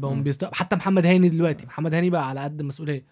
حتى 0.52 0.76
محمد 0.76 1.06
هاني 1.06 1.28
دلوقتي. 1.28 1.66
محمد 1.66 1.94
هاني 1.94 2.10
بقى 2.10 2.28
على 2.28 2.40
قد 2.40 2.60
المسؤولية. 2.60 3.04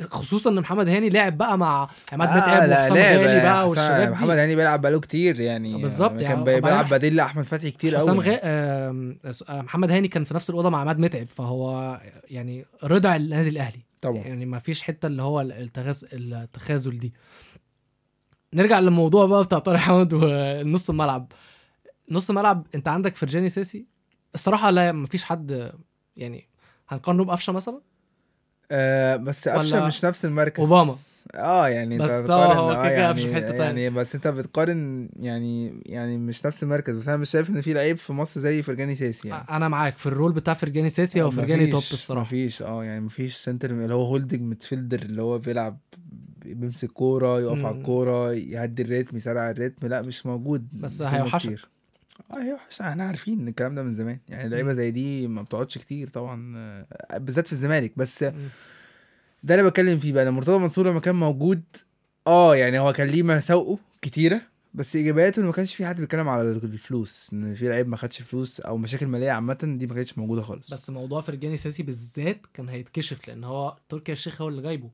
خصوصا 0.00 0.50
إن 0.50 0.60
محمد 0.60 0.88
هاني 0.88 1.08
لعب 1.10 1.38
بقى 1.38 1.58
مع 1.58 1.88
عماد 2.12 2.28
متعب 2.28 2.68
لا، 2.68 2.78
وحسام 2.80 2.96
غالي 2.96 3.40
بقى 3.42 3.68
والشباب 3.68 4.04
دي. 4.06 4.10
محمد 4.10 4.38
هاني 4.38 4.56
بيلعب 4.56 4.80
بقاله 4.80 5.00
كتير 5.00 5.40
يعني. 5.40 5.82
بالظبط 5.82 6.10
كان 6.12 6.22
يعني. 6.22 6.44
بي- 6.44 6.60
بيلعب 6.60 6.88
بديل 6.88 7.16
لأحمد 7.16 7.44
فتحي 7.44 7.70
كتير 7.70 7.96
قوي. 7.96 8.30
آم، 8.34 9.18
آه، 9.48 9.62
محمد 9.62 9.90
هاني 9.90 10.08
كان 10.08 10.24
في 10.24 10.34
نفس 10.34 10.50
الأوضة 10.50 10.68
مع 10.70 10.80
عماد 10.80 10.98
متعب 10.98 11.28
فهو 11.28 12.00
يعني 12.30 12.66
رضع 12.84 13.16
النادي 13.16 13.48
الأهلي. 13.48 13.80
طبعا. 14.00 14.16
يعني 14.16 14.46
ما 14.46 14.58
فيش 14.58 14.82
حتة 14.82 15.06
اللي 15.06 15.22
هو 15.22 15.40
التغاز... 15.40 16.06
التخاذل 16.12 16.98
دي. 16.98 17.14
نرجع 18.54 18.78
للموضوع 18.80 19.26
بقى 19.26 19.44
بتاع 19.44 19.58
طارق 19.58 19.78
حامد 19.78 20.12
ونص 20.14 20.90
الملعب. 20.90 21.32
نص 22.10 22.30
الملعب 22.30 22.66
أنت 22.74 22.88
عندك 22.88 23.16
فرجاني 23.16 23.48
ساسي 23.48 23.86
الصراحة 24.34 24.70
لا 24.70 24.92
ما 24.92 25.06
فيش 25.06 25.24
حد 25.24 25.72
يعني 26.16 26.48
هنقارنه 26.88 27.24
بقفشة 27.24 27.52
مثلا. 27.52 27.80
آه 28.72 29.16
بس 29.16 29.48
قفشه 29.48 29.76
ولا 29.76 29.86
مش 29.86 30.04
نفس 30.04 30.24
المركز. 30.24 30.60
أوباما. 30.62 30.96
آه 31.34 31.68
يعني 31.68 31.98
بس 31.98 32.10
انت 32.10 32.24
بتقارن 32.24 32.56
هو 32.56 32.70
كده 32.82 32.90
يعني 32.90 33.26
في 33.26 33.34
حتة 33.34 33.46
تانية. 33.50 33.82
يعني 33.82 33.90
بس 33.90 34.14
أنت 34.14 34.28
بتقارن 34.28 35.08
يعني 35.20 35.82
يعني 35.86 36.18
مش 36.18 36.46
نفس 36.46 36.62
المركز. 36.62 36.94
بس 36.94 37.08
أنا 37.08 37.16
مش 37.16 37.30
شايف 37.30 37.50
إن 37.50 37.60
في 37.60 37.72
لعيب 37.72 37.98
في 37.98 38.12
مصر 38.12 38.40
زي 38.40 38.62
فرجاني 38.62 38.94
ساسي 38.94 39.28
يعني. 39.28 39.44
أنا 39.50 39.68
معاك. 39.68 39.96
في 39.96 40.06
ال 40.06 40.11
role 40.11 40.32
بتاع 40.32 40.54
فرجاني 40.54 40.88
ساسي 40.88 41.22
هو 41.22 41.30
فرجاني 41.30 41.66
top 41.66 41.82
الصراحة. 41.92 42.22
مفيش. 42.22 42.62
آه 42.62 42.84
يعني 42.84 43.00
مفيش 43.00 43.36
center 43.36 43.70
اللي 43.70 43.94
هو 43.94 44.04
holding 44.04 44.40
midfielder 44.40 45.02
اللي 45.02 45.22
هو 45.22 45.38
بيلعب 45.38 45.78
بيمسك 46.44 46.88
كورة 46.90 47.40
يقف 47.40 47.64
على. 47.64 47.76
الكورة 47.76 48.32
يهدي 48.32 48.82
الريتم 48.82 49.16
يسرع 49.16 49.50
الريتم. 49.50 49.86
لا 49.86 50.02
مش 50.02 50.26
موجود. 50.26 50.68
بس 50.80 51.02
هيوحشك. 51.02 51.58
هيوحش 52.32 52.80
إحنا 52.80 53.04
عارفين 53.04 53.48
الكلام 53.48 53.74
ده 53.74 53.82
من 53.82 53.94
زمان 53.94 54.18
يعني 54.28 54.48
لعيبة 54.48 54.68
مم. 54.68 54.74
زي 54.74 54.90
دي 54.90 55.28
ما 55.28 55.42
بتقعدش 55.42 55.78
كتير 55.78 56.08
طبعا 56.08 56.52
آه، 56.56 57.18
بالذات 57.18 57.46
في 57.46 57.52
الزمالك 57.52 57.92
بس. 57.96 58.24
ده 59.44 59.54
اللي 59.54 59.70
بتكلم 59.70 59.98
فيه 59.98 60.12
بقى 60.12 60.24
لما 60.24 60.36
مرتضى 60.36 60.58
منصور 60.58 60.90
لما 60.90 61.00
كان 61.00 61.14
موجود 61.14 61.62
آه 62.26 62.56
يعني 62.56 62.78
هو 62.78 62.92
كان 62.92 63.06
ليه 63.08 63.22
مساوئه 63.22 63.78
كتيرة 64.02 64.40
بس 64.74 64.96
إيجابياته 64.96 65.40
ان 65.40 65.46
ما 65.46 65.52
كانش 65.52 65.74
في 65.74 65.86
حد 65.86 66.00
بيتكلم 66.00 66.28
على 66.28 66.42
الفلوس 66.50 67.30
إن 67.32 67.54
في 67.54 67.68
لعيب 67.68 67.88
ما 67.88 67.96
خدش 67.96 68.22
فلوس 68.22 68.60
أو 68.60 68.76
مشاكل 68.76 69.06
مالية 69.06 69.30
عامة 69.30 69.58
دي 69.78 69.86
ما 69.86 69.94
كانتش 69.94 70.18
موجودة 70.18 70.42
خالص 70.42 70.74
بس 70.74 70.90
موضوع 70.90 71.20
فرجاني 71.20 71.56
ساسي 71.56 71.82
بالذات 71.82 72.40
كان 72.54 72.68
هيتكشف 72.68 73.28
لأن 73.28 73.44
هو 73.44 73.76
تركي 73.88 74.12
الشيخ 74.12 74.42
هو 74.42 74.48
اللي 74.48 74.62
جايبه 74.62 74.90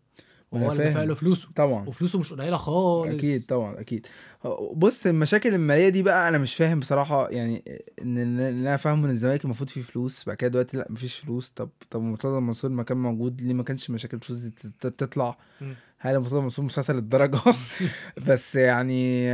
وهو 0.53 0.73
اللي 0.73 0.91
فاهم. 0.91 1.09
له 1.09 1.15
فلوسه. 1.15 1.49
طبعا. 1.57 1.89
وفلوسه 1.89 2.19
مش 2.19 2.33
قليلة 2.33 2.57
خالص. 2.57 3.11
أكيد 3.15 3.47
طبعا 3.47 3.81
أكيد. 3.81 4.07
بص 4.73 5.07
المشاكل 5.07 5.55
المالية 5.55 5.89
دي 5.89 6.03
بقى 6.03 6.29
أنا 6.29 6.39
مش 6.39 6.55
فاهم 6.55 6.81
بصراحة 6.81 7.29
يعني 7.31 7.63
إن 8.03 8.19
أنا 8.41 8.77
فاهم 8.77 9.05
إن 9.05 9.11
الزمالك 9.11 9.45
المفروض 9.45 9.69
فيه 9.71 9.83
فلوس 9.83 10.25
بعد 10.27 10.37
كده 10.37 10.49
دلوقتي 10.51 10.77
لأ 10.77 10.87
مفيش 10.91 11.15
فلوس. 11.19 11.51
طب 11.51 11.69
طب 11.91 12.01
مرتضى 12.01 12.41
منصور 12.41 12.71
ما 12.71 12.83
كان 12.83 12.97
موجود 12.97 13.43
ليه 13.43 13.55
ما 13.55 13.63
كانش 13.63 13.91
مشاكل 13.91 14.17
الفلوس 14.17 14.39
دي 14.39 14.51
تت- 14.51 14.87
تطلع؟ 14.87 15.39
مم. 15.61 15.75
هل 16.01 16.19
منصور 16.21 16.65
مسيطر 16.65 16.95
للدرجه 16.95 17.39
بس 18.29 18.55
يعني 18.55 19.31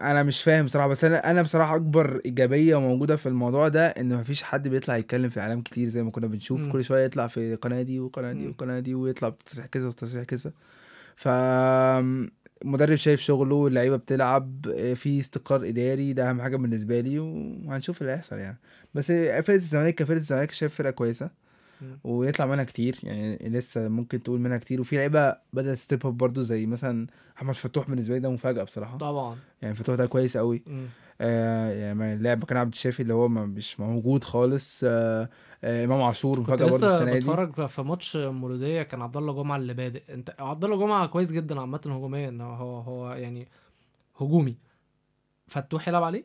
أنا 0.00 0.22
مش 0.22 0.42
فاهم 0.42 0.64
بصراحه 0.64 0.88
بس 0.88 1.04
أنا 1.04 1.30
أنا 1.30 1.42
بصراحة 1.42 1.76
أكبر 1.76 2.20
إيجابية 2.24 2.80
موجودة 2.80 3.16
في 3.16 3.26
الموضوع 3.26 3.68
ده 3.68 3.86
إن 3.86 4.14
مفيش 4.16 4.42
حد 4.42 4.68
بيطلع 4.68 4.96
يتكلم 4.96 5.28
في 5.30 5.36
الاعلام 5.36 5.62
كتير 5.62 5.86
زي 5.86 6.02
ما 6.02 6.10
كنا 6.10 6.26
بنشوف. 6.26 6.68
كل 6.68 6.84
شوية 6.84 7.04
يطلع 7.04 7.26
في 7.26 7.54
قناة 7.54 7.82
دي 7.82 8.00
وقناة 8.00 8.32
دي 8.32 8.44
مم. 8.44 8.50
وقناة 8.50 8.80
دي 8.80 8.94
ويطلع 8.94 9.28
بتصريح 9.28 9.66
كذا 9.66 9.88
وتصريح 9.88 10.24
كذا 10.24 10.52
ف 11.16 11.28
مدرب 12.64 12.94
شايف 12.96 13.20
شغله 13.20 13.66
اللعيبة 13.66 13.96
بتلعب 13.96 14.66
في 14.94 15.18
استقرار 15.18 15.68
إداري 15.68 16.12
ده 16.12 16.30
أهم 16.30 16.40
حاجة 16.42 16.56
بالنسبة 16.56 17.00
لي 17.00 17.18
وهنشوف 17.18 18.00
اللي 18.02 18.12
هيحصل 18.12 18.38
يعني 18.38 18.58
بس 18.94 19.06
فرقة 19.06 19.54
الزمالك 19.54 19.94
كفرقة 19.94 20.16
الزمالك 20.18 20.50
شايف 20.50 20.74
فرقة 20.74 20.90
كويسة. 20.90 21.30
ويطلع 22.04 22.46
منها 22.46 22.64
كتير 22.64 22.98
يعني 23.02 23.36
لسه 23.48 23.88
ممكن 23.88 24.22
تقول 24.22 24.40
منها 24.40 24.58
كتير. 24.58 24.80
وفي 24.80 24.96
لعيبة 24.96 25.36
بدأت 25.52 25.78
step 25.78 26.06
up 26.06 26.16
برضه 26.16 26.42
زي 26.42 26.66
مثلا 26.66 27.06
محمد 27.36 27.54
فتوح 27.54 27.90
بالنسبة 27.90 28.14
لي 28.14 28.20
ده 28.20 28.30
مفاجأة 28.30 28.62
بصراحة. 28.64 28.98
طبعا. 28.98 29.36
يعني 29.62 29.74
فتوح 29.74 29.94
ده 29.94 30.06
كويس 30.06 30.36
قوي. 30.36 30.62
آه 31.20 31.72
يعني 31.72 31.94
ما- 31.94 32.16
لاعب 32.16 32.42
مكان 32.42 32.58
عبد 32.58 32.72
الشافي 32.72 33.02
اللي 33.02 33.14
هو 33.14 33.28
ما 33.28 33.46
مش 33.46 33.80
موجود 33.80 34.24
خالص. 34.24 34.80
آه 34.86 35.28
آه 35.64 35.84
إمام 35.84 36.02
عاشور 36.02 36.40
مفاجأة 36.40 36.64
برضه 36.66 36.76
السنة 36.86 37.12
دي. 37.12 37.18
بتفرج 37.18 37.66
في 37.66 37.82
ماتش 37.82 38.16
مولودية 38.16 38.82
كان 38.82 39.02
عبد 39.02 39.16
الله 39.16 39.32
جمعة 39.32 39.56
اللي 39.56 39.74
بادئ. 39.74 40.14
أنت 40.14 40.34
عبد 40.38 40.64
الله 40.64 40.76
جمعة 40.76 41.06
كويس 41.06 41.32
جدا 41.32 41.60
عامة 41.60 41.80
هجوميا 41.84 42.38
هو 42.42 42.80
هو 42.80 43.12
يعني 43.12 43.48
هجومي. 44.20 44.56
فتوح 45.46 45.88
يلعب 45.88 46.02
عليه؟ 46.02 46.24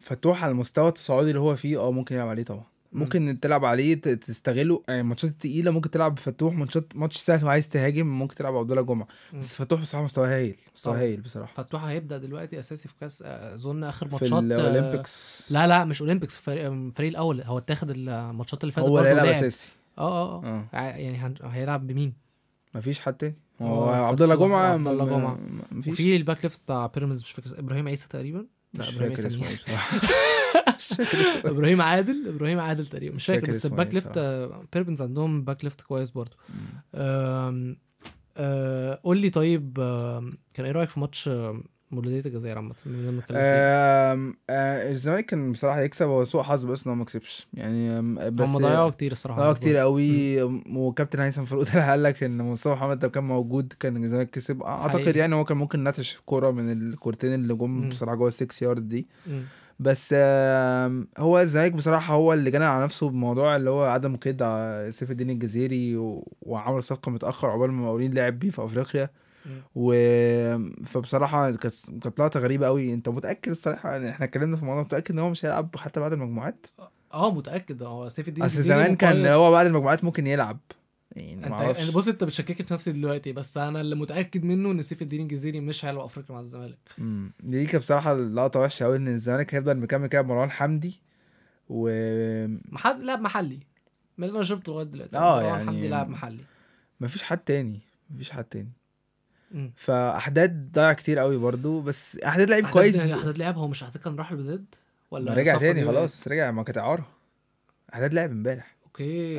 فتوح 0.00 0.42
على 0.44 0.50
المستوى 0.50 0.88
التصاعدي 0.88 1.28
اللي 1.28 1.40
هو 1.40 1.56
فيه 1.56 1.80
آه 1.80 1.90
ممكن 1.92 2.14
يلعب 2.14 2.28
عليه 2.28 2.42
طبعا. 2.42 2.64
مم. 2.92 3.00
ممكن 3.00 3.38
تلعب 3.42 3.64
عليه 3.64 3.94
تستغله. 3.94 4.82
يعني 4.88 5.00
الماتشات 5.00 5.30
التقيله 5.30 5.70
ممكن 5.70 5.90
تلعب 5.90 6.14
بفتوح. 6.14 6.54
ماتشات 6.54 6.96
ماتش 6.96 7.16
سهل 7.16 7.44
وعايز 7.46 7.68
تهاجم 7.68 8.06
ممكن 8.06 8.34
تلعب 8.34 8.56
عبد 8.56 8.70
الله 8.70 8.82
جمعة. 8.82 9.08
بس 9.38 9.54
فتوح 9.54 9.80
بصراحة 9.80 10.04
مستواه 10.04 10.28
هايل 10.28 10.56
مستواه. 10.74 10.98
هايل 10.98 11.20
بصراحة. 11.20 11.52
فتوح 11.62 11.84
هيبدأ 11.84 12.18
دلوقتي 12.18 12.58
أساسي 12.60 12.88
في 12.88 12.94
كاس 13.00 13.22
آه، 13.26 13.54
أظن 13.54 13.84
آخر 13.84 14.06
في 14.08 14.12
ماتشات 14.12 14.32
آه، 14.32 14.38
الاولمبيكس 14.38 15.48
لا 15.52 15.66
لا 15.66 15.84
مش 15.84 16.00
اولمبيكس 16.02 16.36
فريق 16.36 16.66
الفريق 16.72 17.08
الأول. 17.10 17.42
هو 17.42 17.58
اتاخد 17.58 17.90
الماتشات 17.90 18.60
اللي 18.64 18.72
فاتت 18.72 18.88
هو 18.88 18.98
هيلعب 18.98 19.26
لعب. 19.26 19.34
أساسي. 19.34 19.70
آه 19.98 20.42
آه 20.44 20.64
آه. 20.74 20.78
يعني 20.78 21.34
هيلعب 21.42 21.86
بمين؟ 21.86 22.12
مفيش 22.74 23.00
حد 23.00 23.14
تاني. 23.14 23.34
هو 23.62 23.88
عبد 23.88 24.22
الله 24.22 24.34
جمعة 24.34 24.70
وعبد 24.70 24.86
الله 24.86 25.04
م- 25.18 25.22
م-. 25.22 25.62
م- 25.72 25.78
مفيش. 25.78 25.92
وفي 25.92 26.16
ال 26.16 26.22
back 26.22 26.44
left 26.44 26.62
بتاع 26.62 26.86
بيراميدز 26.86 27.22
مش 27.22 27.30
فاكر 27.32 27.58
إبراهيم 27.58 27.88
عيسى 27.88 28.08
تقريبا. 28.08 28.46
لا 28.74 28.80
مش 28.80 28.94
إبراهيم 28.94 29.14
فاكر 29.14 29.26
اسمه 29.28 29.42
بصراحة. 29.42 29.96
مش 30.78 31.00
إبراهيم 31.46 31.80
عادل 31.80 32.28
إبراهيم 32.28 32.60
عادل 32.60 32.86
تقريبا. 32.86 33.14
مش 33.14 33.22
مش 33.30 33.36
فاكر 33.36 33.48
بس 33.48 33.66
ال 33.66 33.70
back 33.70 33.86
إيه 33.86 33.92
left 33.94 34.18
بيراميدز 34.72 35.02
عندهم 35.02 35.44
back 35.44 35.64
left 35.64 35.80
كويس 35.80 36.10
برضه. 36.10 36.36
آه، 36.94 37.74
قول 39.04 39.18
لي 39.18 39.30
طيب 39.30 39.74
كان 40.54 40.64
إيه 40.66 40.72
رأيك 40.72 40.90
في 40.90 41.00
ماتش 41.00 41.30
مولودية 41.92 42.22
الجزائر 42.26 42.56
عامة 42.56 42.74
آه، 43.30 44.32
الزمالك 44.90 45.26
كان 45.26 45.52
بصراحة 45.52 45.80
يكسب 45.80 46.06
هو 46.06 46.24
سوء 46.24 46.42
حظ 46.42 46.64
بس 46.64 46.86
إن 46.86 46.90
هو 46.92 46.96
ما 46.96 47.04
كسبش 47.04 47.46
يعني 47.54 48.02
بس 48.30 48.48
هم 48.48 48.58
ضيعوا 48.58 48.90
كتير 48.90 49.12
الصراحة 49.12 49.42
آه 49.50 49.52
كتير 49.52 49.76
قوي 49.76 50.42
وكابتن 50.76 51.20
هيثم 51.20 51.44
فاروق 51.44 51.64
طلع 51.64 51.90
قال 51.90 52.02
لك 52.02 52.22
إن 52.22 52.38
مصطفى 52.42 52.74
محمد 52.74 52.98
ده 52.98 53.08
كان 53.08 53.24
موجود 53.24 53.72
كان 53.80 54.04
الزمالك 54.04 54.30
كسب 54.30 54.62
أعتقد 54.62 55.00
حقيقي. 55.00 55.18
يعني 55.18 55.34
هو 55.34 55.44
كان 55.44 55.56
ممكن 55.56 55.84
نتش 55.84 56.20
كورة 56.26 56.50
من 56.50 56.72
الكورتين 56.72 57.34
اللي 57.34 57.54
جم. 57.54 57.88
بصراحة 57.88 58.16
جوه 58.16 58.28
ال 58.28 58.37
six 58.37 58.62
yard 58.62 58.88
دي 58.88 59.06
مم. 59.26 59.42
بس 59.80 60.14
هو 61.18 61.40
الزمالك 61.40 61.72
بصراحة 61.72 62.14
هو 62.14 62.32
اللي 62.32 62.50
جنى 62.50 62.64
على 62.64 62.84
نفسه 62.84 63.08
بموضوع 63.08 63.56
اللي 63.56 63.70
هو 63.70 63.84
عدم 63.84 64.16
قيد 64.16 64.36
سيف 64.90 65.10
الدين 65.10 65.30
الجزيري. 65.30 65.96
وعمل 66.42 66.82
صفقه 66.82 67.10
متأخر 67.10 67.48
عقبال 67.48 67.70
ما 67.70 67.76
المقاولين 67.78 68.14
لعب 68.14 68.38
بيه 68.38 68.50
في 68.50 68.64
أفريقيا. 68.64 69.10
و 69.74 69.92
فبصراحة 70.84 71.50
كانت 71.50 71.74
كانت 72.02 72.20
لقطة 72.20 72.40
غريبة 72.40 72.66
قوي 72.66 72.94
أنت 72.94 73.08
متأكد 73.08 73.50
الصراحة 73.50 73.90
يعني 73.92 74.10
إحنا 74.10 74.24
اتكلمنا 74.26 74.56
في 74.56 74.62
الموضوع؟ 74.62 74.82
متأكد 74.82 75.12
إن 75.12 75.18
هو 75.18 75.30
مش 75.30 75.44
هيلعب 75.44 75.76
حتى 75.76 76.00
بعد 76.00 76.12
المجموعات؟ 76.12 76.66
آه 77.14 77.34
متأكد. 77.34 77.82
هو 77.82 78.08
سيف 78.08 78.28
الدين 78.28 78.44
أصل 78.44 78.62
زمان 78.62 78.96
كان. 78.96 79.26
هو 79.26 79.50
بعد 79.50 79.66
المجموعات 79.66 80.04
ممكن 80.04 80.26
يلعب. 80.26 80.58
يعني 81.16 81.34
انت 81.34 81.48
معرفش 81.48 81.78
يعني 81.80 81.90
بص 81.90 82.08
أنت 82.08 82.24
بتشككني 82.24 82.66
في 82.66 82.74
نفسي 82.74 82.92
دلوقتي 82.92 83.32
بس 83.32 83.58
أنا 83.58 83.80
اللي 83.80 83.96
متأكد 83.96 84.44
منه 84.44 84.70
إن 84.70 84.82
سيف 84.82 85.02
الدين 85.02 85.20
الجزيري 85.20 85.60
مش 85.60 85.84
هيلعب 85.84 86.04
أفريقيا 86.04 86.34
مع 86.34 86.40
الزمالك. 86.40 86.78
امم 86.98 87.32
دي 87.40 87.66
كانت 87.66 87.82
بصراحة 87.84 88.14
لقطة 88.14 88.60
وحشة 88.60 88.84
قوي 88.84 88.96
إن 88.96 89.08
الزمالك 89.08 89.54
هيفضل 89.54 89.76
مكمل 89.78 90.06
كده 90.06 90.22
بمروان 90.22 90.50
حمدي 90.50 91.00
و 91.68 91.88
محل 92.72 93.06
لاعب 93.06 93.20
محلي. 93.20 93.60
من 94.18 94.24
اللي 94.28 94.36
أنا 94.36 94.44
شفته 94.44 94.72
لغاية 94.72 94.86
دلوقتي. 94.86 95.16
آه 95.16 95.36
مروان 95.40 95.44
يعني- 95.44 95.66
حمدي 95.66 95.88
لاعب 95.88 96.08
محلي. 96.10 96.44
مفيش 97.00 97.22
حد 97.22 97.38
تاني. 97.38 97.80
مفيش 98.10 98.30
حد 98.30 98.44
تاني. 98.44 98.72
فاحداد 99.76 100.72
ضيع 100.72 100.92
كتير 100.92 101.18
قوي 101.18 101.36
برضو 101.36 101.80
بس 101.82 102.18
احداد 102.18 102.50
لعيب 102.50 102.66
كويس. 102.66 102.96
احداد 102.96 103.38
لعب 103.38 103.56
هو 103.58 103.68
مش 103.68 103.82
اعتقد 103.82 104.00
كان 104.00 104.16
راح 104.16 104.30
الوداد 104.32 104.64
ولا 105.10 105.34
رجع 105.34 105.58
تاني 105.58 105.84
خلاص 105.86 106.28
رجع 106.28 106.50
ما 106.50 106.62
كانت 106.62 106.78
إعارة. 106.78 107.06
احداد 107.94 108.14
لعب 108.14 108.30
امبارح. 108.30 108.71
okay 108.92 109.36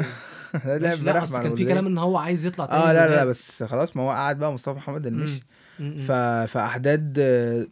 لعب 0.66 0.82
لا 0.82 0.94
امبارح 0.94 1.24
بس 1.24 1.32
كان 1.36 1.56
في. 1.56 1.66
كلام 1.66 1.86
إن 1.88 1.98
هو 1.98 2.18
عايز 2.18 2.46
يطلع 2.46 2.66
تاني 2.66 2.80
آه 2.84 2.94
لا 2.94 3.08
لا, 3.08 3.16
لا. 3.16 3.26
بس 3.26 3.63
خلاص 3.63 3.98
ما 3.98 4.04
هو 4.04 4.10
قعد 4.12 4.39
بقى 4.39 4.54
مصطفى 4.54 4.76
محمد 4.78 5.08
اللي 5.08 5.18
مم. 5.20 5.24
مشي 5.26 5.44
مم. 5.80 5.98
ف... 5.98 6.12
فأحداد 6.52 7.20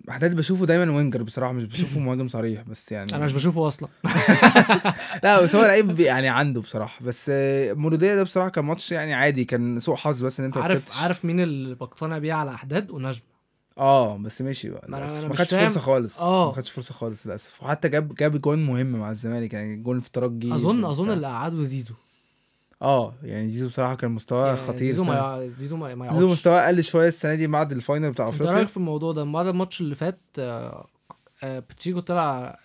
أحداد 0.10 0.36
بشوفه 0.36 0.66
دايما 0.66 0.96
winger 0.98 1.24
بصراحة 1.24 1.54
مش 1.54 1.64
بشوفه 1.64 2.00
مهاجم 2.06 2.28
صريح 2.28 2.62
بس 2.62 2.92
يعني 2.92 3.16
أنا 3.16 3.26
مش 3.26 3.34
بشوفه 3.34 3.68
أصلا 3.68 3.90
لا 5.24 5.42
بس 5.42 5.56
هو 5.56 5.62
لعيب 5.62 6.00
يعني 6.00 6.30
عنده 6.30 6.62
بصراحة 6.62 7.06
بس 7.06 7.32
مولوديه 7.76 8.16
ده 8.16 8.24
بصراحة 8.24 8.50
كان 8.50 8.66
ماتش 8.66 8.92
يعني 8.92 9.14
عادي 9.14 9.46
كان 9.46 9.80
سوء 9.80 9.96
حظ 9.96 10.24
بس 10.24 10.40
إن 10.40 10.46
أنت 10.46 10.58
عارف. 10.58 11.02
عارف 11.02 11.26
مين 11.26 11.40
اللي 11.40 11.76
بقتنع 11.76 12.18
بيه 12.18 12.34
على 12.34 12.52
أحداد 12.54 12.92
ونجم 12.92 13.20
آه 13.78 14.18
بس 14.18 14.42
مشي 14.42 14.70
بقى 14.70 14.86
ما 14.90 14.98
أنا- 15.08 15.28
ما 15.28 15.36
خدش. 15.36 15.54
فرصة 15.54 15.80
خالص. 15.80 16.20
آه. 16.22 16.48
ما 16.48 16.54
خدش 16.56 16.70
فرصة 16.72 16.94
خالص 16.94 17.28
للأسف. 17.28 17.64
وحتى 17.64 17.90
جاب 17.90 18.16
جاب 18.16 18.42
جون 18.42 18.66
مهم 18.66 18.88
مع 18.92 19.12
الزمالك 19.12 19.54
يعني 19.54 19.76
جون 19.76 20.00
في 20.00 20.12
ترجي 20.12 20.54
أظن 20.54 20.82
في 20.86 20.92
أظن. 20.92 21.10
اللي 21.12 21.28
قعده 21.28 21.64
زيزو. 21.64 21.94
آه 22.82 23.14
يعني 23.24 23.50
زيزو 23.50 23.68
بصراحة 23.68 23.96
كان 23.96 24.12
مستواه 24.12 24.48
يعني 24.48 24.68
خطير 24.68 24.78
زيزو 24.80 25.04
ما 25.04 25.48
زيزو 25.58 25.78
ما, 25.78 25.96
ما 25.96 26.14
زيزو 26.14 26.28
مستواه 26.28 26.68
قل 26.68 26.84
شوية 26.84 27.08
السنة 27.08 27.36
دي 27.36 27.48
بعد 27.48 27.72
ال 27.72 27.79
final 27.79 28.12
بتاع 28.12 28.26
أنت 28.28 28.36
افريقيا 28.36 28.56
رأيك 28.56 28.68
في 28.68 28.78
الموضوع 28.78 29.12
ده؟ 29.12 29.24
بعد 29.24 29.48
الماتش 29.48 29.82
اللي 29.82 29.96
فات 29.96 30.20
آه، 30.40 30.88
آه، 31.44 31.60
باتشيكو 31.60 32.00
طلع 32.00 32.60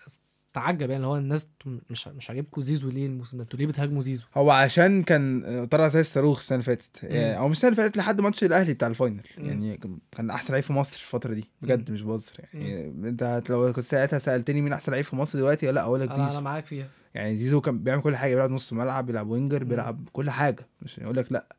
تعجب 0.56 0.90
يعني 0.90 1.06
هو 1.06 1.16
الناس 1.16 1.48
مش 1.90 2.08
مش 2.08 2.30
عاجبكم 2.30 2.60
زيزو 2.60 2.90
ليه 2.90 3.06
الموسم 3.06 3.36
ده؟ 3.36 3.42
أنتوا 3.42 3.58
ليه 3.58 3.66
بتهاجموا 3.66 4.02
زيزو؟ 4.02 4.24
هو 4.34 4.50
عشان 4.50 5.02
كان 5.02 5.42
طلع 5.70 5.88
زي 5.88 6.00
الصاروخ 6.00 6.38
السنة 6.38 6.56
اللي 6.56 6.64
فاتت. 6.64 7.02
يعني 7.02 7.38
أو 7.38 7.48
مش 7.48 7.56
السنة 7.56 7.70
اللي 7.70 7.82
فاتت 7.82 7.96
لحد 7.96 8.20
ماتش 8.20 8.44
الأهلي 8.44 8.74
بتاع 8.74 8.88
ال 8.88 8.93
final. 8.93 9.20
يعني 9.38 9.80
كان 10.12 10.30
أحسن 10.30 10.52
لعيب 10.52 10.64
في 10.64 10.72
مصر 10.72 11.00
الفترة 11.00 11.34
دي. 11.34 11.50
بجد. 11.62 11.90
مش 11.90 12.02
بهزر. 12.02 12.32
يعني 12.54 13.08
أنت 13.08 13.42
لو 13.50 13.72
كنت 13.72 13.84
ساعتها 13.84 14.18
سألتني 14.18 14.62
مين 14.62 14.72
أحسن 14.72 14.92
لعيب 14.92 15.04
في 15.04 15.16
مصر 15.16 15.38
دلوقتي 15.38 15.72
لأ 15.72 15.80
أقول 15.82 16.00
لك 16.00 16.08
أنا 16.08 16.16
أنا 16.16 16.26
زيزو. 16.26 16.40
معاك 16.40 16.66
فيها. 16.66 16.88
يعني 17.14 17.36
زيزو 17.36 17.60
كان 17.60 17.78
بيعمل 17.78 18.02
كل 18.02 18.16
حاجة 18.16 18.34
بيلعب 18.34 18.50
نص 18.50 18.72
ملعب 18.72 19.06
بيلعب 19.06 19.28
winger. 19.28 19.64
بيلعب 19.64 20.08
كل 20.12 20.30
حاجة. 20.30 20.66
مش 20.82 21.00
هيقول 21.00 21.16
لك 21.16 21.32
لأ. 21.32 21.56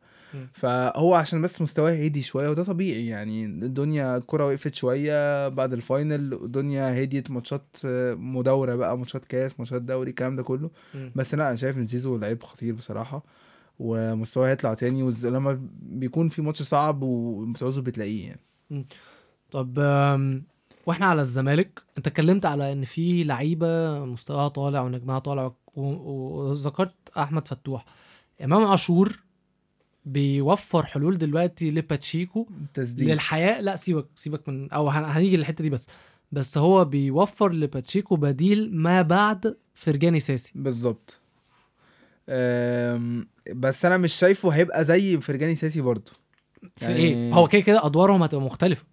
فهو 0.53 1.15
عشان 1.15 1.41
بس 1.41 1.61
مستواه 1.61 1.91
هدي 2.05 2.21
شوية 2.21 2.49
وده 2.49 2.63
طبيعي 2.63 3.07
يعني. 3.07 3.45
الدنيا 3.45 4.17
الكرة 4.17 4.45
وقفت 4.45 4.75
شوية 4.75 5.47
بعد 5.47 5.73
ال 5.74 5.84
final 5.84 6.34
الدنيا 6.34 7.03
هديت 7.03 7.32
ماتشات 7.32 7.78
آه، 7.86 8.13
مدوره 8.13 8.75
بقى 8.75 8.97
ماتشات 8.97 9.25
كاس 9.25 9.59
ماتشات 9.59 9.82
دوري 9.82 10.09
الكلام 10.09 10.36
ده 10.36 10.43
كله. 10.43 10.69
مم. 10.95 11.11
بس 11.15 11.36
لا 11.36 11.47
أنا 11.47 11.55
شايف 11.55 11.78
إن 11.78 11.86
زيزو 11.88 12.17
لعيب 12.17 12.43
خطير 12.43 12.73
بصراحة 12.73 13.23
ومستواه 13.80 14.47
هيطلع 14.49 14.73
تاني 14.73 15.03
ولما 15.03 15.59
بيكون 15.82 16.30
في 16.30 16.41
ماتش 16.41 16.61
صعب 16.61 17.01
وبتعوزه 17.03 17.82
بتلاقيه 17.82 18.28
يعني. 18.28 18.88
طب 19.51 19.78
وإحنا 20.86 21.05
على 21.05 21.21
الزمالك 21.21 21.82
أنت 21.97 22.07
اتكلمت 22.07 22.45
على 22.45 22.71
إن 22.73 22.86
في 22.86 23.23
لعيبة 23.23 23.99
مستواها 24.05 24.47
طالع 24.47 24.82
ونجمها 24.82 25.19
طالع 25.19 25.51
وذكرت 25.75 26.93
أحمد 27.17 27.47
فتوح. 27.47 27.86
إمام 28.43 28.65
عاشور 28.67 29.19
بيوفر 30.08 30.86
حلول 30.86 31.18
دلوقتي 31.18 31.72
لباتشيكو 31.72 32.47
تسديد. 32.74 33.10
للحياة. 33.10 33.62
لا 33.62 33.76
سيبك 33.76 34.05
سيبك 34.16 34.49
من 34.49 34.72
أو 34.72 34.89
هن- 34.89 35.03
هنيجي 35.05 35.38
للحتة 35.38 35.62
دي 35.62 35.70
بس. 35.70 35.88
بس 36.32 36.58
هو 36.58 36.86
بيوفر 36.86 37.51
لباتشيكو 37.51 38.16
بديل 38.16 38.76
ما 38.76 39.01
بعد 39.01 39.55
فرجاني 39.74 40.20
ساسي. 40.20 40.51
بالظبط. 40.55 41.20
بس 43.55 43.86
أنا 43.86 43.97
مش 43.97 44.14
شايفه 44.14 44.49
هيبقى 44.49 44.86
زي 44.86 45.20
فرجاني 45.22 45.55
ساسي 45.55 45.82
برضه. 45.82 46.12
في 46.76 46.86
يعني- 46.86 46.97
إيه؟ 46.97 47.34
هو 47.34 47.47
كده 47.47 47.62
كده 47.62 47.86
أدوارهم 47.86 48.24
هتبقى 48.24 48.45
مختلفة. 48.45 48.86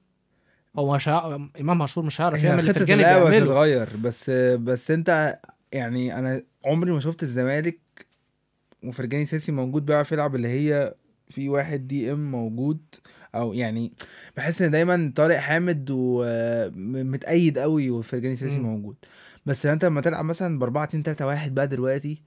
هو 0.78 0.94
مش 0.94 1.08
ه... 1.08 1.34
إمام 1.60 1.82
عاشور 1.82 2.04
مش 2.04 2.20
هيعرف 2.20 2.40
هي 2.40 2.46
يعمل 2.48 2.60
اللي 2.60 2.74
فرجاني 2.74 3.02
بيعمله. 3.02 3.36
هتتغير. 3.38 3.88
بس 4.02 4.30
بس 4.30 4.90
أنت 4.90 5.38
يعني 5.72 6.18
أنا 6.18 6.42
عمري 6.66 6.92
ما 6.92 7.00
شفت 7.00 7.22
الزمالك 7.22 7.78
وفرجاني 8.84 9.24
ساسي 9.26 9.52
موجود 9.52 9.86
بيعرف 9.86 10.12
يلعب 10.12 10.34
اللي 10.34 10.48
هي 10.48 10.94
في 11.28 11.48
واحد 11.48 11.86
دي 11.88 12.12
إم 12.12 12.30
موجود 12.30 12.80
أو 13.34 13.52
يعني 13.52 13.92
بحس 14.36 14.62
إن 14.62 14.70
دايما 14.70 15.12
طارق 15.16 15.36
حامد 15.36 15.88
ومتأيد 15.90 17.58
قوي 17.58 17.90
وفرجاني 17.90 18.36
ساسي. 18.36 18.58
موجود 18.58 18.96
بس 19.46 19.66
أنت 19.66 19.84
لما 19.84 20.00
تلعب 20.00 20.24
مثلا 20.24 20.58
ب 20.58 20.62
4 20.62 20.84
2 20.84 21.02
3 21.02 21.26
1 21.26 21.54
بقى 21.54 21.68
دلوقتي. 21.68 22.22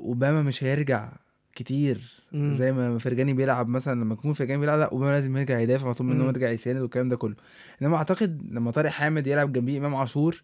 اوباما 0.00 0.42
مش 0.42 0.64
هيرجع 0.64 1.12
كتير 1.54 2.22
مم. 2.32 2.52
زي 2.52 2.72
ما 2.72 2.98
فرجاني 2.98 3.32
بيلعب 3.32 3.68
مثلا 3.68 4.00
لما 4.00 4.14
يكون 4.14 4.32
فرجاني 4.32 4.60
بيلعب 4.60 4.78
لا 4.78 4.84
اوباما 4.92 5.10
لازم 5.10 5.36
يرجع 5.36 5.58
يدافع 5.60 5.88
مطلوب 5.88 6.10
منه. 6.10 6.24
يرجع 6.24 6.50
يساند 6.50 6.80
والكلام 6.80 7.08
ده 7.08 7.16
كله 7.16 7.34
إنما 7.82 7.96
أعتقد 7.96 8.42
لما 8.50 8.70
طارق 8.70 8.90
حامد 8.90 9.26
يلعب 9.26 9.52
جنبيه 9.52 9.78
إمام 9.78 9.94
عاشور 9.94 10.42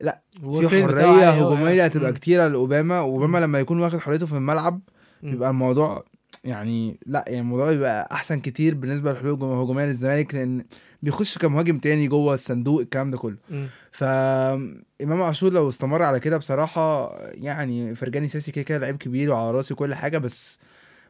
في 0.00 0.12
والفين 0.42 0.86
بتاعه 0.86 1.12
حرية 1.14 1.28
أوي 1.30 1.54
هجومية 1.54 1.70
يعني. 1.70 1.86
هتبقى. 1.86 2.12
كتيرة 2.12 2.48
لأوباما 2.48 3.00
وأوباما. 3.00 3.38
لما 3.38 3.60
يكون 3.60 3.80
واخد 3.80 3.98
حريته 3.98 4.26
في 4.26 4.32
الملعب. 4.32 4.80
بيبقى 5.22 5.50
الموضوع 5.50 6.04
يعني 6.44 6.98
لا 7.06 7.24
يعني 7.28 7.40
الموضوع 7.40 7.70
بيبقى 7.72 8.08
أحسن 8.12 8.40
كتير 8.40 8.74
بالنسبة 8.74 9.12
للحلول 9.12 9.34
الهجوميه 9.52 9.84
للزمالك 9.84 10.34
لأن 10.34 10.64
بيخش 11.02 11.38
كمهاجم 11.38 11.78
تاني 11.78 12.08
جوه 12.08 12.34
الصندوق 12.34 12.80
الكلام 12.80 13.10
ده 13.10 13.18
كله 13.18 13.36
مم. 13.50 13.66
فامام 13.92 15.22
عاشور 15.22 15.52
لو 15.52 15.68
استمر 15.68 16.02
على 16.02 16.20
كده 16.20 16.36
بصراحة 16.36 17.16
يعني 17.30 17.94
فرجاني 17.94 18.28
ساسي 18.28 18.52
كده 18.52 18.64
كده 18.64 18.78
لعيب 18.78 18.96
كبير 18.96 19.30
وعلى 19.30 19.50
راسي 19.50 19.74
وكل 19.74 19.94
حاجة 19.94 20.18
بس 20.18 20.58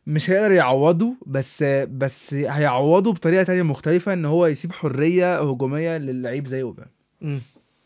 مش 0.07 0.31
هيقدر 0.31 0.53
يعوضه 0.53 1.15
بس 1.27 1.63
بس 1.89 2.35
هيعوضه 2.35 3.13
بطريقة 3.13 3.43
تانية 3.43 3.63
مختلفة 3.63 4.13
إن 4.13 4.25
هو 4.25 4.47
يسيب 4.47 4.73
حرية 4.73 5.41
هجومية 5.41 5.97
للعيب 5.97 6.47
زي 6.47 6.63
اوباما 6.63 6.89
مم. 7.21 7.41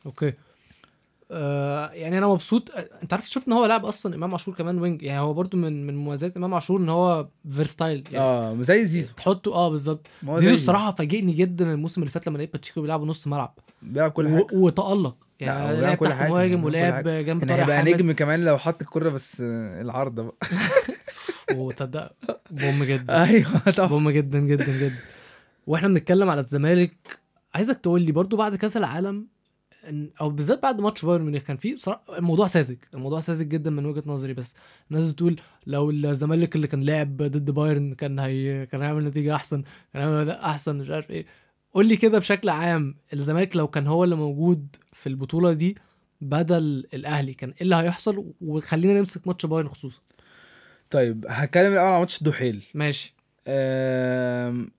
okay 0.07 0.33
آه 1.31 1.91
يعني 1.91 2.19
أنا 2.19 2.27
مبسوط. 2.27 2.71
أنت 3.03 3.13
عارف 3.13 3.29
شفت 3.31 3.47
إن 3.47 3.53
هو 3.53 3.67
لاعب 3.67 3.85
أصلا 3.85 4.15
إمام 4.15 4.33
عاشور 4.33 4.55
كمان 4.55 4.79
wing 4.79 5.03
يعني 5.03 5.21
هو 5.21 5.35
برضو 5.35 5.57
من 5.57 5.87
من 5.87 5.97
مميزات 5.97 6.37
إمام 6.37 6.55
عاشور 6.55 6.81
إن 6.81 6.89
هو 6.89 7.29
versatile 7.51 8.05
يعني. 8.13 8.19
آه 8.25 8.57
زي 8.63 8.87
زيزو. 8.87 9.13
تحطه 9.17 9.55
آه 9.55 9.69
بالظبط. 9.69 10.07
زيزو 10.25 10.39
زي 10.41 10.53
الصراحة 10.53 10.93
فاجئني 10.93 11.33
جدا 11.33 11.73
الموسم 11.73 12.01
اللي 12.03 12.11
فات 12.11 12.27
لما 12.27 12.39
لقيت 12.39 12.53
باتشيكو 12.53 12.81
بيلعب 12.83 13.03
نص 13.03 13.27
ملعب. 13.27 13.59
بيلعب 13.83 14.11
كل 14.11 14.27
و- 14.27 14.29
حاجة. 14.29 14.47
وتألق. 14.53 15.17
يعني 15.41 15.81
لعب 15.81 15.97
كل 15.97 16.13
حاجة، 16.13 16.31
مهاجم 16.33 16.65
ولعب. 16.65 17.09
جنب 17.09 17.39
كان 17.41 17.49
طارق 17.49 17.61
هيبقى 17.61 17.83
نجم 17.83 18.13
كمان 18.13 18.45
لو 18.45 18.59
حط 18.59 18.81
الكرة 18.83 19.09
بس 19.11 19.41
آه، 19.41 19.81
العارضة 19.81 20.23
بقى. 20.23 20.37
وتصدق 21.57 22.13
بوم 22.51 22.85
جدا. 22.85 23.25
أيوه 23.25 23.59
طبعا. 23.77 23.89
بوم 23.89 24.11
جدا 24.11 24.39
جدا 24.39 24.79
جدا. 24.79 24.95
وإحنا 25.67 25.89
بنتكلم 25.89 26.31
على 26.31 26.41
الزمالك 26.41 26.97
عايزك 27.55 27.79
تقول 27.79 28.03
لي 28.03 28.13
برضو 28.13 28.37
بعد 28.37 28.55
كأس 28.57 28.77
العالم 28.77 29.27
أو 30.21 30.31
بالذات 30.31 30.63
بعد 30.63 30.81
ماتش 30.81 31.05
بايرن 31.05 31.25
ميونخ 31.25 31.43
كان 31.43 31.57
في 31.57 31.75
بصراحة 31.75 32.19
الموضوع 32.19 32.47
ساذج 32.47 32.77
الموضوع 32.95 33.21
ساذج 33.21 33.49
جدا 33.49 33.71
من 33.71 33.87
وجهة 33.87 34.03
نظري 34.07 34.35
بس 34.35 34.55
الناس 34.91 35.13
بتقول 35.13 35.37
لو 35.67 35.91
الزمالك 35.91 36.57
اللي 36.57 36.67
كان 36.67 36.85
لعب 36.85 37.17
ضد 37.17 37.51
بايرن 37.51 37.95
كان 37.95 38.19
هي 38.19 38.67
كان 38.67 38.83
هيعمل 38.83 39.05
نتيجة 39.05 39.35
أحسن 39.35 39.63
كان 39.93 40.03
هيعمل 40.03 40.21
أداء 40.21 40.45
أحسن 40.45 40.77
مش 40.79 40.91
عارف 40.91 41.11
إيه. 41.11 41.27
قول 41.75 41.89
لي 41.89 41.97
كده 41.97 42.19
بشكل 42.19 42.49
عام 42.49 42.95
الزمالك 43.13 43.57
لو 43.57 43.69
كان 43.69 43.87
هو 43.87 44.05
اللي 44.05 44.17
موجود 44.17 44.77
في 44.93 45.07
البطولة 45.09 45.53
دي 45.53 45.77
بدل 46.21 46.87
الأهلي 46.95 47.35
كان 47.35 47.51
إيه 47.51 47.63
اللي 47.63 47.77
هيحصل؟ 47.77 48.33
وخلينا 48.41 48.99
نمسك 48.99 49.27
ماتش 49.27 49.47
بايرن 49.47 49.69
خصوصا. 49.69 50.01
طيب 50.91 51.27
هتكلم 51.29 51.73
الأول 51.73 51.93
عن 51.93 52.01
ماتش 52.01 52.19
الدحيل 52.19 52.63
ماشي. 52.75 53.15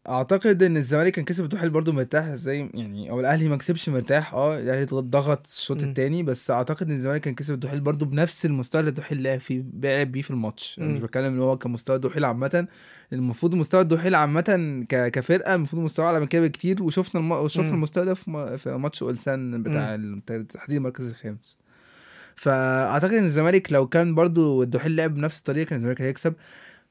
أعتقد 0.10 0.64
إن 0.64 0.78
الزمالك 0.78 1.14
كان 1.14 1.26
كسب 1.26 1.44
الدحيل 1.44 1.70
برضو 1.70 1.92
مرتاح 1.92 2.26
زي 2.26 2.70
يعني 2.74 3.10
أو 3.10 3.20
الأهلي 3.20 3.50
ما 3.50 3.58
كسبش 3.58 3.90
مرتاح 3.90 4.34
آه 4.34 4.60
الأهلي 4.60 4.86
ضغط 4.86 5.48
الشوط 5.48 5.82
مم. 5.84 5.90
التاني 5.90 6.24
بس 6.24 6.52
أعتقد 6.52 6.90
إن 6.90 6.96
الزمالك 6.96 7.22
كان 7.22 7.36
كسب 7.36 7.54
الدحيل 7.54 7.80
برضو 7.80 8.06
بنفس 8.06 8.46
المستوى 8.46 8.80
اللي 8.80 8.90
الدحيل 8.90 9.24
لعب 9.24 9.40
فيه 9.40 9.64
لعب 9.82 10.12
بيه 10.12 10.22
في 10.22 10.32
الماتش 10.32 10.80
أنا 10.80 10.88
مش. 10.94 11.00
بتكلم 11.00 11.26
إن 11.34 11.40
هو 11.40 11.58
كمستوى 11.58 11.96
الدحيل 11.96 12.26
عامه 12.26 12.68
المفروض 13.14 13.56
مستوى 13.56 13.82
الدحيل 13.82 14.16
عامه 14.16 14.86
ك... 14.90 15.12
كفرقة 15.12 15.56
المفروض 15.56 15.84
مستوى 15.84 16.06
أعلى 16.06 16.20
من 16.20 16.28
كده 16.28 16.42
بكتير 16.48 16.84
وشفنا 16.84 17.22
الم... 17.22 17.48
شفنا. 17.48 17.70
المستوى 17.70 18.06
ده 18.06 18.14
في, 18.14 18.78
ماتش 18.78 19.04
أولسان 19.04 19.64
بتاع 19.64 20.00
تحديد 20.54 20.76
المركز 20.78 21.08
الخامس 21.10 21.58
فأعتقد 22.36 23.14
إن 23.14 23.26
الزمالك 23.26 23.72
لو 23.72 23.88
كان 23.88 24.16
برضو 24.16 24.64
الدحيل 24.64 24.96
لعب 24.96 25.14
بنفس 25.14 25.40
الطريقة 25.40 25.68
كان 25.70 25.78
الزمالك 25.78 26.02
هيكسب 26.02 26.34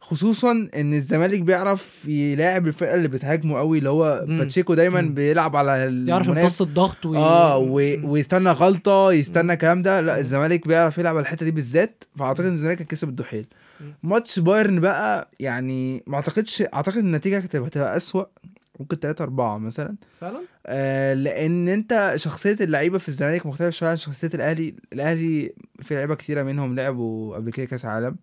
خصوصا 0.01 0.68
إن 0.76 0.94
الزمالك 0.94 1.40
بيعرف 1.40 2.05
يلاعب 2.09 2.66
الفرقة 2.66 2.94
اللي 2.94 3.09
بتهاجمه 3.09 3.59
قوي 3.59 3.78
اللي 3.78 3.90
هو 3.90 4.24
مم. 4.28 4.38
باتشيكو 4.38 4.74
دايما 4.74 5.01
مم. 5.01 5.14
بيلعب 5.14 5.57
على 5.57 6.05
يعرف. 6.09 6.28
يمتص 6.28 6.62
الضغط 6.62 7.07
وي... 7.07 7.16
آه. 7.18 7.57
ويستنى 8.05 8.51
غلطة 8.51 9.12
يستنى. 9.12 9.53
الكلام 9.53 9.82
ده 9.82 10.01
لا. 10.01 10.18
الزمالك 10.18 10.68
بيعرف 10.68 10.99
يلعب 10.99 11.16
على 11.16 11.22
الحتة 11.22 11.44
دي 11.44 11.51
بالذات 11.51 12.05
فأعتقد 12.16 12.46
إن 12.46 12.53
الزمالك 12.53 12.82
كسب 12.82 13.09
الدحيل. 13.09 13.46
ماتش 14.03 14.38
بايرن 14.38 14.80
بقى 14.80 15.30
يعني 15.40 16.03
ما 16.07 16.16
أعتقدش 16.16 16.62
أعتقد 16.74 16.96
النتيجة 16.96 17.38
كانت 17.38 17.57
هتبقى 17.57 17.96
أسوأ 17.96 18.24
ممكن 18.80 18.96
3 18.96 19.22
4 19.24 19.59
مثلا 19.59 19.94
فعلا 20.20 20.40
آه 20.66 21.14
لأن 21.14 21.68
أنت 21.68 22.12
شخصية 22.16 22.57
اللعيبة 22.61 22.99
في 22.99 23.09
الزمالك 23.09 23.46
مختلفة 23.46 23.70
شوية 23.70 23.90
عن 23.90 23.96
شخصية 23.96 24.30
الأهلي 24.34 24.74
الأهلي 24.92 25.53
في 25.80 25.94
لعيبة 25.94 26.14
كتيرة 26.14 26.42
منهم 26.42 26.74
لعبوا 26.76 27.34
قبل 27.36 27.51
كده 27.53 27.66
كأس 27.66 27.84
عالم 27.84 28.16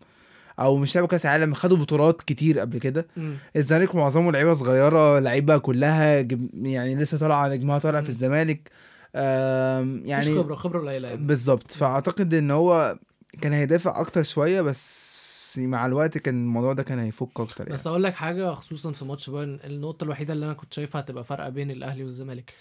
أو 0.60 0.78
مش 0.78 0.95
لعبوا 0.95 1.08
كأس 1.10 1.26
عالم 1.26 1.53
خدوا 1.53 1.78
بطولات 1.78 2.22
كتير 2.22 2.60
قبل 2.60 2.80
كده. 2.80 3.08
الزمالك 3.56 3.95
معظمه 3.95 4.32
لعيبة 4.32 4.53
صغيرة 4.53 5.20
لعيبة 5.20 5.58
كلها. 5.58 6.28
يعني 6.53 6.95
لسه 6.95 7.18
طالعة 7.18 7.47
نجمها 7.47 7.80
طالع 7.80 8.01
في. 8.01 8.10
الزمالك. 8.10 8.72
يعني 9.14 10.10
يعني 10.10 10.36
خبرة 10.36 10.56
خبرة 10.56 10.80
قليلة 10.80 11.08
يعني. 11.08 11.26
بالظبط. 11.26 11.72
فأعتقد 11.72 12.34
إن 12.34 12.51
هو 12.51 12.99
كان 13.41 13.53
هيدافع 13.53 13.99
أكتر 14.01 14.24
شوية 14.24 14.62
بس 14.62 15.16
مع 15.58 15.86
الوقت 15.86 16.18
كان 16.18 16.36
الموضوع 16.36 16.74
ده 16.74 16.84
كان 16.84 16.99
هيفك 16.99 17.39
أكتر 17.39 17.64
يعني. 17.64 17.74
بس 17.74 17.88
أقول 17.88 18.03
لك 18.03 18.14
حاجة 18.14 18.53
خصوصا 18.53 18.91
في 18.91 19.06
ماتش 19.06 19.30
بايرن 19.30 19.60
النقطة 19.64 20.03
الوحيدة 20.03 20.34
اللي 20.34 20.45
أنا 20.45 20.53
كنت 20.53 20.74
شايفها 20.74 21.01
هتبقى 21.01 21.24
فارقه 21.24 21.49
بين 21.49 21.72
الأهلي 21.72 22.03
والزمالك. 22.03 22.53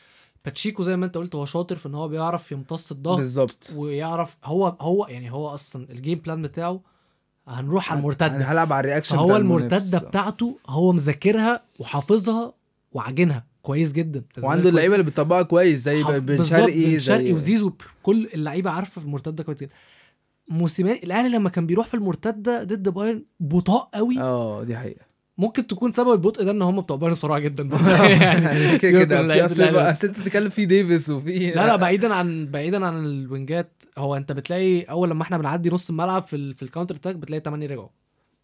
باتشيكو 0.45 0.83
زي 0.83 0.97
ما 0.97 1.07
أنت 1.07 1.17
قلت 1.17 1.35
هو 1.35 1.45
شاطر 1.45 1.77
في 1.77 1.87
إن 1.87 1.95
هو 1.95 2.09
بيعرف 2.09 2.53
يمتص 2.53 2.91
الضغط 2.93 3.19
بالظبط. 3.19 3.73
ويعرف 3.77 4.37
هو 4.45 4.77
هو 4.81 5.07
يعني 5.07 5.33
هو 5.33 5.49
أصلا 5.49 5.87
ال 5.91 5.97
game 5.97 6.19
plan 6.19 6.43
بتاعه 6.43 6.81
هنروح 7.49 7.91
على 7.93 7.99
المرتدة. 8.01 8.27
هلعب 8.53 8.73
على 8.73 8.81
ال 8.81 8.86
reaction 8.86 9.25
بتاع 9.25 9.37
المرتدة. 9.37 9.99
بتاعته 9.99 10.59
هو 10.67 10.93
مذاكرها 10.93 11.63
وحافظها 11.79 12.55
وعاجنها. 12.93 13.47
كويس 13.63 13.93
جدا. 13.93 14.25
وعنده 14.43 14.69
اللعيبة 14.69 14.95
اللي 14.95 15.07
بتطبقها 15.07 15.43
كويس 15.43 15.81
زي 15.81 16.05
حف- 16.05 16.15
بن 16.15 16.45
شرقي 16.45 16.85
بن 16.93 16.99
شرقي 16.99 17.25
زي- 17.25 17.33
وزيزو 17.33 17.73
كل 18.03 18.29
اللعيبة 18.35 18.71
عارفة 18.71 19.01
في 19.01 19.07
المرتدة 19.07 19.43
كويس 19.45 19.59
جدا. 19.61 19.71
موسيماني 20.49 21.05
الأهلي 21.05 21.29
لما 21.29 21.51
كان 21.51 21.67
بيروح 21.67 21.87
في 21.87 21.95
المرتدة 21.95 22.65
ضد 22.65 22.89
بايرن 22.89 23.25
بطاء 23.41 23.89
قوي. 23.95 24.21
آه 24.21 24.63
دي 24.65 24.77
حقيقة. 24.77 25.14
ممكن 25.39 25.67
تكون 25.67 25.93
سبب 25.93 26.13
البطء 26.13 26.45
ده 26.45 26.51
إن 26.51 26.63
هم 26.63 26.81
بتوع 26.81 26.97
بايرن 26.97 27.15
سرعه 27.15 27.39
جدا 27.39 27.69
برضه. 27.69 27.97
يعني 28.07 28.79
كده 28.79 29.05
كده 29.05 29.49
في 29.49 29.73
بقى 29.73 29.91
بس. 29.91 30.05
أنت 30.05 30.21
بتتكلم 30.21 30.49
في 30.49 30.67
ديفيس 30.67 31.11
وفي 31.11 31.51
لا 31.51 31.67
لا 31.67 31.77
بعيدا 31.77 32.15
عن 32.15 32.47
بعيدا 32.47 32.87
عن 32.87 33.05
الوينجات 33.07 33.83
هو 33.99 34.17
أنت 34.17 34.33
بتلاقي 34.33 34.83
أول 34.83 35.11
لما 35.11 35.23
إحنا 35.23 35.39
بنعدي 35.39 35.71
نص 35.71 35.91
الملعب 35.91 36.27
في 36.27 36.37
ال... 36.37 36.55
في 36.55 36.63
ال 36.63 36.67
counter 36.67 36.95
attack 36.95 37.17
بتلاقي 37.17 37.41
8 37.41 37.67
رجعوا. 37.67 37.89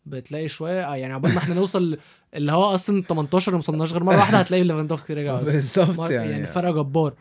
بتلاقي 0.06 0.48
شوية 0.48 0.92
آه، 0.92 0.96
يعني 0.96 1.14
عقبال 1.14 1.32
ما 1.32 1.38
إحنا 1.38 1.54
نوصل 1.54 1.98
اللي 2.34 2.52
هو 2.52 2.64
أصلا 2.64 3.02
18 3.02 3.52
ما 3.52 3.58
وصلناش 3.58 3.92
غير 3.92 4.04
مرة 4.04 4.16
واحدة 4.16 4.38
هتلاقي 4.38 4.62
ليفاندوفسكي 4.62 5.14
رجع 5.14 5.36
بالظبط 5.40 6.10
يعني, 6.10 6.30
يعني 6.30 6.46
فرق 6.46 6.70
جبار. 6.74 7.14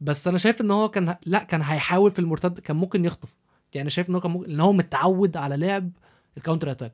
بس 0.00 0.28
أنا 0.28 0.38
شايف 0.38 0.60
إن 0.60 0.70
هو 0.70 0.88
كان 0.88 1.16
لا 1.26 1.38
كان 1.38 1.62
هيحاول 1.62 2.10
في 2.10 2.18
المرتد 2.18 2.58
كان 2.58 2.76
ممكن 2.76 3.04
يخطف. 3.04 3.34
يعني 3.74 3.90
شايف 3.90 4.08
إن 4.10 4.14
هو 4.14 4.20
كان 4.20 4.30
ممكن 4.30 4.50
إن 4.50 4.60
هو 4.60 4.72
متعود 4.72 5.36
على 5.36 5.56
لعب 5.56 5.90
ال 6.36 6.40
counter 6.40 6.70
attack 6.70 6.92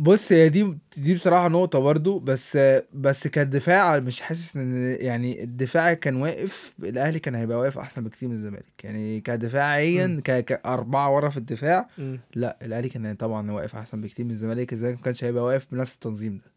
بص 0.00 0.32
هي 0.32 0.48
دي 0.48 0.78
دي 0.96 1.14
بصراحة 1.14 1.48
نقطة 1.48 1.78
برضو 1.78 2.18
بس 2.18 2.58
بس 2.94 3.26
كدفاع 3.26 3.98
مش 3.98 4.20
حاسس 4.20 4.56
إن 4.56 4.96
يعني 5.00 5.42
الدفاع 5.44 5.94
كان 5.94 6.16
واقف 6.16 6.74
الأهلي 6.82 7.18
كان 7.18 7.34
هيبقى 7.34 7.58
واقف 7.58 7.78
أحسن 7.78 8.04
بكتير 8.04 8.28
من 8.28 8.34
الزمالك. 8.34 8.84
يعني 8.84 9.20
كدفاعيا 9.20 10.20
ك- 10.24 10.44
كأربعة 10.44 11.14
ورا 11.14 11.28
في 11.28 11.36
الدفاع 11.36 11.88
لا 12.34 12.58
الأهلي 12.62 12.88
كان 12.88 13.14
طبعا 13.14 13.50
واقف 13.52 13.76
أحسن 13.76 14.00
بكتير 14.00 14.24
من 14.24 14.30
الزمالك 14.30 14.72
الزمالك 14.72 14.96
ما 14.96 15.02
كانش 15.02 15.24
هيبقى 15.24 15.44
واقف 15.44 15.66
بنفس 15.72 15.94
التنظيم 15.94 16.36
ده. 16.36 16.50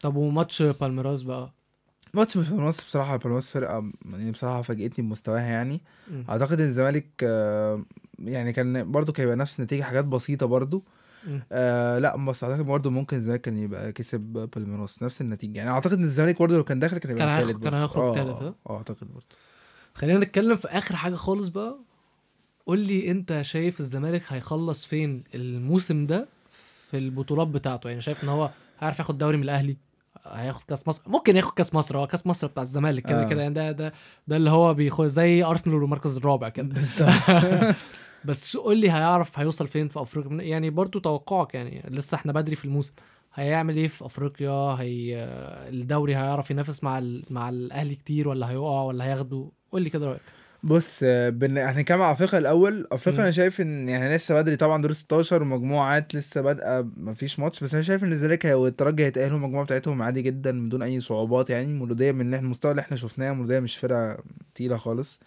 طب 0.00 0.16
وماتش 0.16 0.62
بالميراس 0.62 1.22
بقى؟ 1.22 1.52
ماتش 2.14 2.38
بالميراس 2.38 2.84
بصراحة 2.84 3.16
بالميراس 3.16 3.50
فرقة 3.50 3.92
يعني 4.12 4.30
بصراحة 4.30 4.62
فاجئتني 4.62 5.06
بمستواها 5.08 5.42
يعني. 5.50 5.80
مم. 6.10 6.24
أعتقد 6.28 6.60
ان 6.60 6.66
الزمالك 6.66 7.06
آه، 7.22 7.84
يعني 8.18 8.52
كان 8.52 8.90
برضو 8.92 9.12
كان 9.12 9.24
يبقى 9.24 9.36
نفس 9.36 9.58
النتيجة 9.58 9.82
حاجات 9.82 10.04
بسيطة 10.04 10.46
برضو. 10.46 10.84
آه 11.52 11.98
لا 11.98 12.16
بس 12.16 12.44
أعتقد 12.44 12.60
برضو 12.66 12.90
ممكن 12.90 13.16
الزمالك 13.16 13.40
كان 13.40 13.58
يبقى 13.58 13.92
كسب 13.92 14.20
بالميراس 14.56 15.02
نفس 15.02 15.20
النتيجة. 15.20 15.58
يعني 15.58 15.70
أعتقد 15.70 15.92
إن 15.92 16.04
الزمالك 16.04 16.38
برضو 16.38 16.56
لو 16.56 16.64
كان 16.64 16.78
داخل 16.78 16.98
كان 16.98 17.10
يبقى 17.10 17.24
كان 17.26 17.48
التالت 17.50 17.74
هياخد- 17.74 17.94
كان 17.94 18.04
برضو. 18.04 18.14
هياخد 18.30 18.44
آه،؟ 18.44 18.54
آه 18.70 18.76
أعتقد 18.76 19.06
برضو 19.12 19.26
خلينا 19.94 20.18
نتكلم 20.18 20.56
في 20.56 20.68
آخر 20.68 20.96
حاجة 20.96 21.14
خالص 21.14 21.48
بقى. 21.48 21.78
قول 22.66 22.78
لي 22.78 23.10
أنت 23.10 23.38
شايف 23.42 23.80
الزمالك 23.80 24.22
هيخلص 24.28 24.86
فين 24.86 25.24
الموسم 25.34 26.06
ده 26.06 26.28
في 26.90 26.98
البطولات 26.98 27.48
بتاعته؟ 27.48 27.88
يعني 27.88 28.00
شايف 28.00 28.24
إن 28.24 28.28
هو 28.28 28.50
هيعرف 28.78 28.98
ياخد 28.98 29.18
دوري 29.18 29.36
من 29.36 29.42
الأهلي 29.42 29.76
هياخد 30.26 30.62
كأس 30.62 30.88
مصر. 30.88 31.02
ممكن 31.06 31.36
ياخد 31.36 31.52
كأس 31.54 31.74
مصر 31.74 31.98
هو 31.98 32.06
كأس 32.06 32.26
مصر 32.26 32.46
بتاع 32.46 32.62
الزمالك 32.62 33.02
كده 33.06 33.22
آه. 33.22 33.28
كده 33.28 33.42
يعني 33.42 33.54
ده 33.54 33.72
ده 33.72 33.92
ده 34.28 34.36
اللي 34.36 34.50
هو 34.50 34.74
بيخش 34.74 35.06
زي 35.06 35.44
أرسنال 35.44 35.76
والمركز 35.76 36.16
الرابع 36.16 36.48
كده. 36.48 36.74
بس 38.24 38.56
قول 38.56 38.78
لي 38.78 38.90
هيعرف 38.90 39.38
هيوصل 39.38 39.68
فين 39.68 39.88
في 39.88 40.02
أفريقيا؟ 40.02 40.42
يعني 40.42 40.70
برضو 40.70 40.98
توقعك 40.98 41.54
يعني 41.54 41.84
لسه 41.90 42.14
إحنا 42.14 42.32
بدري 42.32 42.56
في 42.56 42.64
الموسم. 42.64 42.92
هيعمل 43.34 43.76
إيه 43.76 43.88
في 43.88 44.04
أفريقيا؟ 44.06 44.50
هي 44.80 45.16
الدوري 45.68 46.16
هيعرف 46.16 46.50
ينافس 46.50 46.84
مع 46.84 46.98
ال... 46.98 47.24
مع 47.30 47.48
الأهلي 47.48 47.94
كتير 47.94 48.28
ولا 48.28 48.50
هيقع 48.50 48.82
ولا 48.82 49.04
هياخده؟ 49.04 49.48
قول 49.72 49.82
لي 49.82 49.90
كده 49.90 50.06
رأيك. 50.06 50.20
بص 50.62 51.00
بن... 51.04 51.58
هنتكلم 51.58 52.02
على 52.02 52.12
أفريقيا 52.12 52.38
الأول. 52.38 52.86
أفريقيا. 52.92 53.22
أنا 53.22 53.30
شايف 53.30 53.60
إن 53.60 53.88
يعني 53.88 54.14
لسه 54.14 54.34
بدري 54.34 54.56
طبعا 54.56 54.82
دور 54.82 54.92
16 54.92 55.42
ومجموعات 55.42 56.14
لسه 56.14 56.40
بادئة 56.40 56.88
مفيش 56.96 57.38
ماتش. 57.38 57.64
بس 57.64 57.74
أنا 57.74 57.82
شايف 57.82 58.04
إن 58.04 58.12
الزمالك 58.12 58.44
والترجي 58.44 59.04
هيتأهلوا 59.04 59.36
المجموعة 59.36 59.64
بتاعتهم 59.64 60.02
عادي 60.02 60.22
جدا 60.22 60.52
من 60.52 60.68
دون 60.68 60.82
أي 60.82 61.00
صعوبات 61.00 61.50
يعني. 61.50 61.72
مولودية 61.72 62.12
من 62.12 62.34
المستوى 62.34 62.70
اللي 62.70 62.80
إحنا 62.80 62.96
شفناه 62.96 63.32
مولودية 63.32 63.60
مش 63.60 63.76
فرقة 63.76 64.16
تقيلة 64.54 64.76
خالص. 64.76 65.20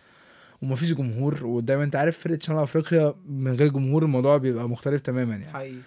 ومفيش 0.62 0.94
جمهور 0.94 1.46
ودايما 1.46 1.84
أنت 1.84 1.96
عارف 1.96 2.18
فرقة 2.18 2.40
شمال 2.42 2.64
أفريقيا 2.64 3.14
من 3.30 3.52
غير 3.54 3.68
جمهور 3.68 4.04
الموضوع 4.04 4.38
بيبقى 4.38 4.70
مختلف 4.70 5.02
تماما 5.02 5.32
يعني. 5.36 5.54
حقيقي. 5.54 5.78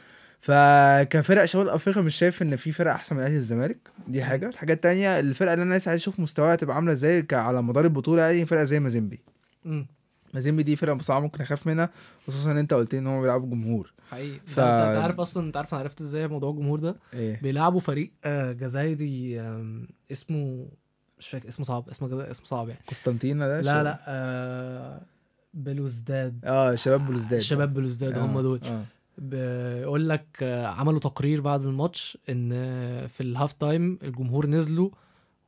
فكفرق 0.40 1.44
شمال 1.44 1.68
أفريقيا 1.68 2.02
مش 2.02 2.16
شايف 2.16 2.42
إن 2.42 2.56
في 2.56 2.72
فرق 2.72 2.92
أحسن 2.92 3.14
من 3.16 3.20
الاهلي 3.22 3.36
والزمالك؟ 3.36 3.78
دي 4.08 4.24
حاجة. 4.24 4.48
الحاجة 4.48 4.72
التانية 4.72 5.20
الفرقة 5.20 5.52
اللي 5.54 5.62
أنا 5.62 5.74
لسه 5.74 5.88
عايز 5.88 6.00
أشوف 6.00 6.20
مستواها 6.20 6.56
تبقى 6.56 6.76
عاملة 6.76 6.92
إزاي 6.92 7.26
على 7.32 7.62
مدار 7.62 7.84
البطولة 7.84 8.22
يعني 8.22 8.46
فرقة 8.46 8.64
زي 8.64 8.80
مازيمبي. 8.80 9.20
مازيمبي 10.34 10.62
دي 10.62 10.76
فرقة 10.76 10.94
بصراحه 10.94 11.20
ممكن 11.20 11.40
أخاف 11.42 11.66
منها 11.66 11.90
خصوصا 12.26 12.52
إن 12.52 12.58
أنت 12.58 12.74
قلت 12.74 12.92
لي 12.92 12.98
إن 12.98 13.06
هم 13.06 13.20
بيلعبوا 13.20 13.48
جمهور. 13.50 13.92
حقيقي. 14.10 14.40
ف-. 14.46 14.58
انت 14.58 14.98
عارف 15.02 15.20
أصلا 15.20 15.46
أنت 15.46 15.56
عارف 15.56 15.74
أنا 15.74 15.82
عرفت 15.82 16.00
إزاي 16.00 16.28
موضوع 16.28 16.50
الجمهور 16.50 16.80
ده؟ 16.80 16.96
إيه؟ 17.14 17.40
بيلعبوا 17.42 17.80
فريق 17.80 18.10
آه، 18.24 18.52
جزائري 18.52 19.40
اسمه 20.12 20.66
مش 21.22 21.28
فاكر 21.28 21.48
اسمه 21.48 21.66
صعب 21.66 21.88
اسمه 21.88 22.30
اسمه 22.30 22.46
صعب 22.46 22.68
يعني. 22.68 22.80
قسطنطينة 22.88 23.46
ده 23.48 23.60
لا 23.60 23.82
لا 23.82 23.98
آه، 24.08 25.00
بلوزداد. 25.54 26.40
آه 26.44 26.74
شباب 26.74 27.06
بلوزداد. 27.06 27.40
شباب 27.40 27.74
بلوزداد 27.74 28.12
آه، 28.18 28.24
هم 28.24 28.40
دول. 28.40 28.60
آه. 28.64 28.84
بيقول 29.18 30.08
لك 30.08 30.26
آه، 30.42 30.66
عملوا 30.66 31.00
تقرير 31.00 31.40
بعد 31.40 31.64
الماتش 31.64 32.18
إن 32.28 32.50
آه، 32.52 33.06
في 33.06 33.20
ال 33.22 33.28
half 33.28 33.52
time 33.52 33.98
الجمهور 34.02 34.46
نزلوا 34.46 34.90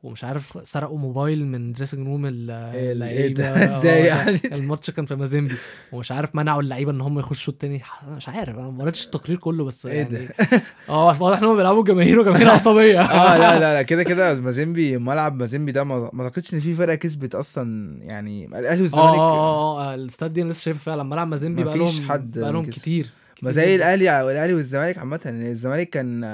ومش 0.04 0.24
عارف 0.24 0.58
سرقوا 0.62 0.98
موبايل 0.98 1.46
من 1.46 1.72
dressing 1.72 2.06
room 2.08 2.24
إيه 2.24 2.32
ال- 2.34 2.50
إيه 2.50 2.92
اللعيبة؟ 2.92 3.44
آه، 3.48 3.78
إزاي 3.78 4.02
ده- 4.02 4.06
يعني؟ 4.08 4.40
الماتش 4.52 4.90
كان 4.90 5.04
في 5.04 5.14
مازيمبي 5.14 5.54
ومش 5.92 6.12
عارف 6.12 6.34
منعوا 6.34 6.62
اللعيبة 6.62 6.90
إن 6.92 7.00
هم 7.00 7.18
يخشوا 7.18 7.52
التاني 7.52 7.82
مش 8.08 8.28
عارف 8.28 8.56
أنا 8.58 8.70
ما 8.70 8.82
قريتش 8.82 9.04
التقرير 9.04 9.36
كله 9.38 9.64
بس 9.64 9.86
إيه 9.86 9.98
يعني 9.98 10.26
ده؟ 10.26 10.34
آه 10.88 11.22
واضح 11.22 11.38
إن 11.38 11.44
هم 11.44 11.56
بيلعبوا 11.56 11.84
جماهير 11.84 12.18
وجماهير 12.20 12.48
عصبية 12.56 13.00
آه 13.00 13.36
لا 13.38 13.58
لا 13.60 13.74
لا 13.74 13.82
كده 13.82 14.02
كده 14.02 14.40
مازيمبي 14.40 14.98
ملعب 14.98 15.36
مازيمبي 15.36 15.72
ده 15.72 15.84
ما 15.84 16.10
أعتقدش 16.22 16.54
إن 16.54 16.60
في 16.60 16.74
فرقة 16.74 16.94
كسبت 16.94 17.34
أصلا 17.34 17.98
يعني 18.02 18.46
الأهلي 18.46 18.78
آه 18.78 18.82
والزمالك 18.82 19.14
آه 19.18 19.30
آه 19.34 19.90
آه 19.92 19.94
الاستاد 19.94 20.32
دي 20.32 20.42
أنا 20.42 20.50
لسه 20.50 20.60
شايفه 20.62 20.80
فعلا 20.80 21.02
ملعب 21.02 21.28
مازيمبي 21.28 21.64
بقى 21.64 21.78
لهم 21.78 21.90
بقى 22.08 22.52
لهم. 22.52 22.64
كتير 22.64 23.08
ما 23.42 23.50
زي. 23.52 23.76
الأهلي 23.76 24.30
الأهلي 24.30 24.54
والزمالك 24.54 24.98
عامة 24.98 25.20
الزمالك 25.26 25.90
كان 25.90 26.24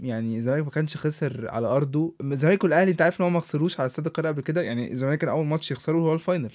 يعني 0.00 0.38
الزمالك 0.38 0.64
ما 0.64 0.70
كانش 0.70 0.96
خسر 0.96 1.48
على 1.48 1.66
أرضه. 1.66 2.14
الزمالك 2.20 2.64
والأهلي 2.64 2.90
أنت 2.90 3.02
عارف 3.02 3.20
إن 3.20 3.24
هو 3.24 3.30
ما 3.30 3.40
خسروش 3.40 3.80
على 3.80 3.86
استاد 3.86 4.06
القاهره 4.06 4.28
قبل 4.28 4.42
كده. 4.42 4.62
يعني 4.62 4.92
الزمالك 4.92 5.18
كان 5.18 5.30
أول 5.30 5.46
ماتش 5.46 5.70
يخسروا 5.70 6.08
هو 6.08 6.14
ال 6.14 6.19
final. 6.19 6.52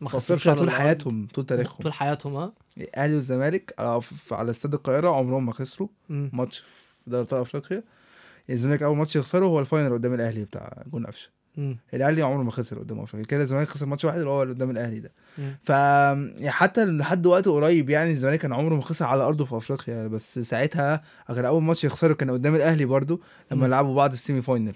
ما 0.00 0.08
خسروش 0.08 0.48
طول. 0.48 0.70
حياتهم 0.70 1.28
طول 1.34 1.46
تاريخهم. 1.46 1.82
طول 1.82 1.92
حياتهم 1.92 2.36
آه. 2.36 2.52
الأهلي 2.78 3.14
والزمالك 3.14 3.74
على 3.78 4.00
على 4.30 4.50
استاد 4.50 4.74
القاهرة 4.74 5.08
عمرهم 5.08 5.46
ما 5.46 5.52
خسروا. 5.52 5.88
ماتش 6.08 6.58
في 6.58 7.10
دوري 7.10 7.22
أبطال 7.22 7.40
أفريقيا. 7.40 7.82
الزمالك 8.50 8.82
أول 8.82 8.96
ماتش 8.96 9.16
يخسره 9.16 9.46
هو 9.46 9.60
ال 9.60 9.65
final 9.65 9.92
قدام 9.92 10.14
الأهلي 10.14 10.44
بتاع 10.44 10.82
جون 10.86 11.06
قفشة. 11.06 11.30
مم. 11.56 11.78
الاهلي 11.94 12.22
عمره 12.22 12.42
ما 12.42 12.50
خسر 12.50 12.78
قدام 12.78 13.00
افريقيا 13.00 13.28
كده 13.28 13.42
الزمالك 13.42 13.68
خسر 13.68 13.86
ماتش 13.86 14.04
واحد 14.04 14.18
اللي 14.18 14.30
هو 14.30 14.40
قدام 14.40 14.70
الأهلي 14.70 15.00
ده. 15.00 15.12
ف 15.62 15.68
يعني 15.68 16.50
حتى 16.50 16.84
لحد 16.84 17.26
وقت 17.26 17.48
قريب 17.48 17.90
يعني 17.90 18.10
الزمالك 18.10 18.38
كان 18.38 18.52
عمره 18.52 18.74
ما 18.74 18.82
خسر 18.82 19.04
على 19.06 19.24
أرضه 19.24 19.44
في 19.44 19.56
أفريقيا 19.56 20.06
بس 20.06 20.38
ساعتها 20.38 21.02
كان 21.28 21.44
أول 21.44 21.62
ماتش 21.62 21.84
يخسره 21.84 22.14
كان 22.14 22.30
قدام 22.30 22.54
الأهلي 22.54 22.84
برضو 22.84 23.20
لما. 23.50 23.66
لعبوا 23.66 23.94
بعض 23.94 24.10
في 24.10 24.16
ال 24.16 24.21
semi 24.21 24.42
final. 24.42 24.74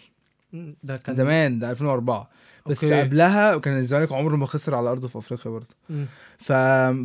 ده 0.82 0.96
كان 0.96 1.14
زمان 1.14 1.58
ده 1.58 1.70
2004 1.70 2.30
بس 2.66 2.84
okay. 2.84 3.00
قبلها 3.00 3.56
كان 3.58 3.76
الزمالك 3.76 4.12
عمره 4.12 4.36
ما 4.36 4.46
خسر 4.46 4.74
على 4.74 4.90
ارضه 4.90 5.08
في 5.08 5.18
أفريقيا 5.18 5.52
برضه. 5.52 5.74
ف... 6.38 6.52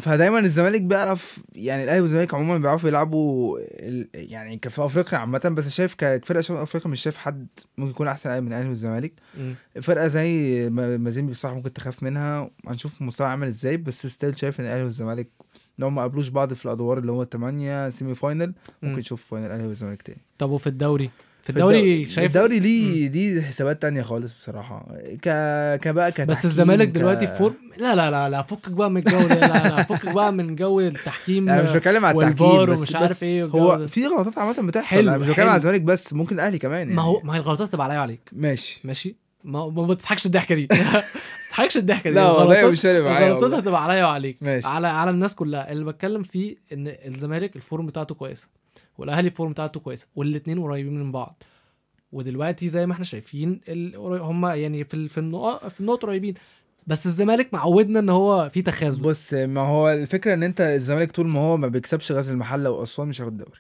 فدايما 0.08 0.40
الزمالك 0.40 0.82
بيعرف 0.82 1.40
يعني 1.56 1.84
الأهلي 1.84 2.02
والزمالك 2.02 2.34
عموما 2.34 2.58
بيعرفوا 2.58 2.90
يلعبوا 2.90 3.60
ال... 3.62 4.08
يعني 4.14 4.60
في 4.70 4.86
أفريقيا 4.86 5.18
عامة. 5.20 5.40
بس 5.40 5.68
شايف 5.68 5.96
كفرقه 5.98 6.42
شمال 6.42 6.60
أفريقيا 6.62 6.92
مش 6.92 7.02
شايف 7.02 7.18
حد 7.18 7.48
ممكن 7.78 7.92
يكون 7.92 8.08
أحسن 8.08 8.44
من 8.44 8.48
الأهلي 8.48 8.68
والزمالك. 8.70 9.14
فرقة 9.82 10.08
زي 10.08 10.70
ما- 10.70 10.98
مازيمبي 10.98 11.32
بصراحة 11.32 11.56
ممكن 11.56 11.74
تخاف 11.74 12.04
منها. 12.04 12.50
هنشوف 12.68 13.02
المستوى 13.02 13.28
عامل 13.28 13.48
إزاي. 13.48 13.78
بس 13.78 14.08
still 14.08 14.40
شايف 14.40 14.60
إن 14.60 14.66
الأهلي 14.66 14.84
والزمالك 14.84 15.30
لو 15.80 15.90
ما 15.90 16.02
قابلوش 16.02 16.28
بعض 16.28 16.54
في 16.54 16.66
الأدوار 16.66 16.98
اللي 16.98 17.12
هو 17.12 17.22
الثمانيه 17.22 17.90
semi 17.90 18.16
final 18.16 18.46
ممكن 18.48 18.94
مم. 18.94 19.00
نشوف 19.00 19.26
final 19.26 19.46
الأهلي 19.46 19.68
والزمالك 19.68 20.02
تاني. 20.02 20.22
طب 20.40 20.50
وفي 20.50 20.68
الدوري؟ 20.68 21.10
في 21.44 21.50
الدوري 21.50 22.06
شايف 22.06 22.36
الدوري 22.36 22.60
ليه 22.60 23.08
دي 23.08 23.42
حسابات 23.42 23.82
تانية 23.82 24.02
خالص 24.02 24.34
بصراحة. 24.34 24.88
ك 25.22 25.30
كبقى 25.82 26.12
كتحكيم 26.12 26.26
بس 26.36 26.46
الزمالك 26.46 26.88
ك- 26.88 26.92
دلوقتي 26.92 27.28
في 27.28 27.36
form 27.38 27.54
لا 27.78 27.96
لا 27.96 28.12
لا 28.12 28.30
لا 28.30 28.42
فكك 28.42 28.70
بقى 28.72 28.90
من 28.92 28.98
الجو 28.98 29.20
ده 29.28 29.36
لا 29.48 29.68
لا 29.68 29.84
فكك 29.84 30.14
بقى 30.14 30.34
من 30.34 30.56
جو 30.56 30.80
التحكيم 30.80 31.50
أنا 31.50 31.62
مش 31.64 31.70
بتكلم 31.70 32.06
على 32.06 32.18
التحكيم 32.28 32.48
والفار 32.48 32.72
بس 32.72 32.80
ومش 32.80 32.96
عارف 32.96 33.24
إيه 33.24 33.44
هو. 33.44 33.88
في 33.88 34.08
غلطات 34.08 34.38
عامة 34.38 34.62
بتحصل. 34.62 34.88
حلو، 34.88 35.10
أنا 35.10 35.18
مش 35.18 35.28
بتكلم. 35.28 35.48
على 35.48 35.56
الزمالك 35.58 35.82
بس 35.82 36.14
ممكن 36.14 36.36
الأهلي 36.36 36.58
كمان 36.60 36.80
يعني 36.80 36.94
ما 36.94 37.02
هو 37.02 37.22
ما 37.24 37.34
هي 37.34 37.38
الغلطات 37.38 37.70
تبقى 37.72 37.86
عليا 37.86 37.98
وعليك. 38.00 38.30
ماشي. 38.34 38.82
ماشي. 38.84 39.16
ما 39.44 39.70
ما 39.70 39.94
تضحكش 39.94 40.26
الضحكة 40.26 40.56
دي. 40.56 40.68
تضحكش 41.50 41.78
الضحكة 41.78 42.10
دي. 42.10 42.16
لا 42.16 42.32
والله 42.32 42.70
مش 42.72 42.82
فارق 42.82 43.04
معايا 43.04 43.28
الغلطات. 43.28 43.60
هتبقى 43.60 43.84
عليا 43.84 44.06
وعليك. 44.06 44.38
ماشي. 44.42 44.68
على 44.68 44.88
على 44.88 45.10
الناس 45.12 45.36
كلها. 45.36 45.72
اللي 45.72 45.86
بتكلم 45.86 46.24
فيه 46.24 46.56
إن 46.74 46.96
الزمالك 47.06 47.56
ال 47.56 47.62
form 47.62 47.86
بتاعته 47.86 48.16
كويسة. 48.16 48.48
والأهلي 48.98 49.28
ال 49.28 49.32
form 49.32 49.52
بتاعته 49.52 49.80
كويسة 49.80 50.08
والاثنين 50.16 50.60
قريبين 50.60 51.00
من 51.00 51.12
بعض. 51.12 51.44
ودلوقتي 52.12 52.70
زي 52.70 52.86
ما 52.86 52.94
إحنا 52.94 53.06
شايفين 53.06 53.62
هم 53.98 54.46
يعني 54.46 54.84
في 54.84 55.08
في 55.08 55.18
النقط 55.18 55.68
في 55.68 55.82
النقط 55.82 56.04
قريبين. 56.04 56.34
بس 56.88 57.06
الزمالك 57.06 57.54
معودنا 57.54 58.00
إن 58.00 58.10
هو 58.10 58.50
في 58.50 58.62
تخاذل. 58.62 59.02
بص 59.02 59.34
ما 59.34 59.62
هو 59.62 59.90
الفكرة 59.90 60.34
إن 60.34 60.44
أنت 60.44 60.62
الزمالك 60.62 61.12
طول 61.12 61.28
ما 61.28 61.40
هو 61.40 61.58
ما 61.58 61.68
بيكسبش 61.68 62.12
غزل 62.12 62.34
المحلة 62.34 62.70
وأسوان 62.70 63.08
مش 63.08 63.22
هياخد 63.22 63.32
الدوري. 63.32 63.60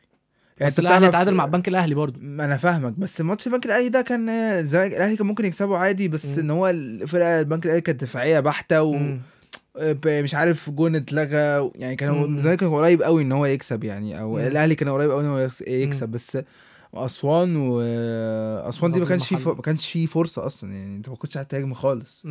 بس 0.61 0.79
أنت 0.79 0.79
الاهلي 0.79 1.07
اتعادل 1.07 1.33
مع 1.33 1.45
البنك 1.45 1.67
الأهلي 1.67 1.95
برضو 1.95 2.19
ما 2.21 2.45
أنا 2.45 2.57
فاهمك 2.57 2.99
بس 2.99 3.21
ماتش 3.21 3.47
البنك 3.47 3.65
الأهلي 3.65 3.89
ده 3.89 4.01
كان 4.01 4.29
الزمالك 4.29 4.93
الأهلي 4.93 5.15
كان 5.15 5.27
ممكن 5.27 5.45
يكسبه 5.45 5.77
عادي 5.77 6.07
بس 6.07 6.25
مم. 6.25 6.43
إن 6.43 6.49
هو 6.51 6.69
الفرقة 6.69 7.39
البنك 7.39 7.65
الأهلي 7.65 7.81
كانت 7.81 8.01
دفاعية 8.01 8.39
بحتة 8.39 8.83
و... 8.83 8.93
مم. 8.93 9.21
مش 10.05 10.35
عارف 10.35 10.69
جون 10.69 10.95
اتلغى 10.95 11.71
يعني 11.75 11.95
كان 11.95 12.09
مم. 12.11 12.35
الزمالك 12.37 12.59
كان 12.59 12.69
قريب 12.69 13.01
قوي 13.01 13.21
إن 13.23 13.31
هو 13.31 13.45
يكسب 13.45 13.83
يعني 13.83 14.19
أو 14.21 14.31
مم. 14.33 14.39
الأهلي 14.39 14.75
كان 14.75 14.89
قريب 14.89 15.11
قوي 15.11 15.21
إن 15.23 15.27
هو 15.29 15.37
يكس- 15.47 15.61
يكسب 15.67 16.09
بس 16.09 16.37
أسوان 16.93 17.55
واسوان 17.55 18.91
دي 18.91 18.99
ما 18.99 19.05
كانش 19.05 19.27
فيه. 19.33 19.53
ما 19.53 19.61
كانش 19.61 19.89
فيه 19.89 20.05
فرصة 20.05 20.45
أصلا 20.45 20.73
يعني 20.73 20.95
أنت 20.95 21.09
ما 21.09 21.15
كنتش 21.15 21.37
هتهاجم 21.37 21.73
خالص. 21.73 22.25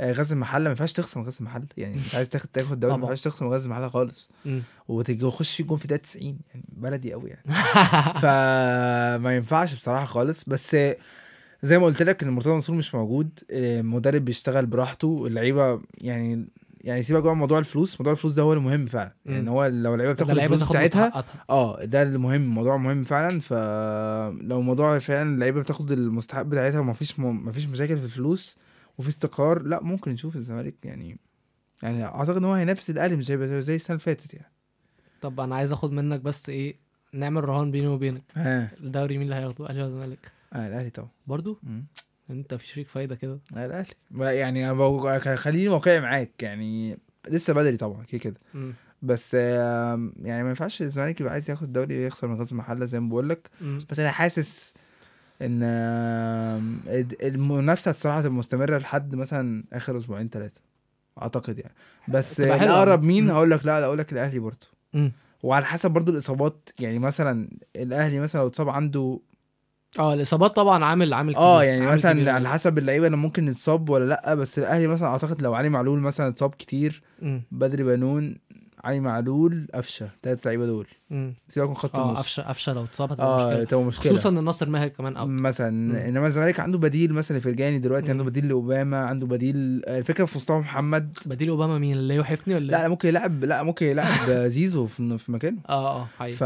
آه، 0.00 0.12
غزل 0.12 0.34
المحلة 0.34 0.64
ما 0.64 0.70
ينفعش 0.70 0.92
تخسر 0.92 1.20
غزل 1.22 1.36
المحلة 1.40 1.64
يعني 1.76 1.94
أنت 1.94 2.14
عايز 2.14 2.28
تاخد 2.28 2.48
تاخد 2.52 2.72
الدوري 2.72 2.94
ما. 2.96 3.02
ينفعش 3.02 3.20
تخسر 3.22 3.46
غزل 3.48 3.64
المحلة 3.66 3.88
خالص 3.88 4.30
مم. 4.44 4.62
وتيجي 4.88 5.20
تخش 5.26 5.56
في 5.56 5.62
جون 5.62 5.78
في 5.78 5.86
دقيقة 5.86 6.02
90 6.02 6.24
يعني 6.54 6.64
بلدي 6.76 7.12
قوي 7.12 7.30
يعني 7.30 7.42
فما 8.22 9.36
ينفعش 9.36 9.74
بصراحة 9.74 10.06
خالص 10.06 10.44
بس 10.44 10.76
زي 11.62 11.78
ما 11.78 11.84
قلت 11.84 12.02
لك 12.02 12.22
إن 12.22 12.30
مرتضى 12.30 12.52
منصور 12.54 12.76
مش 12.76 12.94
موجود 12.94 13.28
المدرب 13.50 14.24
بيشتغل 14.24 14.66
براحته 14.66 15.24
اللعيبة 15.26 15.80
يعني 15.98 16.46
يعني 16.80 17.02
سيبك 17.02 17.22
بقى 17.22 17.32
من 17.34 17.38
موضوع 17.40 17.58
الفلوس 17.58 18.00
موضوع 18.00 18.12
الفلوس 18.12 18.34
ده 18.34 18.42
هو 18.42 18.52
المهم 18.52 18.86
فعلا. 18.86 19.14
مم. 19.26 19.34
يعني 19.34 19.50
هو 19.50 19.66
لو 19.66 19.94
اللعيبة 19.94 20.12
بتاخد 20.12 20.30
الفلوس 20.38 20.68
بتاعتها. 20.68 21.24
آه 21.50 21.84
ده 21.84 22.02
المهم 22.02 22.40
موضوع 22.46 22.76
مهم 22.76 23.04
فعلا. 23.04 23.40
فلو 23.40 24.60
موضوع 24.62 24.98
فعلا 24.98 25.34
اللعيبة 25.34 25.60
بتاخد 25.60 25.92
المستحق 25.92 26.42
بتاعتها 26.42 26.80
ومفيش 26.80 27.20
م... 27.20 27.46
مفيش 27.46 27.66
مشاكل 27.66 27.98
في 27.98 28.04
الفلوس 28.04 28.56
وفي 28.98 29.08
استقرار 29.08 29.62
لا 29.62 29.82
ممكن 29.82 30.10
نشوف 30.10 30.36
الزمالك 30.36 30.74
يعني 30.84 31.18
يعني 31.82 32.04
أعتقد 32.04 32.36
إن 32.36 32.44
هو 32.44 32.52
هينافس 32.52 32.90
الأهلي 32.90 33.16
مش 33.16 33.30
هيبقى 33.30 33.62
زي 33.62 33.74
السنة 33.76 33.94
اللي 33.94 34.04
فاتت 34.04 34.34
يعني. 34.34 34.52
طب 35.22 35.40
أنا 35.40 35.54
عايز 35.54 35.72
أخد 35.72 35.92
منك 35.92 36.20
بس 36.20 36.48
إيه 36.48 36.76
نعمل 37.12 37.44
رهان 37.44 37.70
بيني 37.70 37.86
وبينك. 37.86 38.22
ها. 38.34 38.70
الدوري 38.80 39.18
مين 39.18 39.22
اللي 39.22 39.34
هياخده 39.34 39.68
أهلي 39.68 39.78
ولا 39.78 39.88
الزمالك 39.88 40.32
آه 40.52 40.66
الأهلي 40.68 40.90
طبعا. 40.90 41.08
برضو؟ 41.26 41.58
مم. 41.62 41.84
انت 42.30 42.54
في 42.54 42.66
شريك 42.66 42.88
فايدة 42.88 43.14
كده 43.14 43.38
الاهلي 43.52 43.86
يعني 44.20 45.36
خليني 45.36 45.68
واقعي 45.68 46.00
معاك 46.00 46.42
يعني 46.42 46.98
لسه 47.28 47.52
بدري 47.54 47.76
طبعا 47.76 48.04
كده 48.04 48.18
كده. 48.20 48.36
بس 49.02 49.34
يعني 49.34 50.42
ما 50.42 50.48
ينفعش 50.48 50.82
الزمالك 50.82 51.20
يبقى 51.20 51.32
عايز 51.32 51.50
ياخد 51.50 51.62
الدوري 51.62 51.98
ويخسر 51.98 52.28
من 52.28 52.34
غزل 52.34 52.52
المحلة 52.52 52.84
زي 52.84 53.00
ما 53.00 53.08
بقول 53.08 53.28
لك. 53.28 53.50
بس 53.90 54.00
أنا 54.00 54.10
حاسس 54.10 54.74
إن 55.42 55.62
المنافسة 57.22 57.90
الصراحة 57.90 58.18
هتبقى 58.18 58.32
مستمرة 58.32 58.78
لحد 58.78 59.14
مثلا 59.14 59.64
آخر 59.72 59.98
أسبوعين 59.98 60.28
ثلاثة 60.28 60.60
أعتقد 61.22 61.58
يعني 61.58 61.74
بس. 62.08 62.40
الأقرب 62.40 63.02
مين. 63.02 63.30
هقول 63.30 63.50
لك 63.50 63.66
لا 63.66 63.80
لا 63.80 63.86
أقول 63.86 63.98
لك 63.98 64.12
الأهلي 64.12 64.38
برضه. 64.38 64.66
وعلى 65.42 65.64
حسب 65.64 65.90
برضه 65.90 66.12
الإصابات 66.12 66.68
يعني 66.78 66.98
مثلا 66.98 67.48
الأهلي 67.76 68.20
مثلا 68.20 68.40
لو 68.40 68.46
اتصاب 68.46 68.68
عنده 68.68 69.20
آه 69.98 70.14
الإصابات 70.14 70.56
طبعا 70.56 70.84
عامل 70.84 71.14
عامل 71.14 71.36
آه 71.36 71.58
كبير، 71.58 71.68
يعني 71.68 71.80
عامل 71.86 71.98
كبير 71.98 72.10
مثلا 72.10 72.20
أوي. 72.20 72.30
على 72.30 72.48
حسب 72.48 72.78
اللعيبة 72.78 73.06
اللي 73.06 73.16
ممكن 73.16 73.48
يتصاب 73.48 73.88
ولا 73.90 74.04
لأ 74.04 74.34
بس 74.34 74.58
الأهلي 74.58 74.86
مثلا 74.86 75.08
أعتقد 75.08 75.42
لو 75.42 75.54
علي 75.54 75.68
معلول 75.68 76.00
مثلا 76.00 76.28
اتصاب 76.28 76.50
كتير 76.50 77.02
مم. 77.22 77.42
بدري 77.50 77.82
بنون 77.82 78.36
علي 78.86 79.00
معلول 79.00 79.68
قفشة 79.74 80.10
ثلاث 80.22 80.46
لعيبة 80.46 80.66
دول. 80.66 80.86
سيبك 81.48 81.68
من 81.68 81.74
خط 81.74 81.96
آه 81.96 82.08
النص. 82.08 82.18
قفشه 82.18 82.42
قفشة 82.42 82.72
لو 82.72 82.84
اتصاب 82.84 83.12
هتبقى 83.12 83.26
آه 83.26 83.60
مشكله 83.60 83.82
مشكلة. 83.82 84.12
خصوصا 84.12 84.28
إن 84.28 84.44
ناصر 84.44 84.68
ماهر 84.68 84.88
كمان 84.88 85.16
اوت 85.16 85.28
مثلا 85.28 85.70
مم. 85.70 85.94
إنما 85.96 86.26
الزمالك 86.26 86.60
عنده 86.60 86.78
بديل 86.78 87.12
مثلا 87.12 87.40
فرجاني 87.40 87.78
دلوقتي 87.78 88.10
عنده 88.10 88.24
مم. 88.24 88.30
بديل 88.30 88.48
لأوباما 88.48 88.96
عنده 89.06 89.26
بديل 89.26 89.56
الفكرة 89.88 90.24
في 90.24 90.36
مصطفى 90.38 90.58
محمد. 90.58 91.16
بديل 91.26 91.48
أوباما 91.48 91.78
مين؟ 91.78 91.96
اللي 91.96 92.16
يحفني 92.16 92.54
ولا؟ 92.54 92.66
لا 92.72 92.88
ممكن 92.88 93.08
يلعب 93.08 93.44
لا 93.44 93.62
ممكن 93.62 93.86
يلعب 93.86 94.30
زيزو 94.56 94.86
في 94.86 95.18
في 95.18 95.32
مكانه. 95.32 95.58
آه 95.68 96.00
آه 96.00 96.04
حقيقي. 96.18 96.36
ف... 96.36 96.44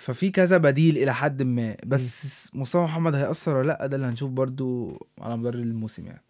ففي 0.00 0.30
كذا 0.30 0.56
بديل 0.56 0.98
إلى 0.98 1.14
حد 1.14 1.42
ما. 1.42 1.76
بس 1.86 2.50
مصطفى 2.54 2.82
محمد 2.84 3.14
هيأثر 3.14 3.56
ولا 3.56 3.66
لأ؟ 3.66 3.86
ده 3.86 3.96
اللي 3.96 4.06
هنشوف 4.06 4.30
برضو 4.30 4.98
على 5.20 5.36
مدار 5.36 5.54
الموسم 5.54 6.06
يعني. 6.06 6.22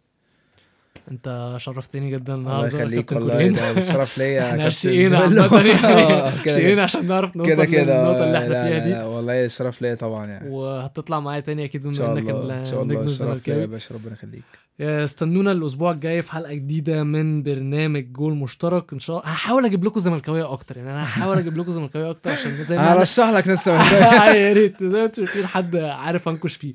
انت 1.11 1.55
شرفتني 1.59 2.11
جدا 2.11 2.35
الله 2.35 2.51
النهارده 2.53 2.79
يخليك 2.79 3.05
كابتن 3.05 3.17
والله. 3.31 3.49
ده 3.49 3.71
الشرف 3.71 4.19
ليا 4.19 4.27
يا 4.27 4.47
إحنا 4.51 4.71
شقينا. 4.71 5.19
عامة 5.19 5.57
يعني 5.57 5.71
آه، 6.13 6.33
شقينا. 6.47 6.83
عشان 6.83 7.07
نعرف 7.09 7.37
نوصل 7.37 7.51
كده 7.51 7.65
كده. 7.65 7.83
للنقطة 7.83 8.25
اللي 8.25 8.39
إحنا 8.39 8.49
لا، 8.53 8.67
فيها 8.69 8.79
دي. 9.03 9.09
والله 9.09 9.45
الشرف 9.45 9.83
ليا 9.83 9.95
طبعا 9.95 10.27
يعني. 10.27 10.51
وهتطلع 10.51 11.21
معايا 11.21 11.41
تاني 11.41 11.65
أكيد 11.65 11.83
بما 11.83 11.93
شاء 11.93 12.13
إنك 12.13 12.31
الله 12.31 12.61
إن 12.61 12.65
شاء 12.65 12.83
الله 12.83 13.01
النجم 13.03 13.61
يا 13.61 13.67
باشا 13.67 13.95
ربنا 13.95 14.13
يخليك. 14.13 14.43
استنونا 14.81 15.53
الأسبوع 15.53 15.91
الجاي 15.91 16.23
في 16.23 16.33
حلقة 16.33 16.55
جديدة 16.55 17.03
من 17.05 17.43
برنامج 17.43 18.13
جول 18.13 18.35
مشترك. 18.35 18.93
إن 18.93 18.99
شاء 18.99 19.17
الله 19.19 19.29
هحاول 19.29 19.65
أجيب 19.65 19.85
لكم 19.85 20.01
زملكاوية 20.01 20.53
أكتر 20.53 20.77
يعني 20.77 20.91
أنا 20.91 21.05
هحاول 21.05 21.39
أجيب 21.39 21.57
لكم 21.59 21.71
زملكاوية 21.71 22.11
أكتر 22.11 22.31
عشان 22.31 22.63
زي 22.63 22.77
ما 22.77 22.93
هرشح 22.93 23.29
لك 23.29 23.49
ناس 23.49 23.67
يا 23.67 24.53
ريت. 24.53 24.85
زي 24.85 24.99
ما 24.99 25.05
أنتم 25.05 25.25
شايفين 25.27 25.47
حد 25.47 25.77
عارف 25.77 26.29
أنكش 26.29 26.55
فيه. 26.57 26.75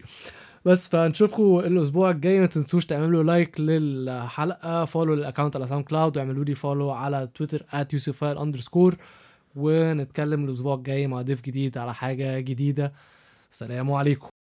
بس 0.66 0.90
فنشوفكم 0.90 1.60
الأسبوع 1.60 2.10
الجاي. 2.12 2.40
ما 2.40 2.46
تنسوش 2.46 2.86
تعملوا 2.86 3.24
like 3.24 3.60
للحلقة 3.60 4.86
follow 4.86 5.14
لل 5.14 5.23
account 5.23 5.56
على 5.56 5.68
ساوند 5.68 5.86
كلاود 5.86 6.18
واعملوا 6.18 6.46
لي 6.46 6.56
follow 6.56 6.92
على 6.92 7.30
تويتر 7.36 7.66
@يوسف 7.94 8.24
underscore 8.24 8.96
ونتكلم 9.56 10.46
الأسبوع 10.46 10.76
الجاي 10.76 11.08
مع 11.08 11.22
ضيف 11.22 11.42
جديد 11.42 11.78
على 11.78 11.94
حاجة 11.94 12.40
جديدة. 12.40 12.94
سلام 13.50 13.92
عليكم. 13.92 14.41